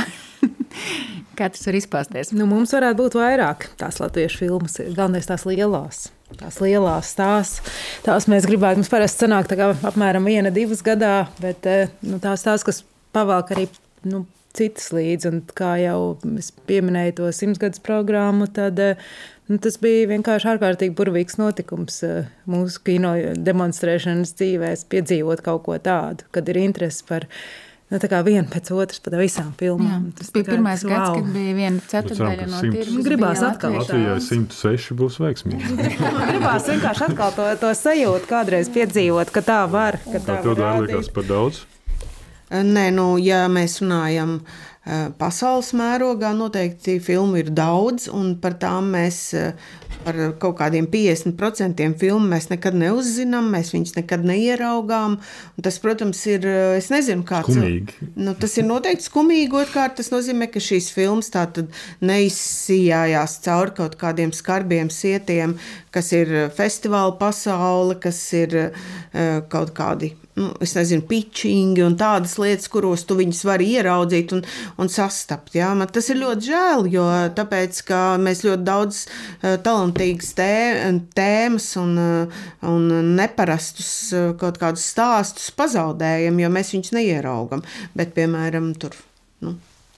Kā 1.39 1.49
tas 1.51 1.65
var 1.67 1.79
izpausties? 1.79 2.33
Nu, 2.37 2.47
mums 2.51 2.75
varētu 2.77 3.01
būt 3.01 3.17
vairāk 3.19 3.69
tās 3.81 3.99
latviešu 4.03 4.45
filmas, 4.45 4.79
galvenais 4.95 5.29
tās 5.31 5.47
lielās. 5.49 6.07
Tās 6.39 6.59
lielās 6.63 7.13
tās, 7.19 7.57
tās 8.07 8.29
mēs 8.31 8.47
gribētu. 8.49 8.81
Mums 8.81 8.91
parasti 8.91 9.27
sanāk 9.27 9.51
apmēram 9.55 10.27
viena, 10.27 10.51
divas 10.55 10.83
gadā, 10.87 11.29
bet 11.43 11.67
eh, 11.71 11.93
nu, 12.07 12.19
tās 12.23 12.47
tās, 12.47 12.65
kas 12.67 12.83
pavalk 13.15 13.53
arī 13.55 13.69
nu, 14.09 14.25
citas 14.55 14.91
līdzi. 14.95 15.31
Un 15.31 15.43
kā 15.59 15.75
jau 15.83 15.99
es 16.39 16.51
pieminēju 16.69 17.19
to 17.21 17.31
simtgadus 17.35 17.83
programmu, 17.85 18.49
tad 18.55 18.81
eh, 18.83 19.01
nu, 19.51 19.59
tas 19.63 19.79
bija 19.83 20.09
vienkārši 20.15 20.51
ārkārtīgi 20.55 20.97
burvīgs 20.99 21.39
notikums 21.41 22.01
eh, 22.07 22.31
mūsu 22.51 22.83
kino 22.87 23.15
demonstrēšanas 23.35 24.35
dzīvēs, 24.39 24.87
piedzīvot 24.93 25.45
kaut 25.45 25.67
ko 25.69 25.79
tādu, 25.83 26.27
kad 26.35 26.51
ir 26.51 26.63
interesi 26.65 27.07
par 27.09 27.29
nu, 27.93 28.01
tā 28.03 28.11
kā 28.11 28.21
vienu 28.27 28.47
pēc 28.51 28.71
otras, 28.75 29.03
par 29.05 29.19
visām 29.21 29.51
Jā, 29.53 29.59
filmām. 29.61 30.09
tas 30.19 30.33
bija 30.35 30.49
pirmais 30.49 30.87
gads, 30.87 31.11
wow. 31.11 31.19
kad 31.19 31.35
bija 31.35 31.59
viena 31.59 31.85
ceturdaļa 31.93 32.49
no 32.49 32.63
simts. 32.63 32.79
tirgus. 32.79 33.05
Gribās 33.09 33.45
atkal. 33.45 33.77
Latvijai 33.81 34.17
106 34.25 34.97
būs 35.01 35.21
veiksmīgi. 35.25 35.77
Gribās 36.31 36.71
vienkārši 36.73 37.07
atkal 37.11 37.37
to, 37.37 37.51
to 37.61 37.75
sajūtu, 37.83 38.31
kādreiz 38.31 38.73
piedzīvot, 38.75 39.35
ka 39.35 39.45
tā 39.45 39.61
var. 39.71 40.01
Ka 40.09 40.19
tā 40.19 40.41
Tā 40.41 40.57
tev 40.57 40.85
liekas 40.87 41.13
par 41.15 41.29
daudz. 41.29 41.65
Nē, 42.55 42.91
nu, 42.95 43.15
ja 43.19 43.45
mēs 43.51 43.81
runājam 43.83 44.37
eh, 44.39 45.09
pasaules 45.19 45.73
mērogā, 45.75 46.31
noteikti 46.39 47.01
filmu 47.03 47.41
ir 47.41 47.51
daudz, 47.51 48.07
un 48.13 48.37
par 48.39 48.55
tām 48.63 48.93
mēs 48.95 49.19
eh, 49.35 49.57
par 50.05 50.19
kaut 50.41 50.59
kādiem 50.61 50.87
50% 50.91 51.99
filmu 52.01 52.29
mēs 52.31 52.51
nekad 52.53 52.77
neuzzinām, 52.79 53.49
mēs 53.55 53.73
viņus 53.75 53.97
nekad 53.99 54.27
neieraugām. 54.29 55.17
Tas, 55.65 55.81
protams, 55.83 56.21
ir, 56.31 56.47
eh, 56.47 56.77
es 56.79 56.91
nezinu, 56.95 57.25
kāds 57.27 57.55
Skumīgi. 57.55 58.11
Nu, 58.17 58.37
tas 58.39 58.57
ir 58.61 58.69
noteikti 58.69 59.09
skumīgi. 59.09 59.59
Otrkārt, 59.65 59.97
tas 60.01 60.13
nozīmē, 60.15 60.51
ka 60.53 60.63
šīs 60.63 60.91
filmas 60.95 61.33
tātad 61.35 61.73
neizsijājās 62.05 63.39
cauri 63.45 63.75
kaut 63.81 63.99
kādiem 64.01 64.35
skarbiem 64.37 64.93
sietiem, 64.93 65.57
kas 65.95 66.13
ir 66.13 66.53
festivāla 66.55 67.17
pasaule, 67.19 67.99
kas 68.01 68.21
ir 68.37 68.61
eh, 68.63 69.41
kaut 69.51 69.75
kādi. 69.75 70.15
Nu, 70.35 70.49
nezinu, 70.75 71.05
pitchingi 71.07 71.85
un 71.87 71.95
tādas 71.99 72.33
lietas, 72.43 72.67
kuros 72.73 73.05
tu 73.07 73.15
viņus 73.21 73.45
vari 73.47 73.69
ieraudzīt 73.77 74.33
un, 74.35 74.41
un 74.83 74.89
sastapt. 74.91 75.53
Jā. 75.55 75.69
Man 75.79 75.93
tas 75.95 76.11
ir 76.11 76.19
ļoti 76.19 76.49
žēl, 76.49 76.89
jo 76.91 77.05
tāpēc, 77.39 77.79
mēs 78.23 78.43
ļoti 78.43 78.67
daudz 78.67 79.05
uh, 79.05 79.55
talantīgas 79.63 80.33
tē, 80.35 80.55
tēmas 81.15 81.69
un, 81.79 81.95
uh, 82.03 82.41
un 82.67 82.91
neparastus 83.15 83.93
uh, 84.11 84.33
kaut 84.41 84.59
kādus 84.63 84.89
stāstus 84.91 85.53
pazaudējam, 85.55 86.43
jo 86.43 86.51
mēs 86.57 86.75
viņus 86.75 86.97
neieraugam. 86.99 87.63
Bet, 87.95 88.17
piemēram, 88.19 88.73
tur. 88.83 88.99
Nu, 89.45 89.55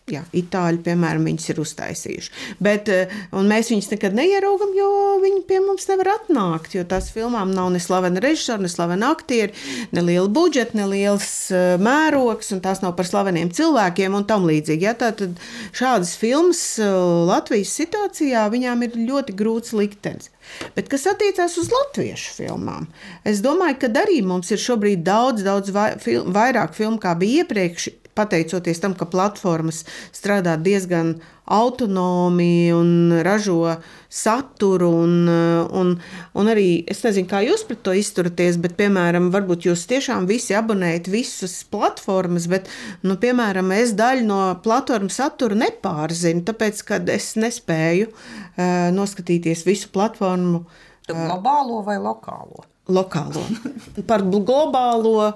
Jā, 0.06 0.20
itāļi, 0.38 0.84
piemēram, 0.86 1.24
viņus 1.26 1.48
ir 1.50 1.58
uztaisījuši. 1.58 2.28
Bet, 2.62 2.86
eh, 2.94 3.10
mēs 3.34 3.72
viņus 3.72 3.88
nekad 3.90 4.14
neieraugam, 4.14 4.70
jo 4.78 4.90
viņi 5.18 5.40
pie 5.48 5.58
mums 5.58 5.88
nevar 5.90 6.12
atnākt. 6.12 6.76
Jo 6.78 6.84
tās 6.86 7.08
filmām 7.10 7.50
nav 7.50 7.72
ne 7.74 7.80
slavena 7.82 8.22
režisora, 8.22 8.62
ne 8.62 8.70
slavena 8.70 9.10
aktieri, 9.10 9.50
ne 9.90 10.04
liela 10.06 10.28
budžeta, 10.28 10.78
ne 10.78 10.86
liels 10.86 11.50
eh, 11.50 11.74
mērogs, 11.82 12.52
un 12.54 12.62
tās 12.62 12.84
nav 12.86 12.94
par 12.94 13.10
slaveniem 13.10 13.50
cilvēkiem 13.50 14.14
un 14.14 14.28
tam 14.30 14.46
līdzīgi. 14.46 14.86
Ja, 14.86 14.94
tad 14.94 15.26
šādas 15.74 16.14
filmas 16.14 16.78
eh, 16.78 16.86
Latvijas 17.26 17.74
situācijā 17.74 18.46
viņām 18.54 18.86
ir 18.86 18.96
ļoti 19.10 19.34
grūts 19.34 19.74
liktenis. 19.74 20.30
Bet 20.78 20.86
kas 20.86 21.10
attiecās 21.10 21.58
uz 21.58 21.66
latviešu 21.74 22.38
filmām, 22.38 22.86
es 23.26 23.42
domāju, 23.42 23.80
ka 23.82 23.94
arī 24.06 24.22
mums 24.22 24.54
ir 24.54 24.62
šobrīd 24.62 25.02
daudz, 25.02 25.42
daudz 25.42 25.74
vairāk 25.74 26.78
filmu 26.78 27.02
kā 27.02 27.18
bija 27.18 27.42
iepriekš. 27.42 27.90
Pateicoties 28.16 28.80
tam, 28.82 28.94
ka 28.96 29.08
platformas 29.10 29.82
strādā 30.14 30.56
diezgan 30.56 31.16
autonomi 31.46 32.72
un 32.74 33.12
ražo 33.22 33.76
saturu, 34.10 34.88
un, 35.04 35.28
un, 35.28 35.92
un 36.34 36.50
arī 36.50 36.80
es 36.90 37.04
nezinu, 37.04 37.28
kā 37.30 37.42
jūs 37.44 37.62
pret 37.68 37.84
to 37.86 37.94
izturaties, 37.94 38.58
bet, 38.62 38.74
piemēram, 38.80 39.28
varbūt 39.34 39.68
jūs 39.68 39.84
tiešām 39.92 40.26
visi 40.26 40.56
abonējat 40.58 41.12
visas 41.12 41.60
platformas, 41.70 42.48
bet, 42.50 42.72
nu, 43.06 43.18
piemēram, 43.22 43.70
es 43.76 43.94
daļu 43.98 44.26
no 44.26 44.40
platformas 44.64 45.20
satura 45.20 45.58
nepārzinu, 45.62 46.42
tāpēc, 46.48 46.82
ka 46.88 46.98
es 47.14 47.34
nespēju 47.38 48.10
uh, 48.10 48.90
noskatīties 48.96 49.66
visu 49.68 49.92
platformu 49.94 50.64
Tu 51.06 51.14
globālo 51.14 51.82
vai 51.86 52.00
lokālo? 52.02 52.66
Lokālo. 52.88 53.42
Par 54.10 54.22
globālo 54.22 55.32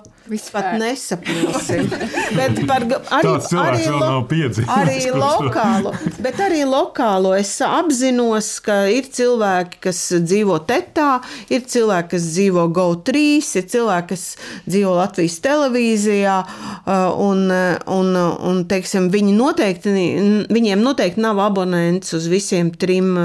Pat 0.52 0.78
nesaprotam. 0.78 1.88
Bet 2.38 2.60
par, 2.66 2.84
arī, 3.10 3.30
arī, 3.58 3.86
lo- 3.90 4.26
arī 4.70 4.98
lokālo. 5.10 5.90
Bet 6.22 6.38
arī 6.44 6.60
lokālo 6.68 7.32
es 7.34 7.50
apzinos, 7.66 8.50
ka 8.62 8.84
ir 8.92 9.08
cilvēki, 9.10 9.80
kas 9.88 9.98
dzīvo 10.22 10.60
Tetā, 10.68 11.18
ir 11.50 11.64
cilvēki, 11.66 12.12
kas 12.14 12.28
dzīvo 12.36 12.68
GO3, 12.76 13.24
ir 13.58 13.66
cilvēki, 13.74 14.08
kas 14.12 14.26
dzīvo 14.68 14.94
Latvijas 15.00 15.40
televīzijā. 15.42 16.36
Un, 17.26 17.44
un, 17.98 18.14
un 18.52 18.62
teiksim, 18.70 19.10
viņi 19.10 19.34
noteikti, 19.34 19.96
viņiem 20.52 20.84
noteikti 20.84 21.24
nav 21.26 21.42
abonents 21.48 22.14
uz 22.14 22.30
visiem 22.30 22.70
trim 22.70 23.16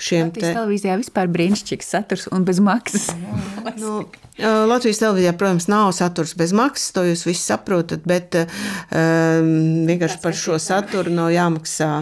šiem 0.00 0.30
Latvijas 0.30 0.56
televīzijā 0.56 0.96
vispār 1.02 1.28
brīnišķīgs 1.34 1.92
saturs 1.98 2.30
un 2.32 2.48
bez 2.48 2.62
maksas. 2.62 3.10
Nu, 3.82 4.02
Latvijas 4.40 5.00
televīzijā, 5.02 5.34
protams, 5.38 5.68
nav 5.70 5.92
saturs 5.96 6.34
bez 6.38 6.54
maksas, 6.56 6.92
to 6.96 7.04
jūs 7.06 7.24
visi 7.28 7.44
saprotat, 7.44 8.04
bet 8.08 8.36
um, 8.40 9.52
vienkārši 9.88 10.20
par 10.22 10.36
šo 10.36 10.58
saturu 10.62 11.12
nav 11.14 11.30
jāmaksā 11.34 11.92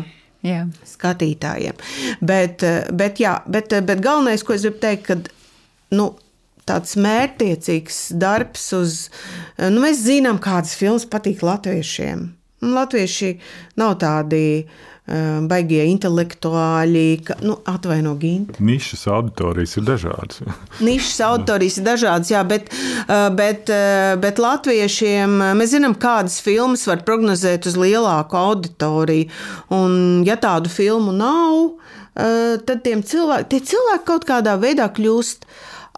Jā. 0.47 0.65
skatītājiem. 0.89 1.79
Bet, 2.25 2.65
bet, 2.97 3.23
jā, 3.23 3.37
bet, 3.51 3.75
bet 3.87 4.03
galvenais, 4.05 4.45
ko 4.47 4.57
es 4.57 4.67
gribu 4.67 4.81
teikt, 4.83 5.09
ka 5.11 5.97
nu, 5.97 6.13
tāds 6.71 6.95
mērķtiecīgs 7.01 8.03
darbs 8.21 8.69
uz. 8.79 9.01
Nu, 9.59 9.83
mēs 9.83 10.05
zinām, 10.07 10.39
kādas 10.43 10.77
filmas 10.79 11.09
patīk 11.11 11.43
latviešiem. 11.47 12.29
Un 12.61 12.77
Latvieši 12.77 13.35
nav 13.81 13.97
tādi 14.03 14.45
uh, 14.61 14.90
baigie 15.51 15.83
intelektuāļi, 15.91 17.07
ka, 17.27 17.37
nu, 17.43 17.57
atvaino 17.69 18.15
Ginti. 18.21 18.63
Nišas 18.63 19.07
auditorijas 19.11 19.77
ir 19.81 19.87
dažādas. 19.89 20.43
Nišas 20.89 21.21
autorijas 21.27 21.81
ir 21.81 21.87
dažādas, 21.89 22.31
jā, 22.33 22.43
bet, 22.47 22.71
uh, 23.07 23.29
bet, 23.37 23.73
uh, 23.75 24.15
bet 24.23 24.43
latviešiem 24.43 25.39
uh, 25.41 25.53
mēs 25.59 25.75
zinām, 25.75 25.97
kādas 26.01 26.41
filmas 26.45 26.87
var 26.91 27.05
prognozēt 27.07 27.67
uz 27.71 27.79
lielāku 27.81 28.39
auditoriju. 28.39 29.31
Un, 29.75 30.23
ja 30.29 30.39
tādu 30.41 30.73
filmu 30.73 31.15
nav, 31.17 31.59
uh, 31.67 32.55
tad 32.67 32.87
cilvēki, 32.87 33.51
tie 33.51 33.61
cilvēki 33.73 34.09
kaut 34.09 34.29
kādā 34.29 34.57
veidā 34.61 34.89
kļūst 34.95 35.47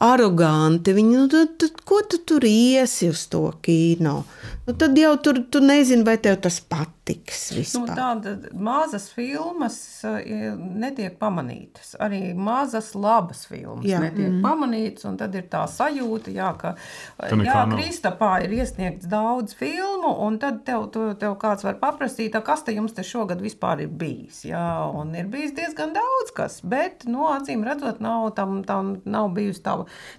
aroganti. 0.00 0.94
Viņi, 0.96 1.16
nu, 1.16 1.26
tad, 1.30 1.56
tad, 1.60 1.82
ko 1.86 2.00
tu 2.08 2.22
tur 2.26 2.46
iesi 2.48 3.10
uz 3.12 3.26
to 3.32 3.44
kino? 3.64 4.22
Nu, 4.66 4.74
tad 4.78 4.98
jau 4.98 5.16
tur 5.18 5.40
tu 5.50 5.58
nezini, 5.62 6.04
vai 6.06 6.16
tev 6.22 6.36
tas 6.44 6.60
patiks. 6.62 7.48
Nu, 7.50 7.58
Vispār. 7.58 7.94
Tādas 7.98 8.44
mazas 8.54 9.08
filmas 9.10 9.76
eh, 10.06 10.52
netiek 10.54 11.16
pamanītas. 11.18 11.96
Arī 12.02 12.20
mazas, 12.38 12.92
labas 12.94 13.42
filmas 13.50 13.88
Jā. 13.88 13.98
netiek 14.04 14.28
mm. 14.28 14.40
pamanītas. 14.44 15.06
un 15.10 15.18
Tad 15.18 15.34
ir 15.38 15.48
tā 15.50 15.64
sajūta, 15.70 16.30
jā, 16.34 16.52
ka 16.58 16.74
nekā 17.18 17.48
jā, 17.48 17.64
nav. 17.66 17.74
Kristapā 17.74 18.30
ir 18.46 18.54
iesniegts 18.60 19.10
daudz 19.10 19.56
filmu, 19.58 20.14
un 20.26 20.38
tad 20.42 20.62
tev, 20.66 20.86
tu, 20.94 21.08
tev 21.18 21.34
kāds 21.42 21.66
var 21.66 21.78
paprasīt, 21.82 22.38
"A, 22.38 22.42
kas 22.46 22.62
te 22.62 22.74
jums 22.74 22.94
te 22.94 23.02
šogad 23.06 23.42
vispār 23.42 23.82
ir 23.82 23.90
bijis. 23.90 24.44
Jā, 24.46 24.66
un 24.94 25.14
ir 25.18 25.26
bijis 25.30 25.56
diezgan 25.58 25.94
daudz 25.94 26.30
kas, 26.34 26.60
bet, 26.62 27.06
nu, 27.10 27.26
acīm 27.30 27.66
redzot, 27.66 27.98
nav, 28.02 28.30
tam, 28.38 28.62
tam 28.66 28.94
nav 29.04 29.34
bijusi 29.34 29.62
tā, 29.66 29.76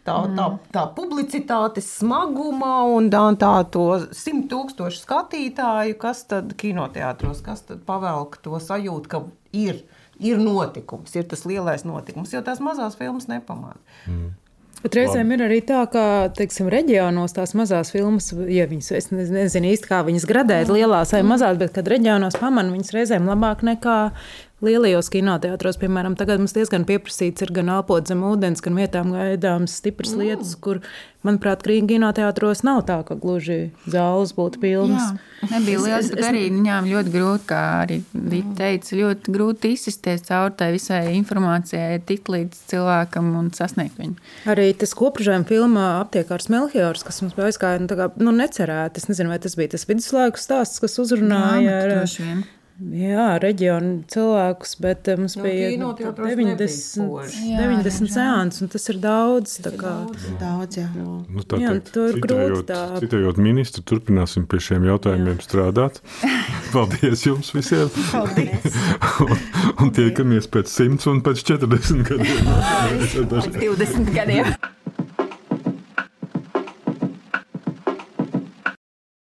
tā, 0.07 0.17
tā, 0.37 0.47
tā 0.75 0.83
publicitātes 0.97 1.87
smaguma 1.99 2.83
un 2.91 3.09
tā, 3.13 3.23
tā 3.39 3.53
to 3.73 3.87
simt 4.15 4.49
tūkstošu 4.51 5.03
skatītāju, 5.05 5.97
kas 6.01 6.25
tad 6.29 6.53
kinoteātros, 6.59 7.41
kas 7.45 7.65
tad 7.69 7.83
pavelk 7.87 8.39
to 8.43 8.59
sajūtu, 8.59 9.09
ka 9.09 9.23
ir, 9.53 9.83
ir 10.19 10.39
notikums, 10.41 11.15
ir 11.15 11.27
tas 11.29 11.45
lielais 11.49 11.85
notikums, 11.87 12.33
jo 12.33 12.41
tās 12.45 12.63
mazās 12.63 12.97
filmas 12.99 13.29
nepamanā. 13.31 13.77
Bet 14.83 14.97
reizēm 14.99 15.29
ir 15.31 15.41
arī 15.45 15.61
tā, 15.63 15.85
ka 15.87 16.01
teiksim, 16.35 16.67
reģionos 16.67 17.31
tās 17.37 17.53
mazās 17.55 17.93
filmas, 17.93 18.33
ja 18.51 18.65
viņas 18.67 18.89
es 18.97 19.05
ne- 19.13 19.23
nezinu 19.31 19.69
īsti, 19.71 19.87
kā 19.87 20.01
viņas 20.03 20.25
gradēt, 20.27 20.67
lielās 20.67 21.13
vai 21.15 21.21
mazās, 21.23 21.55
bet 21.61 21.71
kad 21.71 21.87
reģionos 21.87 22.35
pamanā 22.35 22.73
viņas 22.75 22.91
reizēm 22.91 23.29
labāk 23.31 23.63
nekā 23.63 24.11
lielajos 24.63 25.09
kinoteātros. 25.13 25.79
Piemēram, 25.81 26.17
tagad 26.19 26.41
mums 26.41 26.55
diezgan 26.55 26.87
pieprasīts 26.87 27.43
ir 27.45 27.51
gan 27.55 27.71
elpot 27.73 28.07
zem 28.09 28.23
ūdens, 28.27 28.63
gan 28.63 28.77
vietām 28.79 29.11
gaidāmas 29.13 29.75
stipras 29.79 30.13
lietas, 30.17 30.55
kur, 30.59 30.79
manuprāt, 31.27 31.63
kinoteātros 31.63 32.63
nav 32.67 32.83
tā, 32.87 32.99
ka 33.07 33.17
gluži 33.19 33.73
zāles 33.89 34.33
būtu 34.37 34.61
pilnas. 34.63 35.11
Jā, 35.43 35.49
nebija 35.51 35.83
liels, 35.83 36.09
bet 36.13 36.23
arī 36.29 36.45
viņām 36.47 36.89
ļoti 36.91 37.13
grūti, 37.13 37.47
kā 37.51 37.61
arī 37.83 37.99
Dita 38.13 38.55
teica, 38.61 38.95
ļoti 38.99 39.35
grūti 39.35 39.73
izsisties 39.75 40.25
caur 40.27 40.55
tai 40.57 40.71
visai 40.75 41.01
informācijai, 41.17 42.01
tikt 42.07 42.31
līdz 42.33 42.63
cilvēkam 42.71 43.33
un 43.39 43.51
sasniegt 43.55 43.99
viņu. 43.99 44.17
Arī 44.51 44.69
tas 44.79 44.95
kopražojuma 44.97 45.47
filmā 45.49 45.87
aptiekārs 46.01 46.49
Melchiors, 46.53 47.05
kas 47.05 47.21
mums 47.23 47.37
aizgāja, 47.37 47.83
nu, 47.83 47.91
tā 47.91 47.99
kā, 47.99 48.09
nu, 48.23 48.35
necerēti. 48.35 49.03
Es 49.03 49.09
nezinu, 49.11 49.33
vai 49.33 49.39
tas 49.43 49.57
bija 49.59 49.75
tas 49.75 49.87
viduslaiku 49.89 50.41
stāsts, 50.41 50.83
kas 50.83 50.99
uzrunāja 51.03 51.79
ar, 51.83 51.95
droši 51.97 52.27
vien. 52.27 52.43
Jā, 52.79 53.25
reģionu 53.43 54.03
cilvēkus, 54.09 54.71
bet 54.83 55.07
eh, 55.11 55.17
mums 55.19 55.35
Nu, 55.37 55.43
bija 55.45 55.69
nebija 55.71 56.11
90, 56.57 56.67
spoži. 56.73 57.43
Jā, 57.51 57.67
90 57.69 58.11
seans, 58.13 58.61
un 58.63 58.71
tas 58.73 58.89
ir 58.89 58.99
daudz. 59.03 59.55
tā 59.63 59.71
kā. 59.77 59.93
Daudz, 60.41 60.77
jā. 60.81 60.87
Nu, 60.95 61.43
tā 61.45 61.59
Jā, 61.61 61.73
teikt, 61.75 61.91
to 61.95 62.07
ir 62.11 62.19
grūti 62.23 62.65
tā- 62.71 62.99
citējot 63.03 63.37
ministru, 63.37 63.83
turpināsim 63.93 64.47
pie 64.49 64.59
šiem 64.59 64.87
jautājumiem 64.89 65.37
Jā. 65.37 65.45
strādāt. 65.47 66.01
Paldies 66.73 67.25
jums 67.27 67.53
visiem! 67.53 67.89
Paldies! 68.11 68.77
un, 69.21 69.35
un 69.85 69.91
tiekamies 69.93 70.49
pēc 70.49 70.71
100 70.73 71.11
un 71.13 71.21
pēc 71.25 71.43
40 71.53 72.07
gadiem. 72.09 72.47
20 73.59 74.13
gadiem. 74.15 74.55